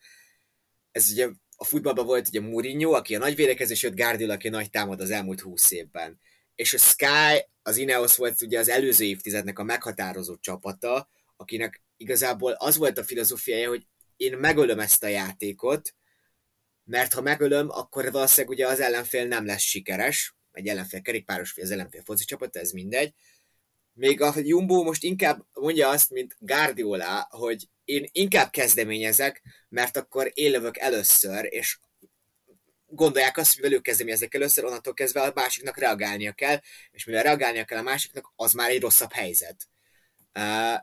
Ez 0.91 1.09
ugye 1.11 1.29
a 1.61 1.63
futballban 1.63 2.05
volt 2.05 2.27
ugye 2.27 2.41
Mourinho, 2.41 2.91
aki 2.91 3.15
a 3.15 3.19
nagy 3.19 3.35
védekezés, 3.35 3.83
jött 3.83 3.95
Guardiola, 3.95 4.33
aki 4.33 4.49
nagy 4.49 4.69
támad 4.69 5.01
az 5.01 5.11
elmúlt 5.11 5.41
húsz 5.41 5.71
évben. 5.71 6.19
És 6.55 6.73
a 6.73 6.77
Sky, 6.77 7.47
az 7.61 7.77
Ineos 7.77 8.15
volt 8.15 8.41
ugye 8.41 8.59
az 8.59 8.69
előző 8.69 9.05
évtizednek 9.05 9.59
a 9.59 9.63
meghatározó 9.63 10.37
csapata, 10.37 11.09
akinek 11.35 11.83
igazából 11.97 12.51
az 12.51 12.77
volt 12.77 12.97
a 12.97 13.03
filozófiája, 13.03 13.69
hogy 13.69 13.87
én 14.15 14.37
megölöm 14.37 14.79
ezt 14.79 15.03
a 15.03 15.07
játékot, 15.07 15.95
mert 16.83 17.13
ha 17.13 17.21
megölöm, 17.21 17.69
akkor 17.69 18.11
valószínűleg 18.11 18.57
ugye 18.57 18.67
az 18.67 18.79
ellenfél 18.79 19.25
nem 19.25 19.45
lesz 19.45 19.61
sikeres, 19.61 20.35
egy 20.51 20.67
ellenfél 20.67 21.01
kerékpáros, 21.01 21.51
vagy 21.51 21.63
az 21.63 21.71
ellenfél 21.71 22.01
foci 22.03 22.25
csapat, 22.25 22.55
ez 22.55 22.71
mindegy. 22.71 23.13
Még 23.93 24.21
a 24.21 24.33
Jumbo 24.35 24.83
most 24.83 25.03
inkább 25.03 25.45
mondja 25.53 25.89
azt, 25.89 26.09
mint 26.09 26.35
Guardiola, 26.39 27.27
hogy 27.29 27.69
én 27.85 28.09
inkább 28.11 28.49
kezdeményezek, 28.49 29.41
mert 29.69 30.07
én 30.13 30.31
élövök 30.33 30.77
először, 30.77 31.47
és 31.49 31.79
gondolják 32.85 33.37
azt, 33.37 33.53
hogy 33.53 33.61
velük 33.61 33.81
kezdeményezek 33.81 34.33
először, 34.33 34.65
onnantól 34.65 34.93
kezdve 34.93 35.21
a 35.21 35.31
másiknak 35.35 35.77
reagálnia 35.77 36.31
kell, 36.31 36.59
és 36.91 37.05
mivel 37.05 37.23
reagálnia 37.23 37.65
kell 37.65 37.77
a 37.77 37.81
másiknak, 37.81 38.33
az 38.35 38.51
már 38.51 38.69
egy 38.69 38.81
rosszabb 38.81 39.11
helyzet. 39.11 39.67
Uh, 40.33 40.79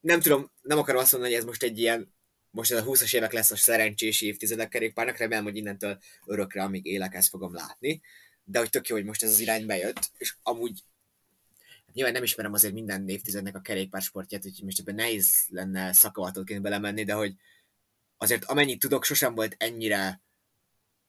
nem 0.00 0.20
tudom, 0.20 0.52
nem 0.62 0.78
akarom 0.78 1.00
azt 1.00 1.12
mondani, 1.12 1.32
hogy 1.32 1.42
ez 1.42 1.48
most 1.48 1.62
egy 1.62 1.78
ilyen 1.78 2.16
most 2.50 2.72
ez 2.72 2.78
a 2.78 2.84
20-as 2.84 3.14
évek 3.14 3.32
lesz 3.32 3.50
a 3.50 3.56
szerencsés 3.56 4.20
évtizedek 4.20 4.68
kerékpárnak, 4.68 5.16
remélem, 5.16 5.44
hogy 5.44 5.56
innentől 5.56 5.98
örökre, 6.26 6.62
amíg 6.62 6.86
élek, 6.86 7.14
ezt 7.14 7.28
fogom 7.28 7.54
látni. 7.54 8.00
De 8.44 8.58
hogy 8.58 8.70
tök 8.70 8.88
jó, 8.88 8.96
hogy 8.96 9.04
most 9.04 9.22
ez 9.22 9.30
az 9.30 9.40
irány 9.40 9.66
bejött, 9.66 10.10
és 10.16 10.34
amúgy 10.42 10.82
hát 11.88 11.96
nyilván 11.96 12.12
nem 12.12 12.22
ismerem 12.22 12.52
azért 12.52 12.74
minden 12.74 13.08
évtizednek 13.08 13.56
a 13.56 13.60
kerékpársportját, 13.60 14.46
úgyhogy 14.46 14.64
most 14.64 14.78
ebben 14.80 14.94
nehéz 14.94 15.46
lenne 15.48 15.92
szakavatóként 15.92 16.62
belemenni, 16.62 17.04
de 17.04 17.12
hogy 17.12 17.34
azért 18.16 18.44
amennyit 18.44 18.78
tudok, 18.78 19.04
sosem 19.04 19.34
volt 19.34 19.54
ennyire 19.58 20.20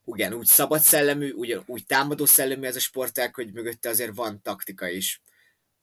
ugyan 0.04 0.34
úgy 0.34 0.46
szabad 0.46 0.80
szellemű, 0.80 1.32
ugyan 1.32 1.64
úgy 1.66 1.86
támadó 1.86 2.26
szellemű 2.26 2.66
ez 2.66 2.76
a 2.76 2.80
sportág, 2.80 3.36
hogy 3.36 3.54
mögötte 3.54 3.90
azért 3.90 4.16
van 4.16 4.42
taktika 4.42 4.90
is. 4.90 5.22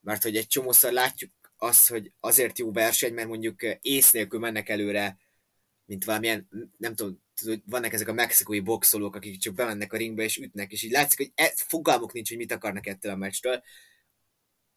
Mert 0.00 0.22
hogy 0.22 0.36
egy 0.36 0.46
csomószor 0.46 0.92
látjuk 0.92 1.32
azt, 1.56 1.88
hogy 1.88 2.12
azért 2.20 2.58
jó 2.58 2.72
verseny, 2.72 3.14
mert 3.14 3.28
mondjuk 3.28 3.62
ész 3.80 4.10
nélkül 4.10 4.40
mennek 4.40 4.68
előre, 4.68 5.18
mint 5.84 6.04
valamilyen, 6.04 6.48
nem 6.76 6.94
tudom, 6.94 7.22
vannak 7.64 7.92
ezek 7.92 8.08
a 8.08 8.12
mexikói 8.12 8.60
boxolók, 8.60 9.14
akik 9.14 9.38
csak 9.38 9.54
bemennek 9.54 9.92
a 9.92 9.96
ringbe 9.96 10.22
és 10.22 10.36
ütnek, 10.36 10.72
és 10.72 10.82
így 10.82 10.90
látszik, 10.90 11.18
hogy 11.18 11.32
e, 11.34 11.52
fogalmuk 11.56 12.12
nincs, 12.12 12.28
hogy 12.28 12.38
mit 12.38 12.52
akarnak 12.52 12.86
ettől 12.86 13.12
a 13.12 13.16
meccstől. 13.16 13.62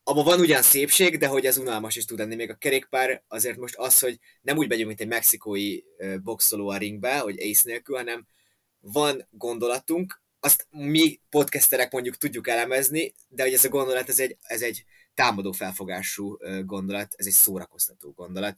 Abban 0.10 0.24
van 0.24 0.40
ugyan 0.40 0.62
szépség, 0.62 1.18
de 1.18 1.28
hogy 1.28 1.46
ez 1.46 1.58
unalmas 1.58 1.96
is 1.96 2.06
tud 2.06 2.18
lenni. 2.20 2.36
Még 2.36 2.50
a 2.50 2.56
kerékpár 2.56 3.24
azért 3.28 3.58
most 3.58 3.76
az, 3.76 4.00
hogy 4.00 4.20
nem 4.42 4.58
úgy 4.58 4.68
megyünk, 4.68 4.88
mint 4.88 5.02
egy 5.02 5.08
mexikói 5.08 5.80
boxoló 6.24 6.70
a 6.70 6.78
ringbe, 6.78 7.18
hogy 7.18 7.38
ész 7.38 7.62
nélkül, 7.62 7.96
hanem 7.96 8.28
van 8.80 9.28
gondolatunk, 9.32 10.22
azt 10.40 10.68
mi 10.70 11.20
podcasterek 11.30 11.92
mondjuk 11.92 12.18
tudjuk 12.18 12.48
elemezni, 12.48 13.14
de 13.28 13.44
hogy 13.44 13.54
ez 13.54 13.64
a 13.64 13.70
gondolat, 13.70 14.10
ez 14.10 14.20
egy, 14.20 14.38
ez 14.42 14.62
egy 14.62 14.84
támadó 15.14 15.52
felfogású 15.52 16.38
gondolat, 16.66 17.14
ez 17.18 17.26
egy 17.26 17.34
szórakoztató 17.34 18.12
gondolat, 18.12 18.58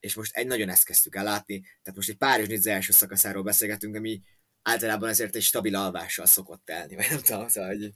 és 0.00 0.14
most 0.14 0.36
egy 0.36 0.46
nagyon 0.46 0.68
ezt 0.68 0.84
kezdtük 0.84 1.16
el 1.16 1.24
látni, 1.24 1.60
tehát 1.60 1.96
most 1.96 2.08
egy 2.08 2.16
Párizs 2.16 2.48
Nizza 2.48 2.70
első 2.70 2.92
szakaszáról 2.92 3.42
beszélgetünk, 3.42 3.96
ami 3.96 4.22
általában 4.62 5.08
ezért 5.08 5.36
egy 5.36 5.42
stabil 5.42 5.76
alvással 5.76 6.26
szokott 6.26 6.64
telni, 6.64 6.94
vagy 6.94 7.06
nem 7.10 7.20
tudom, 7.20 7.48
szóval, 7.48 7.68
hogy... 7.68 7.92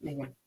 Igen. 0.00 0.39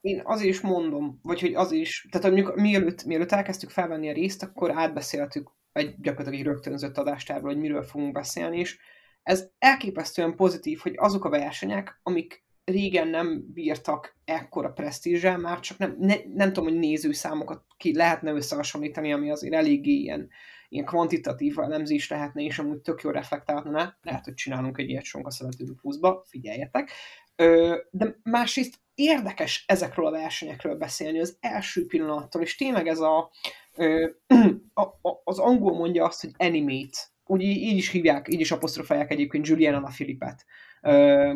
Én 0.00 0.20
azért 0.24 0.50
is 0.50 0.60
mondom, 0.60 1.18
vagy 1.22 1.40
hogy 1.40 1.54
az 1.54 1.72
is, 1.72 2.06
tehát 2.10 2.26
mondjuk 2.26 2.54
mielőtt, 2.54 3.04
mielőtt 3.04 3.32
elkezdtük 3.32 3.70
felvenni 3.70 4.08
a 4.08 4.12
részt, 4.12 4.42
akkor 4.42 4.70
átbeszéltük 4.70 5.50
egy 5.72 5.94
gyakorlatilag 6.00 6.38
egy 6.38 6.52
rögtönzött 6.52 6.98
adástárról, 6.98 7.52
hogy 7.52 7.60
miről 7.60 7.82
fogunk 7.82 8.12
beszélni, 8.12 8.58
és 8.58 8.78
ez 9.22 9.48
elképesztően 9.58 10.36
pozitív, 10.36 10.78
hogy 10.78 10.94
azok 10.96 11.24
a 11.24 11.30
versenyek, 11.30 12.00
amik 12.02 12.44
régen 12.64 13.08
nem 13.08 13.44
bírtak 13.52 14.16
ekkora 14.24 14.72
presztízsel, 14.72 15.38
már 15.38 15.60
csak 15.60 15.78
nem, 15.78 15.96
ne, 15.98 16.14
nem 16.34 16.52
tudom, 16.52 16.68
hogy 16.70 16.78
nézőszámokat 16.78 17.64
ki 17.76 17.96
lehetne 17.96 18.32
összehasonlítani, 18.32 19.12
ami 19.12 19.30
azért 19.30 19.54
eléggé 19.54 19.92
ilyen, 19.92 20.28
ilyen 20.68 20.84
kvantitatív 20.84 21.58
elemzés 21.58 22.08
lehetne, 22.08 22.42
és 22.42 22.58
amúgy 22.58 22.80
tök 22.80 23.02
jól 23.02 23.12
reflektálhatna, 23.12 23.96
lehet, 24.02 24.24
hogy 24.24 24.34
csinálunk 24.34 24.78
egy 24.78 24.88
ilyet 24.88 25.04
sonka 25.04 25.30
szeretődő 25.30 25.74
pluszba, 25.80 26.24
figyeljetek. 26.28 26.90
Ö, 27.36 27.76
de 27.90 28.16
másrészt 28.22 28.80
érdekes 28.94 29.64
ezekről 29.66 30.06
a 30.06 30.10
versenyekről 30.10 30.76
beszélni 30.76 31.20
az 31.20 31.36
első 31.40 31.86
pillanattól, 31.86 32.42
és 32.42 32.56
tényleg 32.56 32.86
ez 32.86 32.98
a, 33.00 33.30
az 35.24 35.38
angol 35.38 35.74
mondja 35.74 36.04
azt, 36.04 36.20
hogy 36.20 36.30
animate, 36.36 36.98
úgy 37.24 37.42
így 37.42 37.76
is 37.76 37.90
hívják, 37.90 38.28
így 38.28 38.40
is 38.40 38.50
apostrofálják 38.50 39.10
egyébként 39.10 39.46
Julian 39.46 39.84
Philippet, 39.84 40.44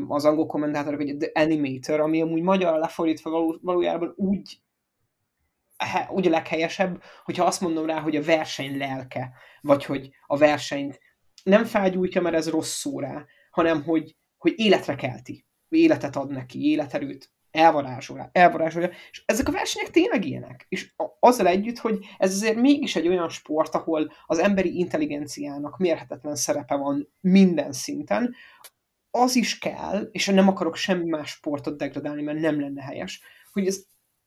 az 0.09 0.25
angol 0.25 0.47
kommentátorok, 0.47 1.01
hogy 1.01 1.17
The 1.17 1.43
Animator, 1.43 2.01
ami 2.01 2.23
amúgy 2.23 2.43
magyar 2.43 2.79
lefordítva 2.79 3.31
való, 3.31 3.59
valójában 3.63 4.13
úgy 4.17 4.61
úgy 6.09 6.27
a 6.27 6.31
leghelyesebb, 6.31 7.03
hogyha 7.25 7.45
azt 7.45 7.61
mondom 7.61 7.87
rá, 7.87 8.01
hogy 8.01 8.17
a 8.17 8.23
verseny 8.23 8.79
lelke, 8.79 9.33
vagy 9.61 9.85
hogy 9.85 10.11
a 10.27 10.37
versenyt 10.37 11.01
nem 11.43 11.65
felgyújtja, 11.65 12.21
mert 12.21 12.35
ez 12.35 12.51
rossz 12.51 12.79
szó 12.79 13.01
rá, 13.01 13.25
hanem 13.51 13.83
hogy, 13.83 14.17
hogy 14.37 14.53
életre 14.57 14.95
kelti, 14.95 15.47
életet 15.69 16.17
ad 16.17 16.31
neki, 16.31 16.71
életerőt, 16.71 17.31
elvarázsolja, 17.57 18.31
elvarázsolja, 18.33 18.91
és 19.11 19.23
ezek 19.27 19.49
a 19.49 19.53
versenyek 19.53 19.91
tényleg 19.91 20.25
ilyenek. 20.25 20.67
És 20.69 20.93
azzal 21.21 21.47
együtt, 21.47 21.79
hogy 21.79 21.99
ez 22.19 22.35
azért 22.35 22.57
mégis 22.57 22.97
egy 22.97 23.09
olyan 23.09 23.29
sport, 23.29 23.75
ahol 23.75 24.13
az 24.27 24.39
emberi 24.39 24.79
intelligenciának 24.79 25.79
mérhetetlen 25.79 26.37
szerepe 26.37 26.75
van 26.75 27.13
minden 27.21 27.73
szinten, 27.73 28.35
az 29.11 29.37
is 29.37 29.59
kell, 29.59 30.09
és 30.13 30.27
nem 30.27 30.49
akarok 30.49 30.77
semmi 30.77 31.09
más 31.09 31.31
sportot 31.31 31.77
degradálni, 31.77 32.23
mert 32.23 32.41
nem 32.41 32.61
lenne 32.61 32.83
helyes, 32.83 33.21
hogy 33.53 33.67
az 33.67 33.87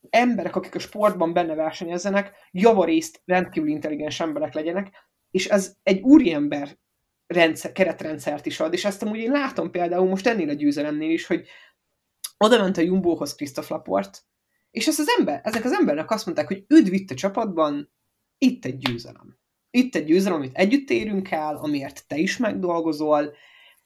emberek, 0.09 0.55
akik 0.55 0.75
a 0.75 0.80
sportban 0.80 1.34
benne 1.34 1.55
versenyezzenek, 1.55 2.32
javarészt 2.51 3.21
rendkívül 3.25 3.69
intelligens 3.69 4.19
emberek 4.19 4.53
legyenek, 4.53 4.91
és 5.32 5.47
ez 5.47 5.75
egy 5.84 6.01
úriember 6.01 6.77
rendszer, 7.27 7.71
keretrendszert 7.71 8.45
is 8.45 8.59
ad, 8.59 8.73
és 8.73 8.86
ezt 8.86 9.03
amúgy 9.03 9.17
én 9.17 9.32
látom 9.32 9.71
például 9.71 10.07
most 10.07 10.27
ennél 10.27 10.49
a 10.49 10.53
győzelemnél 10.53 11.11
is, 11.11 11.25
hogy 11.25 11.47
oda 12.39 12.57
ment 12.57 12.77
a 12.77 12.81
Jumbohoz 12.81 13.35
Christoph 13.35 13.69
Laport, 13.69 14.23
és 14.71 14.87
ezt 14.87 14.99
az 14.99 15.09
ember, 15.17 15.41
ezek 15.43 15.65
az 15.65 15.71
embernek 15.71 16.11
azt 16.11 16.25
mondták, 16.25 16.47
hogy 16.47 16.65
üdv 16.67 16.93
itt 16.93 17.11
a 17.11 17.15
csapatban, 17.15 17.91
itt 18.37 18.65
egy 18.65 18.77
győzelem. 18.77 19.37
Itt 19.71 19.95
egy 19.95 20.05
győzelem, 20.05 20.37
amit 20.37 20.55
együtt 20.55 20.89
érünk 20.89 21.31
el, 21.31 21.55
amiért 21.55 22.07
te 22.07 22.17
is 22.17 22.37
megdolgozol, 22.37 23.33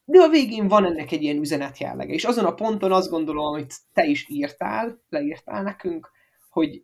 de 0.05 0.21
a 0.21 0.29
végén 0.29 0.67
van 0.67 0.85
ennek 0.85 1.11
egy 1.11 1.23
ilyen 1.23 1.37
üzenet 1.37 1.77
jellege. 1.77 2.13
És 2.13 2.23
azon 2.23 2.45
a 2.45 2.53
ponton 2.53 2.91
azt 2.91 3.09
gondolom, 3.09 3.45
amit 3.45 3.75
te 3.93 4.05
is 4.05 4.29
írtál, 4.29 5.03
leírtál 5.09 5.63
nekünk, 5.63 6.11
hogy 6.49 6.83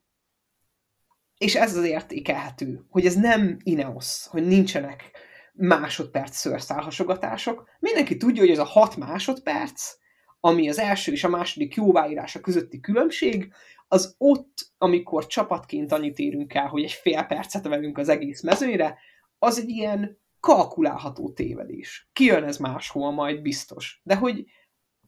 és 1.38 1.56
ez 1.56 1.78
az 1.78 1.84
értékelhető, 1.84 2.86
hogy 2.90 3.06
ez 3.06 3.16
nem 3.16 3.58
Ineos, 3.64 4.28
hogy 4.28 4.48
nincsenek 4.48 5.12
másodperc 5.54 6.36
szőrszálhasogatások. 6.36 7.70
Mindenki 7.80 8.18
tudja, 8.18 8.42
hogy 8.42 8.52
ez 8.52 8.60
a 8.60 8.64
hat 8.64 8.96
másodperc, 8.96 9.94
ami 10.40 10.70
az 10.70 10.80
első 10.80 11.12
és 11.12 11.24
a 11.24 11.30
második 11.30 11.76
jóváírása 11.76 12.40
közötti 12.40 12.80
különbség, 12.80 13.54
az 13.88 14.16
ott, 14.18 14.72
amikor 14.78 15.28
csapatként 15.28 15.92
annyit 15.92 16.20
érünk 16.20 16.54
el, 16.54 16.68
hogy 16.68 16.84
egy 16.84 16.92
fél 16.92 17.24
percet 17.24 17.68
velünk 17.68 17.98
az 17.98 18.10
egész 18.10 18.42
mezőre, 18.42 18.98
az 19.38 19.60
egy 19.60 19.70
ilyen 19.70 20.20
kalkulálható 20.40 21.32
tévedés. 21.32 22.10
Kijön 22.14 22.44
ez 22.44 22.58
máshol 22.58 23.12
majd 23.12 23.42
biztos. 23.42 24.02
De 24.04 24.16
hogy 24.16 24.46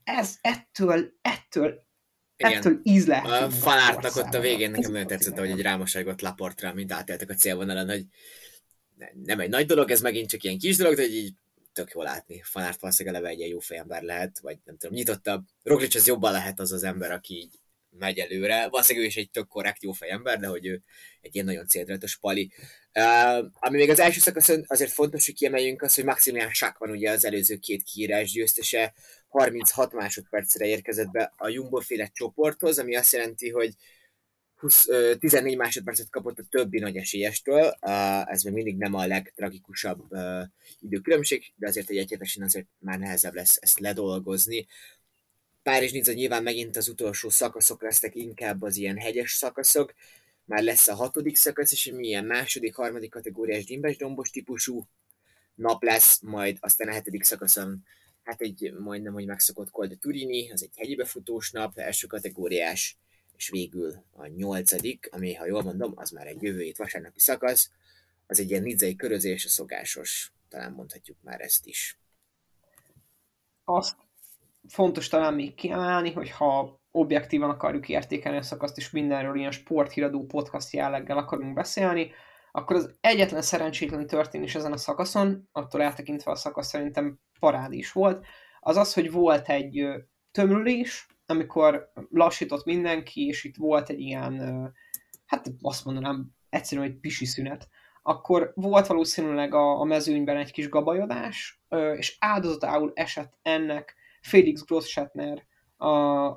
ez 0.03 0.37
ettől, 0.41 1.13
ettől 1.21 1.89
igen. 2.35 2.57
Ettől 2.57 2.79
íz 2.83 3.07
lehet. 3.07 3.53
A 3.53 4.09
ott 4.15 4.33
a 4.33 4.39
végén 4.39 4.71
nekem 4.71 4.91
nagyon 4.91 5.07
tetszett, 5.07 5.37
hogy 5.37 5.49
egy 5.49 5.61
rámoságot 5.61 6.21
Laportra, 6.21 6.73
mint 6.73 6.91
átéltek 6.91 7.29
a 7.29 7.33
célvonalon, 7.33 7.89
hogy 7.89 8.05
nem 9.23 9.39
egy 9.39 9.49
nagy 9.49 9.65
dolog, 9.65 9.91
ez 9.91 10.01
megint 10.01 10.29
csak 10.29 10.43
ilyen 10.43 10.57
kis 10.57 10.77
dolog, 10.77 10.95
de 10.95 11.01
hogy 11.01 11.15
így 11.15 11.33
tök 11.73 11.91
jó 11.93 12.01
látni. 12.01 12.41
Fanárt 12.43 12.79
valószínűleg 12.79 13.17
eleve 13.17 13.33
egy 13.33 13.39
ilyen 13.39 13.49
jó 13.49 13.59
fejember 13.59 14.03
lehet, 14.03 14.39
vagy 14.39 14.57
nem 14.65 14.77
tudom, 14.77 14.95
nyitottabb. 14.95 15.45
Roglic 15.63 15.95
az 15.95 16.07
jobban 16.07 16.31
lehet 16.31 16.59
az 16.59 16.71
az 16.71 16.83
ember, 16.83 17.11
aki 17.11 17.35
így 17.35 17.59
megy 17.97 18.19
előre. 18.19 18.67
Valószínűleg 18.69 19.07
ő 19.07 19.09
is 19.09 19.17
egy 19.17 19.29
tök 19.29 19.47
korrekt 19.47 19.83
jó 19.83 19.91
fejember, 19.91 20.39
de 20.39 20.47
hogy 20.47 20.65
ő 20.65 20.81
egy 21.21 21.33
ilyen 21.33 21.45
nagyon 21.45 21.67
céltudatos 21.67 22.17
pali. 22.17 22.51
Uh, 22.93 23.45
ami 23.53 23.77
még 23.77 23.89
az 23.89 23.99
első 23.99 24.19
szakaszon 24.19 24.63
azért 24.67 24.91
fontos, 24.91 25.25
hogy 25.25 25.35
kiemeljünk 25.35 25.81
az, 25.81 25.95
hogy 25.95 26.03
Maximilian 26.03 26.53
Schack 26.53 26.77
van 26.77 26.89
ugye 26.89 27.11
az 27.11 27.25
előző 27.25 27.55
két 27.55 27.83
kiírás 27.83 28.31
győztese, 28.31 28.93
36 29.27 29.93
másodpercre 29.93 30.65
érkezett 30.65 31.11
be 31.11 31.33
a 31.37 31.49
Jumbo 31.49 31.79
féle 31.79 32.09
csoporthoz, 32.13 32.79
ami 32.79 32.95
azt 32.95 33.13
jelenti, 33.13 33.49
hogy 33.49 33.73
20, 34.61 34.85
14 35.19 35.57
másodpercet 35.57 36.09
kapott 36.09 36.39
a 36.39 36.43
többi 36.49 36.79
nagy 36.79 36.95
esélyestől, 36.95 37.77
ez 38.25 38.43
még 38.43 38.53
mindig 38.53 38.77
nem 38.77 38.93
a 38.93 39.07
legtragikusabb 39.07 40.03
időkülönbség, 40.79 41.53
de 41.55 41.67
azért 41.67 41.89
egy 41.89 41.97
egyetesen 41.97 42.43
azért 42.43 42.67
már 42.79 42.99
nehezebb 42.99 43.33
lesz 43.33 43.57
ezt 43.61 43.79
ledolgozni. 43.79 44.67
Párizs 45.63 45.91
Nizza 45.91 46.13
nyilván 46.13 46.43
megint 46.43 46.77
az 46.77 46.89
utolsó 46.89 47.29
szakaszok 47.29 47.81
lesznek 47.81 48.15
inkább 48.15 48.61
az 48.61 48.77
ilyen 48.77 48.97
hegyes 48.97 49.31
szakaszok, 49.31 49.93
már 50.45 50.63
lesz 50.63 50.87
a 50.87 50.95
hatodik 50.95 51.35
szakasz, 51.35 51.71
és 51.71 51.91
milyen 51.95 52.25
második, 52.25 52.75
harmadik 52.75 53.09
kategóriás 53.09 53.65
dimbes 53.65 53.97
dombos 53.97 54.29
típusú 54.29 54.87
nap 55.55 55.83
lesz, 55.83 56.19
majd 56.19 56.57
aztán 56.59 56.87
a 56.87 56.91
hetedik 56.91 57.23
szakaszon 57.23 57.83
hát 58.23 58.41
egy 58.41 58.73
majdnem, 58.79 59.13
hogy 59.13 59.25
megszokott 59.25 59.71
Col 59.71 59.87
de 59.87 59.95
Turini, 59.95 60.51
az 60.51 60.63
egy 60.63 60.73
hegyi 60.75 60.95
befutós 60.95 61.51
nap, 61.51 61.77
első 61.77 62.07
kategóriás, 62.07 62.97
és 63.41 63.49
végül 63.49 64.03
a 64.11 64.27
nyolcadik, 64.27 65.09
ami, 65.11 65.33
ha 65.33 65.45
jól 65.45 65.61
mondom, 65.61 65.93
az 65.95 66.09
már 66.09 66.27
egy 66.27 66.41
jövő 66.41 66.61
hét 66.61 66.77
vasárnapi 66.77 67.19
szakasz, 67.19 67.71
az 68.27 68.39
egy 68.39 68.49
ilyen 68.49 68.61
nidzai 68.61 68.95
körözés, 68.95 69.45
a 69.45 69.49
szokásos, 69.49 70.33
talán 70.49 70.71
mondhatjuk 70.71 71.17
már 71.21 71.41
ezt 71.41 71.65
is. 71.65 71.99
Azt 73.63 73.95
fontos 74.67 75.07
talán 75.07 75.33
még 75.33 75.55
kiemelni, 75.55 76.11
hogy 76.11 76.29
ha 76.29 76.81
objektívan 76.91 77.49
akarjuk 77.49 77.89
értékelni 77.89 78.37
a 78.37 78.41
szakaszt, 78.41 78.77
és 78.77 78.89
mindenről 78.89 79.37
ilyen 79.37 79.51
sporthíradó 79.51 80.25
podcast 80.25 80.73
jelleggel 80.73 81.17
akarunk 81.17 81.53
beszélni, 81.53 82.11
akkor 82.51 82.75
az 82.75 82.97
egyetlen 82.99 83.41
szerencsétlen 83.41 84.07
történés 84.07 84.55
ezen 84.55 84.71
a 84.71 84.77
szakaszon, 84.77 85.49
attól 85.51 85.81
eltekintve 85.81 86.31
a 86.31 86.35
szakasz 86.35 86.67
szerintem 86.67 87.19
parád 87.39 87.73
is 87.73 87.91
volt, 87.91 88.25
az 88.59 88.77
az, 88.77 88.93
hogy 88.93 89.11
volt 89.11 89.49
egy 89.49 89.87
tömrülés, 90.31 91.07
amikor 91.31 91.91
lassított 92.09 92.65
mindenki, 92.65 93.25
és 93.25 93.43
itt 93.43 93.55
volt 93.55 93.89
egy 93.89 93.99
ilyen, 93.99 94.39
hát 95.25 95.51
azt 95.61 95.85
mondanám, 95.85 96.29
egyszerűen 96.49 96.87
egy 96.87 96.99
pisi 96.99 97.25
szünet, 97.25 97.69
akkor 98.03 98.51
volt 98.55 98.87
valószínűleg 98.87 99.53
a, 99.53 99.79
a 99.79 99.83
mezőnyben 99.83 100.37
egy 100.37 100.51
kis 100.51 100.69
gabajodás, 100.69 101.61
és 101.95 102.17
áldozatául 102.19 102.91
esett 102.95 103.37
ennek 103.41 103.95
Felix 104.21 104.65
Grosschettner 104.65 105.45
a, 105.77 105.89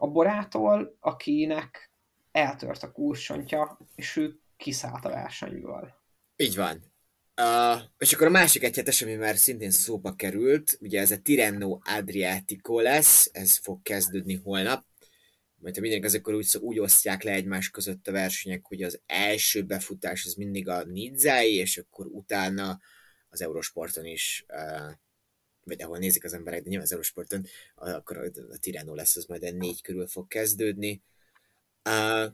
a 0.03 0.07
borától, 0.07 0.97
akinek 1.01 1.91
eltört 2.33 2.83
a 2.83 2.93
kursontja, 2.93 3.79
és 3.95 4.17
ő 4.17 4.41
kiszállt 4.57 5.05
a 5.05 5.09
versenyből. 5.09 5.95
Így 6.37 6.57
van. 6.57 6.94
Uh, 7.43 7.83
és 7.99 8.13
akkor 8.13 8.27
a 8.27 8.31
másik 8.31 8.63
egyhetes, 8.63 9.03
ami 9.03 9.15
már 9.15 9.37
szintén 9.37 9.71
szóba 9.71 10.15
került, 10.15 10.77
ugye 10.81 11.01
ez 11.01 11.11
a 11.11 11.19
Tirenno 11.19 11.79
Adriatico 11.85 12.81
lesz, 12.81 13.31
ez 13.33 13.57
fog 13.57 13.83
kezdődni 13.83 14.35
holnap. 14.35 14.87
Majd 15.55 15.75
ha 15.75 15.81
mindenki 15.81 16.07
az, 16.07 16.15
akkor 16.15 16.35
úgy, 16.35 16.57
úgy 16.61 16.79
osztják 16.79 17.23
le 17.23 17.33
egymás 17.33 17.71
között 17.71 18.09
a 18.09 18.13
versenyek, 18.13 18.67
hogy 18.67 18.83
az 18.83 19.01
első 19.07 19.63
befutás 19.63 20.25
az 20.25 20.35
mindig 20.35 20.69
a 20.69 20.85
Nizzai, 20.85 21.55
és 21.55 21.79
akkor 21.79 22.07
utána 22.07 22.81
az 23.29 23.43
Eurosporton 23.43 24.05
is, 24.05 24.45
uh, 24.49 24.93
vagy 25.65 25.83
ahol 25.83 25.99
nézik 25.99 26.25
az 26.25 26.35
emberek, 26.35 26.63
de 26.63 26.69
nyilván 26.69 26.87
az 26.87 26.93
Eurosporton, 26.93 27.47
akkor 27.75 28.33
a 28.51 28.59
Tirreno 28.59 28.95
lesz, 28.95 29.17
az 29.17 29.25
majd 29.25 29.43
a 29.43 29.51
négy 29.51 29.83
körül 29.83 30.07
fog 30.07 30.29
kezdődni. 30.29 31.03
Uh, 31.85 32.33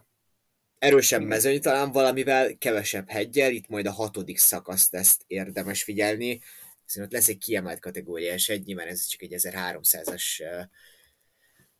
erősebb 0.80 1.22
mezőny 1.22 1.60
talán 1.60 1.92
valamivel, 1.92 2.58
kevesebb 2.58 3.10
hegyel, 3.10 3.52
itt 3.52 3.68
majd 3.68 3.86
a 3.86 3.92
hatodik 3.92 4.38
szakaszt 4.38 4.94
ezt 4.94 5.22
érdemes 5.26 5.82
figyelni, 5.82 6.40
hiszen 6.84 7.04
ott 7.04 7.12
lesz 7.12 7.28
egy 7.28 7.38
kiemelt 7.38 7.80
kategóriás 7.80 8.48
egy, 8.48 8.64
nyilván 8.64 8.86
ez 8.86 9.06
csak 9.06 9.22
egy 9.22 9.34
1300-as 9.36 10.24
uh, 10.38 10.64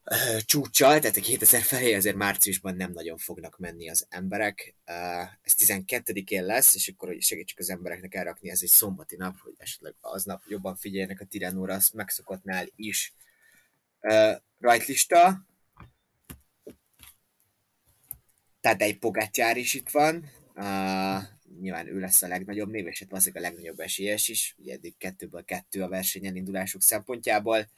uh, 0.04 0.40
csúcsal, 0.40 0.98
tehát 0.98 1.16
a 1.16 1.20
2000 1.20 1.62
felé 1.62 1.94
azért 1.94 2.16
márciusban 2.16 2.76
nem 2.76 2.92
nagyon 2.92 3.16
fognak 3.16 3.58
menni 3.58 3.90
az 3.90 4.06
emberek. 4.08 4.74
Ez 5.42 5.54
12-én 5.58 6.44
lesz, 6.44 6.74
és 6.74 6.88
akkor 6.88 7.08
hogy 7.08 7.22
segítsük 7.22 7.58
az 7.58 7.70
embereknek 7.70 8.14
elrakni, 8.14 8.50
ez 8.50 8.60
egy 8.62 8.68
szombati 8.68 9.16
nap, 9.16 9.38
hogy 9.38 9.54
esetleg 9.56 9.94
aznap 10.00 10.42
jobban 10.48 10.76
figyeljenek 10.76 11.20
a 11.20 11.24
Tirenóra, 11.24 11.74
azt 11.74 11.94
megszokottnál 11.94 12.66
is. 12.76 13.14
Rajtlista, 14.58 15.48
Tadej 18.60 18.92
Pogacsár 18.92 19.56
is 19.56 19.74
itt 19.74 19.88
van, 19.88 20.24
uh, 20.54 21.22
nyilván 21.60 21.86
ő 21.86 21.98
lesz 21.98 22.22
a 22.22 22.28
legnagyobb 22.28 22.70
név, 22.70 22.86
és 22.86 22.98
hát 22.98 23.10
valószínűleg 23.10 23.44
a 23.44 23.46
legnagyobb 23.46 23.80
esélyes 23.80 24.28
is, 24.28 24.54
ugye 24.58 24.72
eddig 24.72 24.96
kettőből 24.96 25.44
kettő 25.44 25.82
a 25.82 25.88
versenyen 25.88 26.36
indulásuk 26.36 26.82
szempontjából. 26.82 27.68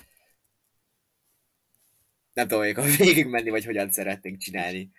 Nem 2.33 2.49
tudom, 2.49 2.75
hogy 2.75 2.97
végig 2.97 3.27
menni, 3.27 3.51
vagy 3.51 3.65
hogyan 3.65 3.91
szeretnénk 3.91 4.39
csinálni. 4.39 4.91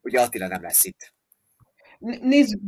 Ugye 0.00 0.20
Attila 0.20 0.48
nem 0.48 0.62
lesz 0.62 0.84
itt. 0.84 1.14
Nézzük, 1.98 2.60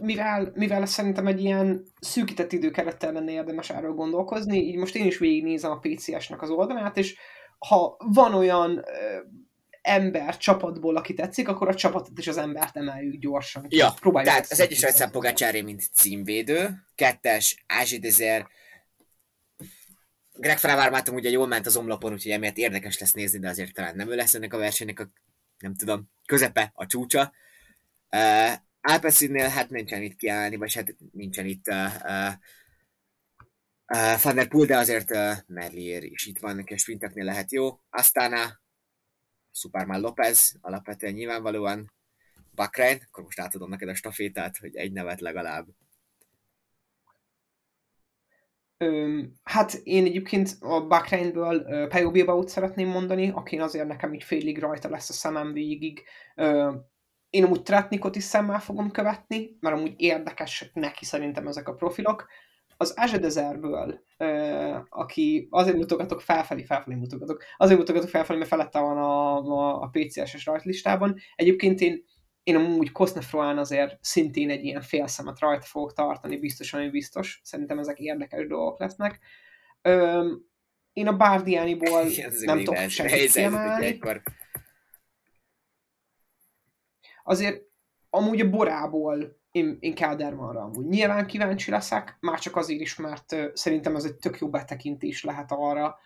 mivel, 0.00 0.52
mivel 0.54 0.86
szerintem 0.86 1.26
egy 1.26 1.40
ilyen 1.40 1.84
szűkített 2.00 2.52
időkerettel 2.52 3.12
lenne 3.12 3.32
érdemes 3.32 3.70
erről 3.70 3.92
gondolkozni, 3.92 4.58
így 4.58 4.76
most 4.76 4.94
én 4.94 5.06
is 5.06 5.18
végignézem 5.18 5.70
a 5.70 5.78
PCS-nek 5.78 6.42
az 6.42 6.50
oldalát, 6.50 6.96
és 6.96 7.16
ha 7.58 7.96
van 7.98 8.34
olyan 8.34 8.84
ember 9.82 10.36
csapatból, 10.36 10.96
aki 10.96 11.14
tetszik, 11.14 11.48
akkor 11.48 11.68
a 11.68 11.74
csapatot 11.74 12.18
és 12.18 12.26
az 12.26 12.36
embert 12.36 12.76
emeljük 12.76 13.20
gyorsan. 13.20 13.66
Ja, 13.68 13.94
Próbáljuk 14.00 14.32
tehát 14.32 14.50
az 14.50 14.60
egyes 14.60 14.82
Rajtszám 14.82 15.10
Pogácsári, 15.10 15.62
mint 15.62 15.82
címvédő, 15.92 16.68
kettes 16.94 17.64
Ázsi 17.66 17.98
Dezer, 17.98 18.46
Greg 20.40 20.58
Fravármátom 20.58 21.14
ugye 21.14 21.30
jól 21.30 21.46
ment 21.46 21.66
az 21.66 21.76
omlapon, 21.76 22.12
úgyhogy 22.12 22.32
emiatt 22.32 22.56
érdekes 22.56 22.98
lesz 22.98 23.12
nézni, 23.12 23.38
de 23.38 23.48
azért 23.48 23.74
talán 23.74 23.96
nem 23.96 24.10
ő 24.10 24.14
lesz 24.14 24.34
ennek 24.34 24.54
a 24.54 24.58
versenynek 24.58 25.00
a, 25.00 25.10
nem 25.58 25.74
tudom, 25.74 26.10
közepe, 26.26 26.70
a 26.74 26.86
csúcsa. 26.86 27.32
Uh, 28.10 28.52
Alpecinnél 28.80 29.48
hát 29.48 29.70
nincsen 29.70 30.02
itt 30.02 30.16
kiállni, 30.16 30.56
vagy 30.56 30.74
hát 30.74 30.94
nincsen 31.12 31.46
itt 31.46 31.68
uh, 31.68 31.92
uh, 32.04 32.32
uh, 33.86 34.22
Van 34.22 34.34
der 34.34 34.48
Poel, 34.48 34.66
de 34.66 34.76
azért 34.76 35.10
uh, 35.10 35.32
Merlier 35.46 36.02
is 36.02 36.26
itt 36.26 36.38
van, 36.38 36.58
a 36.58 36.76
sprinteknél 36.76 37.24
lehet 37.24 37.52
jó. 37.52 37.80
Aztán 37.90 38.32
a 38.32 38.60
Superman 39.52 40.00
Lopez, 40.00 40.56
alapvetően 40.60 41.12
nyilvánvalóan 41.12 41.92
Bakrein, 42.54 42.98
akkor 43.06 43.24
most 43.24 43.40
átadom 43.40 43.68
neked 43.68 43.88
a 43.88 43.94
stafétát, 43.94 44.56
hogy 44.56 44.76
egy 44.76 44.92
nevet 44.92 45.20
legalább. 45.20 45.66
Öm, 48.76 49.32
hát 49.42 49.74
én 49.82 50.04
egyébként 50.04 50.56
a 50.60 50.86
Bakreinből 50.86 51.88
Pejo 51.88 52.10
Bilbaut 52.10 52.48
szeretném 52.48 52.88
mondani, 52.88 53.30
aki 53.30 53.58
azért 53.58 53.88
nekem 53.88 54.14
így 54.14 54.24
félig 54.24 54.58
rajta 54.58 54.88
lesz 54.88 55.08
a 55.08 55.12
szemem 55.12 55.52
végig. 55.52 56.02
Öm, 56.34 56.84
én 57.30 57.44
amúgy 57.44 57.62
Tratnikot 57.62 58.16
is 58.16 58.22
szemmel 58.22 58.60
fogom 58.60 58.90
követni, 58.90 59.56
mert 59.60 59.76
amúgy 59.76 59.94
érdekes 59.96 60.70
neki 60.74 61.04
szerintem 61.04 61.46
ezek 61.46 61.68
a 61.68 61.74
profilok 61.74 62.28
az 62.80 62.94
Azsedezerből, 62.96 64.00
aki 64.88 65.46
azért 65.50 65.76
mutogatok 65.76 66.20
felfelé, 66.20 66.64
felfelé 66.64 66.96
mutogatok, 66.96 67.42
azért 67.56 67.78
mutogatok 67.78 68.08
felfelé, 68.08 68.38
mert 68.38 68.50
felette 68.50 68.80
van 68.80 68.98
a, 68.98 69.36
a, 69.36 69.82
a 69.82 69.90
PCS-es 69.92 70.46
rajtlistában. 70.46 71.16
Egyébként 71.36 71.80
én, 71.80 72.04
én 72.42 72.56
amúgy 72.56 72.92
Kosnefroán 72.92 73.58
azért 73.58 73.98
szintén 74.00 74.50
egy 74.50 74.64
ilyen 74.64 74.80
fél 74.80 75.06
szemet 75.06 75.38
rajta 75.38 75.66
fogok 75.66 75.92
tartani, 75.92 76.38
biztos, 76.38 76.72
ami 76.72 76.90
biztos. 76.90 77.40
Szerintem 77.44 77.78
ezek 77.78 77.98
érdekes 77.98 78.46
dolgok 78.46 78.78
lesznek. 78.78 79.18
Um, 79.88 80.48
én 80.92 81.06
a 81.06 81.16
Bárdiániból 81.16 82.02
nem 82.44 82.58
tudok 82.58 82.88
semmit 82.88 83.32
kiemelni. 83.32 84.00
Azért 87.24 87.62
amúgy 88.10 88.40
a 88.40 88.50
Borából 88.50 89.39
én, 89.50 89.76
én 89.80 89.94
Keldermanra 89.94 90.60
amúgy 90.60 90.86
nyilván 90.86 91.26
kíváncsi 91.26 91.70
leszek, 91.70 92.16
már 92.20 92.38
csak 92.38 92.56
azért 92.56 92.80
is, 92.80 92.96
mert 92.96 93.36
szerintem 93.54 93.96
ez 93.96 94.04
egy 94.04 94.14
tök 94.14 94.38
jó 94.38 94.48
betekintés 94.48 95.24
lehet 95.24 95.52
arra, 95.52 95.98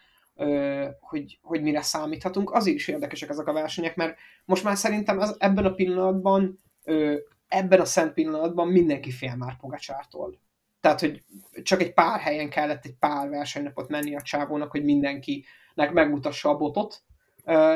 hogy, 1.00 1.38
hogy 1.42 1.62
mire 1.62 1.82
számíthatunk. 1.82 2.50
Azért 2.50 2.76
is 2.76 2.88
érdekesek 2.88 3.28
ezek 3.28 3.46
a 3.46 3.52
versenyek, 3.52 3.96
mert 3.96 4.18
most 4.44 4.64
már 4.64 4.76
szerintem 4.76 5.18
az, 5.18 5.36
ebben 5.38 5.64
a 5.64 5.74
pillanatban, 5.74 6.62
ebben 7.48 7.80
a 7.80 7.84
szent 7.84 8.12
pillanatban 8.12 8.68
mindenki 8.68 9.10
fél 9.10 9.36
már 9.36 9.56
Pogacsártól. 9.56 10.38
Tehát, 10.80 11.00
hogy 11.00 11.22
csak 11.62 11.80
egy 11.80 11.92
pár 11.92 12.20
helyen 12.20 12.50
kellett 12.50 12.84
egy 12.84 12.94
pár 12.98 13.28
versenynapot 13.28 13.88
menni 13.88 14.16
a 14.16 14.22
csávónak, 14.22 14.70
hogy 14.70 14.84
mindenkinek 14.84 15.92
megmutassa 15.92 16.48
a 16.48 16.56
botot, 16.56 17.02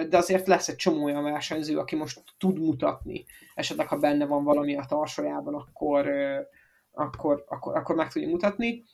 de 0.09 0.17
azért 0.17 0.47
lesz 0.47 0.69
egy 0.69 0.77
csomó 0.77 1.05
olyan 1.05 1.23
versenyző, 1.23 1.79
aki 1.79 1.97
most 1.97 2.23
tud 2.39 2.59
mutatni. 2.59 3.25
Esetleg, 3.55 3.87
ha 3.87 3.97
benne 3.97 4.27
van 4.27 4.45
valami 4.45 4.77
a 4.77 4.85
tarsajában, 4.89 5.55
akkor, 5.55 6.11
akkor, 6.91 7.45
akkor, 7.49 7.77
akkor 7.77 7.95
meg 7.95 8.13
tudja 8.13 8.29
mutatni. 8.29 8.85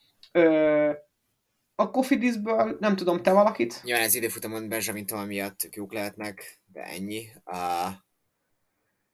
A 1.75 1.91
Kofidisből 1.91 2.77
nem 2.81 2.97
tudom, 2.97 3.23
te 3.23 3.33
valakit? 3.33 3.81
Ja, 3.85 3.97
ez 3.97 4.15
időfutamon 4.15 4.69
Benjamin 4.69 5.07
Toma 5.07 5.25
miatt 5.25 5.69
jók 5.71 5.93
lehetnek, 5.93 6.61
de 6.73 6.83
ennyi. 6.83 7.27
A 7.45 7.91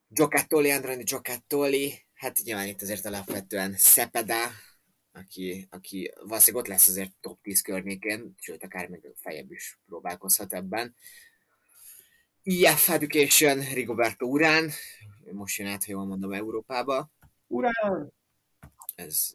Giocattoli, 0.09 0.71
Androni 0.71 1.03
Giocattoli, 1.03 2.07
hát 2.15 2.39
nyilván 2.45 2.67
itt 2.67 2.83
azért 2.83 3.07
alapvetően 3.07 3.75
Szepeda, 3.77 4.47
aki, 5.13 5.67
aki 5.71 6.13
valószínűleg 6.23 6.65
ott 6.65 6.71
lesz 6.71 6.89
azért 6.89 7.13
top 7.21 7.43
10 7.43 7.61
környékén, 7.61 8.35
sőt, 8.39 8.65
akár 8.65 8.89
még 8.89 9.13
fejebb 9.15 9.53
is 9.53 9.81
próbálkozhat 9.87 10.53
ebben. 10.53 10.95
IF 12.51 12.89
Education, 12.89 13.61
Rigoberto 13.73 14.27
Urán, 14.27 14.71
most 15.33 15.59
jön 15.59 15.69
át, 15.69 15.85
ha 15.85 15.93
jól 15.93 16.07
mondom, 16.07 16.33
Európába. 16.33 17.11
Urán! 17.47 18.13
Ez... 18.95 19.33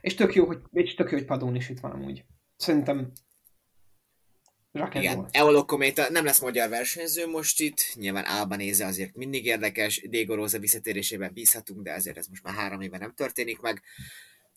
És 0.00 0.14
tök 0.14 0.34
jó, 0.34 0.46
hogy, 0.46 0.58
és 0.72 0.94
tök 0.94 1.10
jó, 1.10 1.16
hogy 1.16 1.26
Padón 1.26 1.54
is 1.54 1.68
itt 1.68 1.80
van 1.80 1.90
amúgy. 1.90 2.24
Szerintem 2.56 3.12
igen, 4.92 5.28
Eolo 5.30 5.64
Kométa 5.64 6.10
nem 6.10 6.24
lesz 6.24 6.40
magyar 6.40 6.68
versenyző 6.68 7.26
most 7.26 7.60
itt, 7.60 7.80
nyilván 7.94 8.24
Albanéze 8.24 8.86
azért 8.86 9.14
mindig 9.14 9.44
érdekes, 9.44 10.00
Diego 10.08 10.34
Rosa 10.34 10.58
visszatérésében 10.58 11.32
bízhatunk, 11.32 11.82
de 11.82 11.92
azért 11.92 12.16
ez 12.16 12.26
most 12.26 12.42
már 12.42 12.54
három 12.54 12.80
éve 12.80 12.98
nem 12.98 13.14
történik 13.14 13.60
meg. 13.60 13.82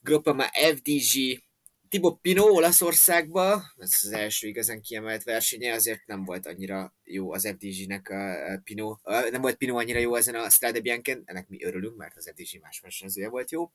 Groppama 0.01 0.43
FDG, 0.43 1.43
Thibaut 1.89 2.21
Pinot 2.21 2.49
Olaszországba, 2.49 3.63
ez 3.77 3.99
az 4.03 4.11
első 4.11 4.47
igazán 4.47 4.81
kiemelt 4.81 5.23
versenye, 5.23 5.73
azért 5.73 6.05
nem 6.05 6.25
volt 6.25 6.45
annyira 6.45 6.93
jó 7.03 7.33
az 7.33 7.47
FDG-nek 7.47 8.09
a 8.09 8.59
Pinot, 8.63 8.99
nem 9.31 9.41
volt 9.41 9.55
Pinot 9.55 9.77
annyira 9.81 9.99
jó 9.99 10.15
ezen 10.15 10.35
a 10.35 10.49
Strade 10.49 10.79
Bianchen, 10.79 11.21
ennek 11.25 11.47
mi 11.47 11.63
örülünk, 11.63 11.97
mert 11.97 12.17
az 12.17 12.33
FDG 12.35 12.61
más 12.61 12.79
versenyzője 12.79 13.29
volt 13.29 13.51
jó. 13.51 13.71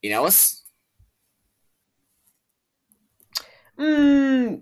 Ineos? 0.00 0.52
Mm, 3.82 4.54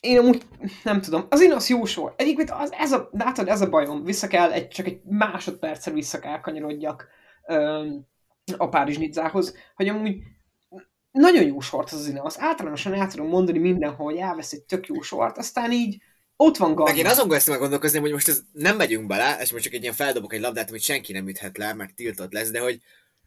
én 0.00 0.18
amúgy 0.18 0.42
nem 0.84 1.00
tudom, 1.00 1.26
az 1.30 1.40
Ineos 1.40 1.68
jó 1.68 1.84
sor. 1.84 2.14
Egyébként 2.16 2.50
az, 2.50 2.72
ez, 2.72 2.92
a, 2.92 3.08
látod, 3.12 3.48
ez 3.48 3.60
a 3.60 3.68
bajom, 3.68 4.04
vissza 4.04 4.26
kell, 4.26 4.52
egy, 4.52 4.68
csak 4.68 4.86
egy 4.86 5.02
másodperccel 5.04 5.92
vissza 5.92 6.18
kell 6.18 6.40
kanyarodjak. 6.40 7.08
Um, 7.46 8.12
a 8.56 8.68
Párizs 8.68 8.96
Nidzához, 8.96 9.56
hogy 9.74 9.88
amúgy 9.88 10.22
nagyon 11.10 11.46
jó 11.46 11.60
sort 11.60 11.92
az 11.92 11.98
az 11.98 12.20
az 12.22 12.36
Általánosan 12.38 12.94
el 12.94 13.06
tudom 13.06 13.28
mondani 13.28 13.58
mindenhol, 13.58 14.06
hogy 14.06 14.16
elvesz 14.16 14.52
egy 14.52 14.62
tök 14.62 14.86
jó 14.86 15.00
sort, 15.00 15.38
aztán 15.38 15.72
így 15.72 16.02
ott 16.36 16.56
van 16.56 16.74
Ganna. 16.74 16.90
Meg 16.90 16.98
én 16.98 17.06
azon 17.06 17.28
kezdtem 17.28 17.58
gondolkozni, 17.58 17.98
hogy 17.98 18.12
most 18.12 18.28
ez 18.28 18.42
nem 18.52 18.76
megyünk 18.76 19.06
bele, 19.06 19.38
és 19.40 19.52
most 19.52 19.64
csak 19.64 19.72
egy 19.72 19.82
ilyen 19.82 19.94
feldobok 19.94 20.32
egy 20.32 20.40
labdát, 20.40 20.68
amit 20.68 20.82
senki 20.82 21.12
nem 21.12 21.28
üthet 21.28 21.58
le, 21.58 21.74
mert 21.74 21.94
tiltott 21.94 22.32
lesz, 22.32 22.50
de 22.50 22.60
hogy 22.60 22.80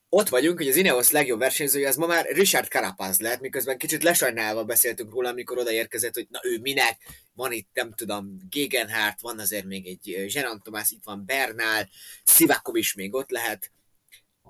ott 0.09 0.29
vagyunk, 0.29 0.57
hogy 0.57 0.67
az 0.67 0.75
Ineos 0.75 1.11
legjobb 1.11 1.39
versenyzője, 1.39 1.87
az 1.87 1.95
ma 1.95 2.05
már 2.05 2.25
Richard 2.25 2.67
Carapaz 2.67 3.19
lehet, 3.19 3.41
miközben 3.41 3.77
kicsit 3.77 4.03
lesajnálva 4.03 4.63
beszéltünk 4.63 5.13
róla, 5.13 5.29
amikor 5.29 5.57
odaérkezett, 5.57 6.13
hogy 6.13 6.27
na 6.29 6.39
ő 6.43 6.59
minek, 6.61 6.97
van 7.33 7.51
itt, 7.51 7.69
nem 7.73 7.93
tudom, 7.93 8.37
Gegenhardt, 8.49 9.21
van 9.21 9.39
azért 9.39 9.65
még 9.65 9.87
egy 9.87 10.31
Geron 10.33 10.61
Thomas, 10.61 10.91
itt 10.91 11.03
van 11.03 11.23
Bernal, 11.25 11.87
Sivakov 12.23 12.75
is 12.75 12.93
még 12.93 13.13
ott 13.13 13.29
lehet, 13.29 13.71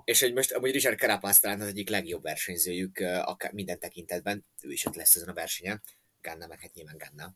és 0.08 0.20
hogy 0.20 0.34
most 0.34 0.52
amúgy 0.52 0.72
Richard 0.72 0.98
Carapaz 0.98 1.40
talán 1.40 1.60
az 1.60 1.66
egyik 1.66 1.88
legjobb 1.88 2.22
versenyzőjük 2.22 2.98
akár 3.22 3.52
minden 3.52 3.78
tekintetben, 3.78 4.44
ő 4.62 4.70
is 4.70 4.84
ott 4.84 4.94
lesz 4.94 5.14
ezen 5.14 5.28
a 5.28 5.32
versenyen, 5.32 5.82
Ganna 6.22 6.46
meg 6.46 6.60
hát 6.60 6.74
nyilván 6.74 6.96
Ganna. 6.98 7.34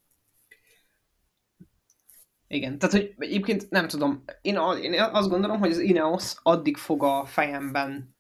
Igen, 2.47 2.79
tehát 2.79 2.95
hogy 2.95 3.15
egyébként 3.19 3.71
nem 3.71 3.89
tudom, 3.89 4.25
én, 4.41 4.57
én 4.83 5.01
azt 5.01 5.29
gondolom, 5.29 5.59
hogy 5.59 5.71
az 5.71 5.79
Ineos 5.79 6.35
addig 6.43 6.77
fog 6.77 7.03
a 7.03 7.25
fejemben 7.27 8.17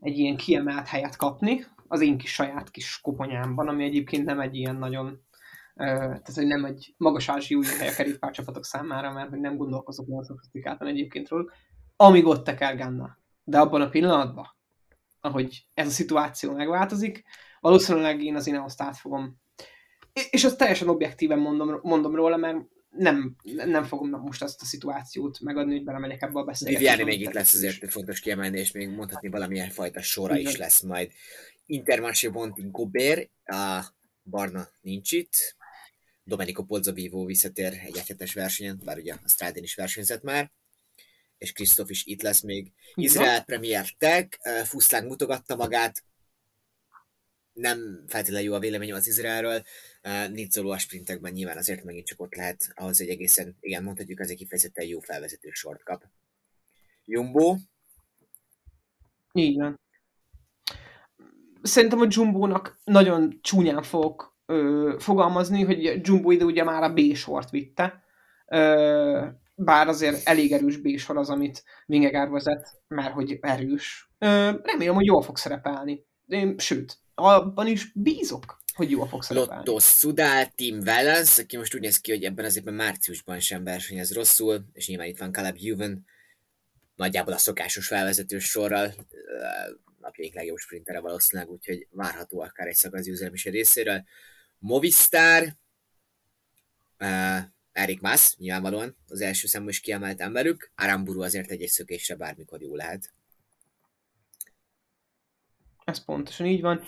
egy 0.00 0.18
ilyen 0.18 0.36
kiemelt 0.36 0.86
helyet 0.86 1.16
kapni, 1.16 1.64
az 1.88 2.00
én 2.00 2.18
kis 2.18 2.32
saját 2.32 2.70
kis 2.70 3.00
koponyámban, 3.00 3.68
ami 3.68 3.84
egyébként 3.84 4.24
nem 4.24 4.40
egy 4.40 4.54
ilyen 4.56 4.76
nagyon, 4.76 5.22
tehát 5.74 6.34
hogy 6.34 6.46
nem 6.46 6.64
egy 6.64 6.94
magas 6.96 7.28
ázsiúi 7.28 7.66
hely 7.66 7.88
a 7.88 7.94
kerékpárcsapatok 7.94 8.64
számára, 8.64 9.12
mert 9.12 9.30
hogy 9.30 9.40
nem 9.40 9.56
gondolkozok 9.56 10.08
olyan 10.08 10.24
szofisztikáltan 10.24 10.86
egyébként 10.86 11.28
róla, 11.28 11.44
amíg 12.00 12.26
ott 12.26 12.44
teker 12.44 12.76
Ganna. 12.76 13.18
De 13.44 13.58
abban 13.58 13.80
a 13.80 13.88
pillanatban, 13.88 14.56
ahogy 15.20 15.66
ez 15.74 15.86
a 15.86 15.90
szituáció 15.90 16.52
megváltozik, 16.52 17.24
valószínűleg 17.60 18.22
én 18.22 18.36
az 18.36 18.46
Ineos-t 18.46 18.82
át 18.82 18.96
fogom 18.96 19.38
és 20.30 20.44
azt 20.44 20.56
teljesen 20.56 20.88
objektíven 20.88 21.38
mondom, 21.38 21.78
mondom 21.82 22.14
róla, 22.14 22.36
mert 22.36 22.58
nem, 22.90 23.36
nem 23.42 23.84
fogom 23.84 24.08
most 24.10 24.42
azt 24.42 24.62
a 24.62 24.64
szituációt 24.64 25.40
megadni, 25.40 25.72
hogy 25.72 25.84
belemegyek 25.84 26.22
ebbe 26.22 26.38
a 26.38 26.44
beszélgetésbe. 26.44 26.90
Viviani 26.90 27.16
még 27.16 27.26
itt 27.26 27.34
lesz 27.34 27.54
azért 27.54 27.90
fontos 27.90 28.20
kiemelni, 28.20 28.58
és 28.58 28.72
még 28.72 28.88
mondhatni 28.88 29.28
valamilyen 29.28 29.70
fajta 29.70 30.02
sora 30.02 30.36
Igen. 30.36 30.50
is 30.50 30.56
lesz 30.56 30.80
majd. 30.82 31.10
Intermarché 31.66 32.28
Bonti 32.28 32.62
Gobert, 32.70 33.30
a 33.44 33.84
Barna 34.22 34.68
nincs 34.80 35.12
itt, 35.12 35.56
Domenico 36.24 36.62
Pozzovivo 36.62 37.24
visszatér 37.24 37.72
egy 37.86 37.96
egyetes 37.96 38.34
versenyen, 38.34 38.80
bár 38.84 38.98
ugye 38.98 39.12
a 39.12 39.28
Strádén 39.28 39.62
is 39.62 39.74
versenyzett 39.74 40.22
már, 40.22 40.50
és 41.38 41.52
Krisztof 41.52 41.90
is 41.90 42.06
itt 42.06 42.22
lesz 42.22 42.40
még. 42.40 42.72
Izrael 42.94 43.44
Premier 43.44 43.86
Tech, 43.98 44.38
Fuszlán 44.64 45.04
mutogatta 45.04 45.56
magát, 45.56 46.04
nem 47.58 48.04
feltétlenül 48.06 48.46
jó 48.46 48.54
a 48.54 48.58
véleményem 48.58 48.96
az 48.96 49.06
Izraelről, 49.06 49.62
nincs 50.32 50.52
szóló 50.52 50.70
a 50.70 50.78
sprintekben, 50.78 51.32
nyilván 51.32 51.56
azért 51.56 51.84
megint 51.84 52.06
csak 52.06 52.20
ott 52.20 52.34
lehet 52.34 52.72
ahhoz, 52.74 52.98
hogy 52.98 53.08
egészen, 53.08 53.56
igen, 53.60 53.82
mondhatjuk, 53.82 54.20
az 54.20 54.30
egy 54.30 54.36
kifejezetten 54.36 54.86
jó 54.86 55.00
felvezető 55.00 55.50
sort 55.52 55.82
kap. 55.82 56.04
Jumbo? 57.04 57.56
Igen. 59.32 59.80
Szerintem 61.62 62.00
a 62.00 62.06
Jumbo-nak 62.08 62.78
nagyon 62.84 63.38
csúnyán 63.42 63.82
fogok 63.82 64.36
ö, 64.46 64.96
fogalmazni, 64.98 65.62
hogy 65.62 66.06
Jumbo 66.06 66.30
ide 66.30 66.44
ugye 66.44 66.64
már 66.64 66.82
a 66.82 66.92
B-sort 66.92 67.50
vitte, 67.50 68.02
ö, 68.46 69.26
bár 69.60 69.88
azért 69.88 70.28
elég 70.28 70.52
erős 70.52 70.76
B-sor 70.76 71.16
az, 71.16 71.28
amit 71.28 71.64
Vingegár 71.86 72.28
vezet, 72.28 72.82
mert 72.88 73.12
hogy 73.12 73.38
erős. 73.40 74.10
Remélem, 74.18 74.94
hogy 74.94 75.06
jól 75.06 75.22
fog 75.22 75.36
szerepelni. 75.36 76.06
Én, 76.26 76.58
sőt, 76.58 76.98
abban 77.14 77.66
is 77.66 77.92
bízok, 77.94 78.62
hogy 78.74 78.90
jól 78.90 79.06
fog 79.06 79.22
szerepelni. 79.22 79.62
Lotto 79.64 79.78
Sudal, 79.78 80.46
Team 80.54 80.80
Valence, 80.80 81.42
aki 81.42 81.56
most 81.56 81.74
úgy 81.74 81.80
néz 81.80 82.00
ki, 82.00 82.10
hogy 82.10 82.24
ebben 82.24 82.44
az 82.44 82.56
évben 82.56 82.74
márciusban 82.74 83.40
sem 83.40 83.64
versenyez 83.64 84.14
rosszul, 84.14 84.64
és 84.72 84.88
nyilván 84.88 85.06
itt 85.06 85.18
van 85.18 85.32
Caleb 85.32 85.56
Juven, 85.58 86.04
nagyjából 86.94 87.32
a 87.32 87.38
szokásos 87.38 87.86
felvezető 87.86 88.38
sorral, 88.38 88.94
napjaink 90.00 90.34
legjobb 90.34 90.58
sprintere 90.58 91.00
valószínűleg, 91.00 91.50
úgyhogy 91.50 91.86
várható 91.90 92.40
akár 92.40 92.66
egy 92.66 92.74
szakasz 92.74 93.06
is 93.06 93.44
részéről. 93.44 94.04
Movistar, 94.58 95.44
Erik 97.78 98.00
Mász, 98.00 98.36
nyilvánvalóan 98.36 98.96
az 99.08 99.20
első 99.20 99.46
számú 99.46 99.68
is 99.68 99.80
kiemelt 99.80 100.20
emberük, 100.20 100.70
Aramburu 100.76 101.22
azért 101.22 101.50
egy-egy 101.50 101.68
szökésre 101.68 102.14
bármikor 102.14 102.62
jó 102.62 102.74
lehet. 102.74 103.12
Ez 105.84 106.04
pontosan 106.04 106.46
így 106.46 106.60
van. 106.60 106.80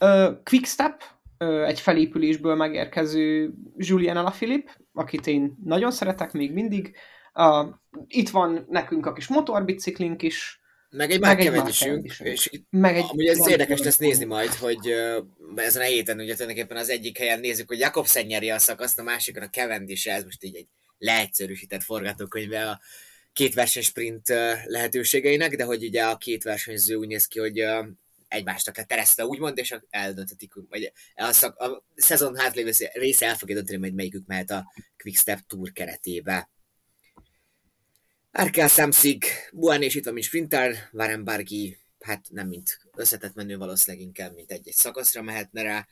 Uh, 0.00 0.42
Quickstep, 0.42 1.02
uh, 1.38 1.66
egy 1.66 1.80
felépülésből 1.80 2.54
megérkező 2.54 3.54
Julian 3.76 4.16
Alaphilippe, 4.16 4.76
akit 4.92 5.26
én 5.26 5.56
nagyon 5.64 5.90
szeretek 5.90 6.32
még 6.32 6.52
mindig. 6.52 6.96
Uh, 7.34 7.74
itt 8.06 8.30
van 8.30 8.66
nekünk 8.68 9.06
a 9.06 9.12
kis 9.12 9.28
motorbiciklink 9.28 10.22
is, 10.22 10.60
meg 10.92 11.10
egy 11.10 11.20
meg 11.20 11.40
egy 11.40 11.56
és 12.18 12.48
itt, 12.50 12.66
meg 12.70 12.96
egy 12.96 13.04
amúgy 13.08 13.26
ez 13.26 13.48
érdekes 13.48 13.80
lesz 13.80 13.96
nézni 13.96 14.24
majd, 14.24 14.54
hogy 14.54 14.92
uh, 14.92 15.24
ezen 15.56 15.82
a 15.82 15.84
héten 15.84 16.20
ugye 16.20 16.34
tulajdonképpen 16.34 16.76
az 16.76 16.88
egyik 16.88 17.18
helyen 17.18 17.40
nézzük, 17.40 17.68
hogy 17.68 17.78
Jakobsen 17.78 18.26
nyeri 18.26 18.50
a 18.50 18.58
szakaszt, 18.58 18.98
a 18.98 19.02
másikon 19.02 19.42
a 19.42 19.48
Cavendish, 19.48 20.08
ez 20.08 20.24
most 20.24 20.44
így 20.44 20.56
egy 20.56 20.66
leegyszerűsített 20.98 21.82
forgatókönyve 21.82 22.70
a 22.70 22.80
két 23.32 23.54
versenysprint 23.54 24.28
lehetőségeinek, 24.64 25.56
de 25.56 25.64
hogy 25.64 25.84
ugye 25.84 26.02
a 26.02 26.16
két 26.16 26.42
versenyző 26.42 26.94
úgy 26.94 27.08
néz 27.08 27.26
ki, 27.26 27.38
hogy 27.38 27.64
egymásnak 28.28 28.76
leteresztve, 28.76 29.24
úgymond, 29.24 29.58
és 29.58 29.74
eldöntetik, 29.90 30.52
vagy 30.68 30.92
a, 31.14 31.32
szak, 31.32 31.58
a 31.58 31.84
szezon 31.96 32.36
hátlévő 32.36 32.70
része 32.92 33.26
el 33.26 33.36
fogja 33.36 33.54
dönteni, 33.54 33.78
hogy 33.78 33.94
melyikük 33.94 34.26
mehet 34.26 34.50
a 34.50 34.72
Quickstep 35.02 35.40
Tour 35.46 35.72
keretébe. 35.72 36.48
Arkel 38.34 38.68
Samsig, 38.68 39.24
Buan 39.52 39.82
és 39.82 39.94
itt 39.94 40.04
van, 40.04 40.12
mint 40.12 40.26
sprinter, 40.26 40.88
Varenbargi, 40.92 41.78
hát 42.00 42.26
nem 42.30 42.48
mint 42.48 42.78
összetett 42.96 43.34
menő, 43.34 43.56
valószínűleg 43.56 44.06
inkább, 44.06 44.34
mint 44.34 44.50
egy-egy 44.50 44.74
szakaszra 44.74 45.22
mehetne 45.22 45.62
rá. 45.62 45.86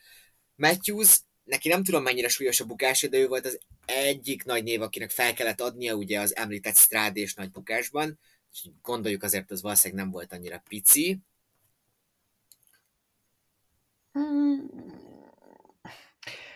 Matthews, 0.56 1.20
neki 1.44 1.68
nem 1.68 1.84
tudom 1.84 2.02
mennyire 2.02 2.28
súlyos 2.28 2.60
a 2.60 2.64
bukás, 2.64 3.00
de 3.00 3.18
ő 3.18 3.26
volt 3.26 3.46
az 3.46 3.60
egyik 3.84 4.44
nagy 4.44 4.62
név, 4.62 4.82
akinek 4.82 5.10
fel 5.10 5.34
kellett 5.34 5.60
adnia, 5.60 5.94
ugye 5.94 6.20
az 6.20 6.36
említett 6.36 6.76
strádés 6.76 7.34
nagy 7.34 7.50
bukásban, 7.50 8.18
és 8.52 8.68
gondoljuk 8.82 9.22
azért, 9.22 9.50
az 9.50 9.62
valószínűleg 9.62 10.04
nem 10.04 10.12
volt 10.12 10.32
annyira 10.32 10.62
pici. 10.68 11.18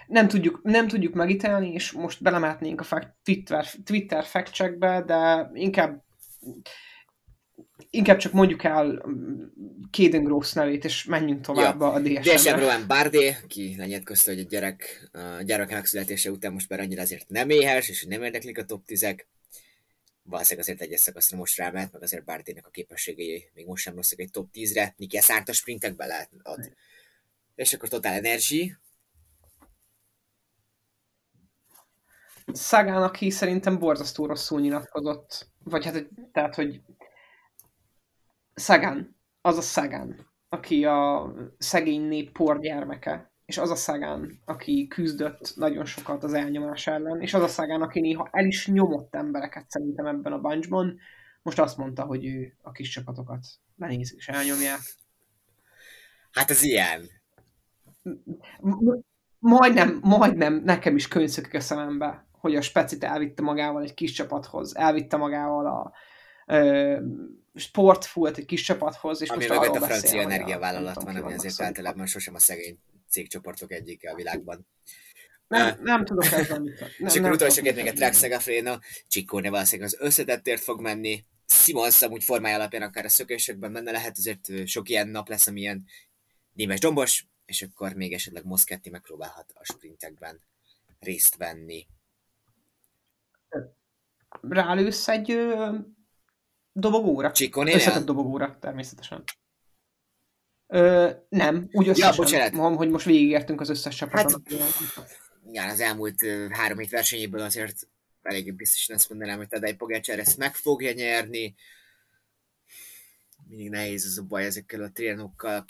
Nem 0.07 0.29
tudjuk, 0.29 0.61
nem 0.63 0.89
tudjuk 0.89 1.15
megítélni, 1.15 1.73
és 1.73 1.93
most 1.93 2.23
belemetnénk 2.23 2.81
a 2.81 2.85
fact, 2.85 3.15
Twitter, 3.23 3.67
Twitter 3.85 4.25
fact 4.25 4.79
de 4.79 5.51
inkább 5.53 6.03
inkább 7.91 8.19
csak 8.19 8.33
mondjuk 8.33 8.65
el 8.65 9.05
Kéden 9.91 10.25
Gross 10.25 10.53
nevét, 10.53 10.85
és 10.85 11.05
menjünk 11.05 11.41
tovább 11.41 11.81
ja. 11.81 11.93
a 11.93 12.01
DSM-re. 12.01 12.35
DSM 12.35 12.59
Rowan 12.59 12.87
Bardé, 12.87 13.37
ki 13.49 13.75
lenyilatkozta, 13.79 14.31
hogy 14.31 14.41
a 14.41 14.47
gyerek, 14.49 15.11
a 15.13 15.43
gyerek 15.43 15.87
születése 15.87 16.31
után 16.31 16.53
most 16.53 16.69
már 16.69 16.81
annyira 16.81 17.03
azért 17.03 17.29
nem 17.29 17.51
éhes, 17.51 17.89
és 17.89 18.05
nem 18.05 18.23
érdeklik 18.23 18.59
a 18.59 18.65
top 18.65 18.83
10-ek. 18.87 19.19
Valószínűleg 20.23 20.69
azért 20.69 20.81
egyes 20.81 21.01
szakaszra 21.01 21.37
most 21.37 21.57
rámehet, 21.57 21.93
meg 21.93 22.03
azért 22.03 22.25
Bardének 22.25 22.67
a 22.67 22.71
képességei 22.71 23.51
még 23.55 23.67
most 23.67 23.83
sem 23.83 23.95
rosszak 23.95 24.21
egy 24.21 24.31
top 24.31 24.49
10-re. 24.55 24.95
Niki 24.97 25.21
Szárt 25.21 25.49
a 25.49 25.53
sprintekbe 25.53 26.07
lehet 26.07 26.31
ad. 26.43 26.73
És 27.55 27.73
akkor 27.73 27.89
Total 27.89 28.13
Energy. 28.13 28.77
Szagán, 32.53 33.03
aki 33.03 33.31
szerintem 33.31 33.79
borzasztó 33.79 34.27
rosszul 34.27 34.61
nyilatkozott. 34.61 35.49
Vagy 35.65 35.85
hát, 35.85 36.09
tehát, 36.33 36.55
hogy 36.55 36.81
Szagán, 38.55 39.17
az 39.41 39.57
a 39.57 39.63
Szagán, 39.63 40.27
aki 40.49 40.85
a 40.85 41.33
szegény 41.59 42.03
nép 42.03 42.33
porgyermeke, 42.33 43.33
és 43.45 43.59
az 43.59 43.71
a 43.71 43.75
Szagán, 43.75 44.41
aki 44.45 44.87
küzdött 44.89 45.53
nagyon 45.57 45.85
sokat 45.85 46.25
az 46.25 46.33
elnyomás 46.33 46.87
ellen, 46.87 47.21
és 47.21 47.35
az 47.35 47.43
a 47.43 47.49
Szagán, 47.49 47.83
aki 47.83 48.01
néha 48.01 48.29
el 48.33 48.47
is 48.47 48.67
nyomott 48.67 49.15
embereket 49.15 49.71
szerintem 49.71 50.07
ebben 50.07 50.33
a 50.33 50.41
bunchban, 50.41 50.99
most 51.43 51.59
azt 51.59 51.77
mondta, 51.77 52.05
hogy 52.05 52.25
ő 52.27 52.57
a 52.63 52.71
kis 52.71 52.89
csapatokat 52.89 53.47
lenézik 53.77 54.19
és 54.19 54.29
elnyomják. 54.29 54.81
Hát 56.33 56.51
ez 56.51 56.63
ilyen. 56.63 57.09
Majdnem, 59.39 59.99
majdnem 60.03 60.55
nekem 60.55 60.97
is 60.97 61.09
könyvszökök 61.09 61.53
a 61.53 61.61
szemembe, 61.61 62.27
hogy 62.45 62.57
a 62.57 62.61
specit 62.61 63.05
elvitte 63.05 63.43
magával 63.43 63.83
egy 63.83 63.95
kis 63.95 64.13
csapathoz, 64.13 64.77
elvitte 64.77 65.17
magával 65.17 65.67
a 65.67 65.93
ö, 66.55 66.99
sportfult 67.55 68.39
egy 68.39 68.45
kis 68.45 68.63
csapathoz, 68.63 69.23
és 69.23 69.29
ami 69.29 69.47
most 69.47 69.59
arról 69.59 69.77
a 69.77 69.87
francia 69.87 70.21
energiavállalat 70.21 71.03
van, 71.03 71.17
ami 71.17 71.33
azért 71.33 71.61
általában 71.61 72.07
sosem 72.07 72.35
a 72.35 72.39
szegény 72.39 72.79
cégcsoportok 73.09 73.73
egyike 73.73 74.11
a 74.11 74.15
világban. 74.15 74.67
Nem, 75.49 75.79
nem 75.83 76.05
tudok 76.05 76.25
ezzel 76.25 76.61
mit. 76.61 76.85
És 77.09 77.17
akkor 77.17 77.31
utolsó 77.31 77.63
még 77.63 77.87
a 77.87 77.93
Track 77.93 78.15
Segafréna, 78.15 78.79
Csikkóne 79.09 79.51
valószínűleg 79.51 79.93
az 79.93 80.07
összetettért 80.07 80.63
fog 80.63 80.81
menni, 80.81 81.25
Simons 81.47 82.03
amúgy 82.03 82.25
formája 82.25 82.55
alapján 82.57 82.83
akár 82.83 83.05
a 83.05 83.09
szökésekben 83.09 83.73
benne 83.73 83.91
lehet, 83.91 84.19
azért 84.19 84.67
sok 84.67 84.89
ilyen 84.89 85.09
nap 85.09 85.29
lesz, 85.29 85.47
amilyen 85.47 85.85
némes 86.53 86.81
dombos, 86.81 87.27
és 87.45 87.63
akkor 87.63 87.93
még 87.93 88.13
esetleg 88.13 88.45
Moszketti 88.45 88.91
megpróbálhat 88.91 89.53
a 89.55 89.65
sprintekben 89.65 90.41
részt 90.99 91.37
venni. 91.37 91.87
Rálősz 94.41 95.09
egy 95.09 95.31
ö, 95.31 95.77
dobogóra? 96.73 97.33
Csikonél? 97.33 97.75
Összetett 97.75 98.05
dobogóra, 98.05 98.57
természetesen. 98.61 99.25
Ö, 100.67 101.11
nem, 101.29 101.69
úgy 101.73 101.89
összesen. 101.89 102.41
Ja. 102.41 102.51
Mondom, 102.53 102.77
hogy 102.77 102.91
most 102.91 103.07
végigértünk 103.07 103.61
az 103.61 103.69
összes 103.69 103.97
csapaton. 103.97 104.43
Hát, 104.49 105.19
igen, 105.47 105.69
az 105.69 105.81
elmúlt 105.81 106.23
három 106.51 106.79
hét 106.79 106.91
versenyéből 106.91 107.41
azért 107.41 107.89
elég 108.23 108.55
biztosan 108.55 108.97
azt 108.97 109.09
mondanám, 109.09 109.37
hogy 109.37 109.49
Tadej 109.49 109.75
Pogácsár 109.75 110.19
ezt 110.19 110.37
meg 110.37 110.55
fogja 110.55 110.93
nyerni. 110.93 111.55
Mindig 113.49 113.71
nehéz 113.71 114.05
az 114.05 114.19
a 114.19 114.23
baj 114.23 114.45
ezekkel 114.45 114.83
a 114.83 114.91
trianokkal. 114.91 115.65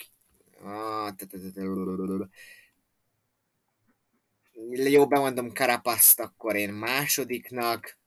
Jó, 4.71 5.07
bemondom 5.07 5.53
Karapaszt, 5.53 6.19
akkor 6.19 6.55
én 6.55 6.73
másodiknak. 6.73 7.97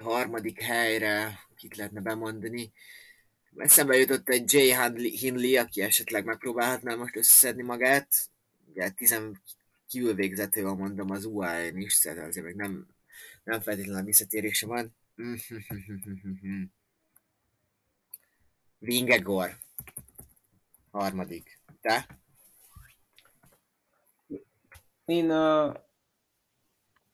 A 0.00 0.02
harmadik 0.02 0.60
helyre, 0.60 1.38
kit 1.56 1.76
lehetne 1.76 2.00
bemondani. 2.00 2.72
Eszembe 3.56 3.96
jutott 3.96 4.28
egy 4.28 4.52
Jay 4.52 4.74
Hindley, 5.10 5.58
aki 5.58 5.82
esetleg 5.82 6.24
megpróbálhatná 6.24 6.94
most 6.94 7.16
összeszedni 7.16 7.62
magát. 7.62 8.30
Ugye 8.66 8.90
tizen 8.90 9.42
kívül 9.86 10.14
végzetővel 10.14 10.74
mondom 10.74 11.10
az 11.10 11.24
UAE-n 11.24 11.76
is, 11.76 11.92
szóval 11.92 12.24
azért 12.24 12.46
még 12.46 12.54
nem, 12.54 12.86
nem 13.44 13.60
feltétlenül 13.60 14.04
visszatérése 14.04 14.66
van. 14.66 14.96
Vingegor. 18.78 19.56
Harmadik. 20.90 21.60
Te? 21.80 22.06
Én, 25.04 25.30
uh, 25.30 25.74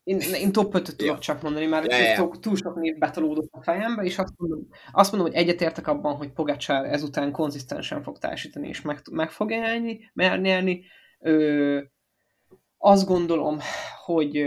én, 0.07 0.21
én 0.21 0.53
top 0.53 0.75
5 0.75 0.97
tudok 0.97 1.19
csak 1.19 1.43
mondani, 1.43 1.67
mert 1.67 1.93
ja, 1.93 1.99
ja. 1.99 2.31
túl 2.41 2.57
sok 2.57 2.75
név 2.75 2.99
betolódott 2.99 3.49
a 3.51 3.63
fejembe, 3.63 4.03
és 4.03 4.19
azt 4.19 4.33
mondom, 4.37 4.69
azt 4.93 5.13
mondom, 5.13 5.31
hogy 5.31 5.41
egyetértek 5.41 5.87
abban, 5.87 6.17
hogy 6.17 6.33
Pogacsár 6.33 6.85
ezután 6.85 7.33
konzisztensen 7.33 8.03
fog 8.03 8.19
teljesíteni, 8.19 8.69
és 8.69 8.81
meg, 8.81 9.01
meg 9.11 9.31
fog 9.31 9.49
nyerni, 9.49 10.11
nyerni. 10.15 10.85
Ö, 11.21 11.81
azt 12.79 13.07
gondolom, 13.07 13.59
hogy 14.05 14.47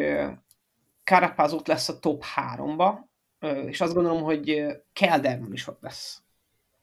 Carapaz 1.04 1.54
ott 1.54 1.68
lesz 1.68 1.90
a 1.90 2.00
top 2.00 2.24
3-ba, 2.36 2.94
és 3.66 3.82
azt 3.82 3.94
gondolom, 3.94 4.22
hogy 4.22 4.66
Kelderman 4.94 5.54
is 5.54 5.68
ott 5.68 5.82
lesz 5.82 6.22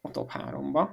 a 0.01 0.11
top 0.11 0.31
3-ba. 0.35 0.89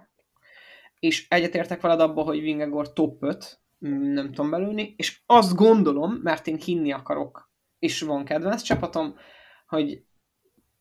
És 0.99 1.27
egyetértek 1.29 1.81
veled 1.81 1.99
abba, 1.99 2.21
hogy 2.21 2.41
Vingegor 2.41 2.93
top 2.93 3.23
5, 3.23 3.59
nem 3.79 4.27
tudom 4.27 4.49
belülni, 4.49 4.93
és 4.97 5.21
azt 5.25 5.55
gondolom, 5.55 6.19
mert 6.21 6.47
én 6.47 6.57
hinni 6.57 6.91
akarok, 6.91 7.51
és 7.83 8.01
van 8.01 8.25
kedvenc 8.25 8.61
csapatom, 8.61 9.17
hogy 9.67 10.03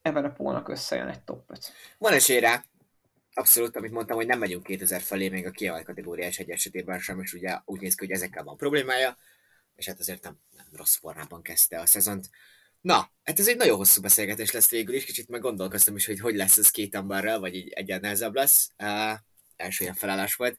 Evenepolnak 0.02 0.68
összejön 0.68 1.08
egy 1.08 1.22
top 1.22 1.50
5. 1.50 1.72
Van 1.98 2.12
esély 2.12 2.40
rá. 2.40 2.64
Abszolút, 3.34 3.76
amit 3.76 3.92
mondtam, 3.92 4.16
hogy 4.16 4.26
nem 4.26 4.38
megyünk 4.38 4.62
2000 4.62 5.00
felé 5.00 5.28
még 5.28 5.46
a 5.46 5.50
kiemelt 5.50 5.84
kategóriás 5.84 6.38
egy 6.38 6.50
esetében 6.50 6.98
sem, 6.98 7.20
és 7.20 7.32
ugye 7.32 7.58
úgy 7.64 7.80
néz 7.80 7.94
ki, 7.94 8.04
hogy 8.04 8.14
ezekkel 8.14 8.44
van 8.44 8.56
problémája 8.56 9.16
és 9.76 9.86
hát 9.86 9.98
azért 9.98 10.22
nem, 10.22 10.38
nem 10.56 10.66
rossz 10.72 10.96
formában 10.96 11.42
kezdte 11.42 11.80
a 11.80 11.86
szezont. 11.86 12.30
Na, 12.80 13.10
hát 13.22 13.38
ez 13.38 13.48
egy 13.48 13.56
nagyon 13.56 13.76
hosszú 13.76 14.00
beszélgetés 14.00 14.50
lesz 14.50 14.70
végül 14.70 14.94
is, 14.94 15.04
kicsit 15.04 15.28
meg 15.28 15.40
gondolkoztam 15.40 15.96
is, 15.96 16.06
hogy 16.06 16.20
hogy 16.20 16.34
lesz 16.34 16.56
ez 16.56 16.70
két 16.70 16.94
emberrel, 16.94 17.38
vagy 17.38 17.54
így 17.54 17.68
egyen 17.68 18.00
nehezebb 18.00 18.34
lesz. 18.34 18.70
Uh, 18.78 19.18
első 19.56 19.84
ilyen 19.84 19.94
felállás 19.94 20.34
volt. 20.34 20.58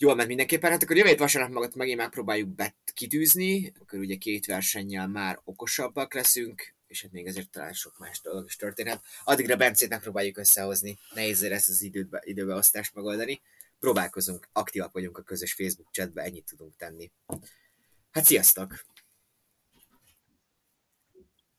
Jól 0.00 0.14
ment 0.14 0.28
mindenképpen, 0.28 0.70
hát 0.70 0.82
akkor 0.82 0.96
jövő 0.96 1.16
vasárnap 1.16 1.52
magat 1.52 1.74
megint 1.74 1.98
megpróbáljuk 1.98 2.48
bet 2.48 2.74
kitűzni, 2.94 3.72
akkor 3.80 3.98
ugye 3.98 4.16
két 4.16 4.46
versennyel 4.46 5.08
már 5.08 5.40
okosabbak 5.44 6.14
leszünk, 6.14 6.74
és 6.86 7.02
hát 7.02 7.12
még 7.12 7.26
azért 7.26 7.50
talán 7.50 7.72
sok 7.72 7.98
más 7.98 8.20
dolog 8.20 8.44
is 8.46 8.56
történhet. 8.56 9.04
Addigra 9.24 9.56
Bencét 9.56 9.88
megpróbáljuk 9.88 10.38
összehozni, 10.38 10.98
nehéz 11.14 11.48
lesz 11.48 11.68
az 11.68 11.82
időbe, 11.82 12.22
időbeosztást 12.24 12.94
megoldani. 12.94 13.40
Próbálkozunk, 13.78 14.48
aktívak 14.52 14.92
vagyunk 14.92 15.18
a 15.18 15.22
közös 15.22 15.52
Facebook 15.52 15.90
chatbe, 15.90 16.22
ennyit 16.22 16.44
tudunk 16.44 16.76
tenni. 16.76 17.10
Hát 18.10 18.24
sziasztok! 18.24 18.84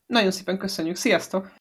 Nagyon 0.06 0.32
szépen 0.32 0.58
köszönjük, 0.58 0.96
sziasztok! 0.96 1.59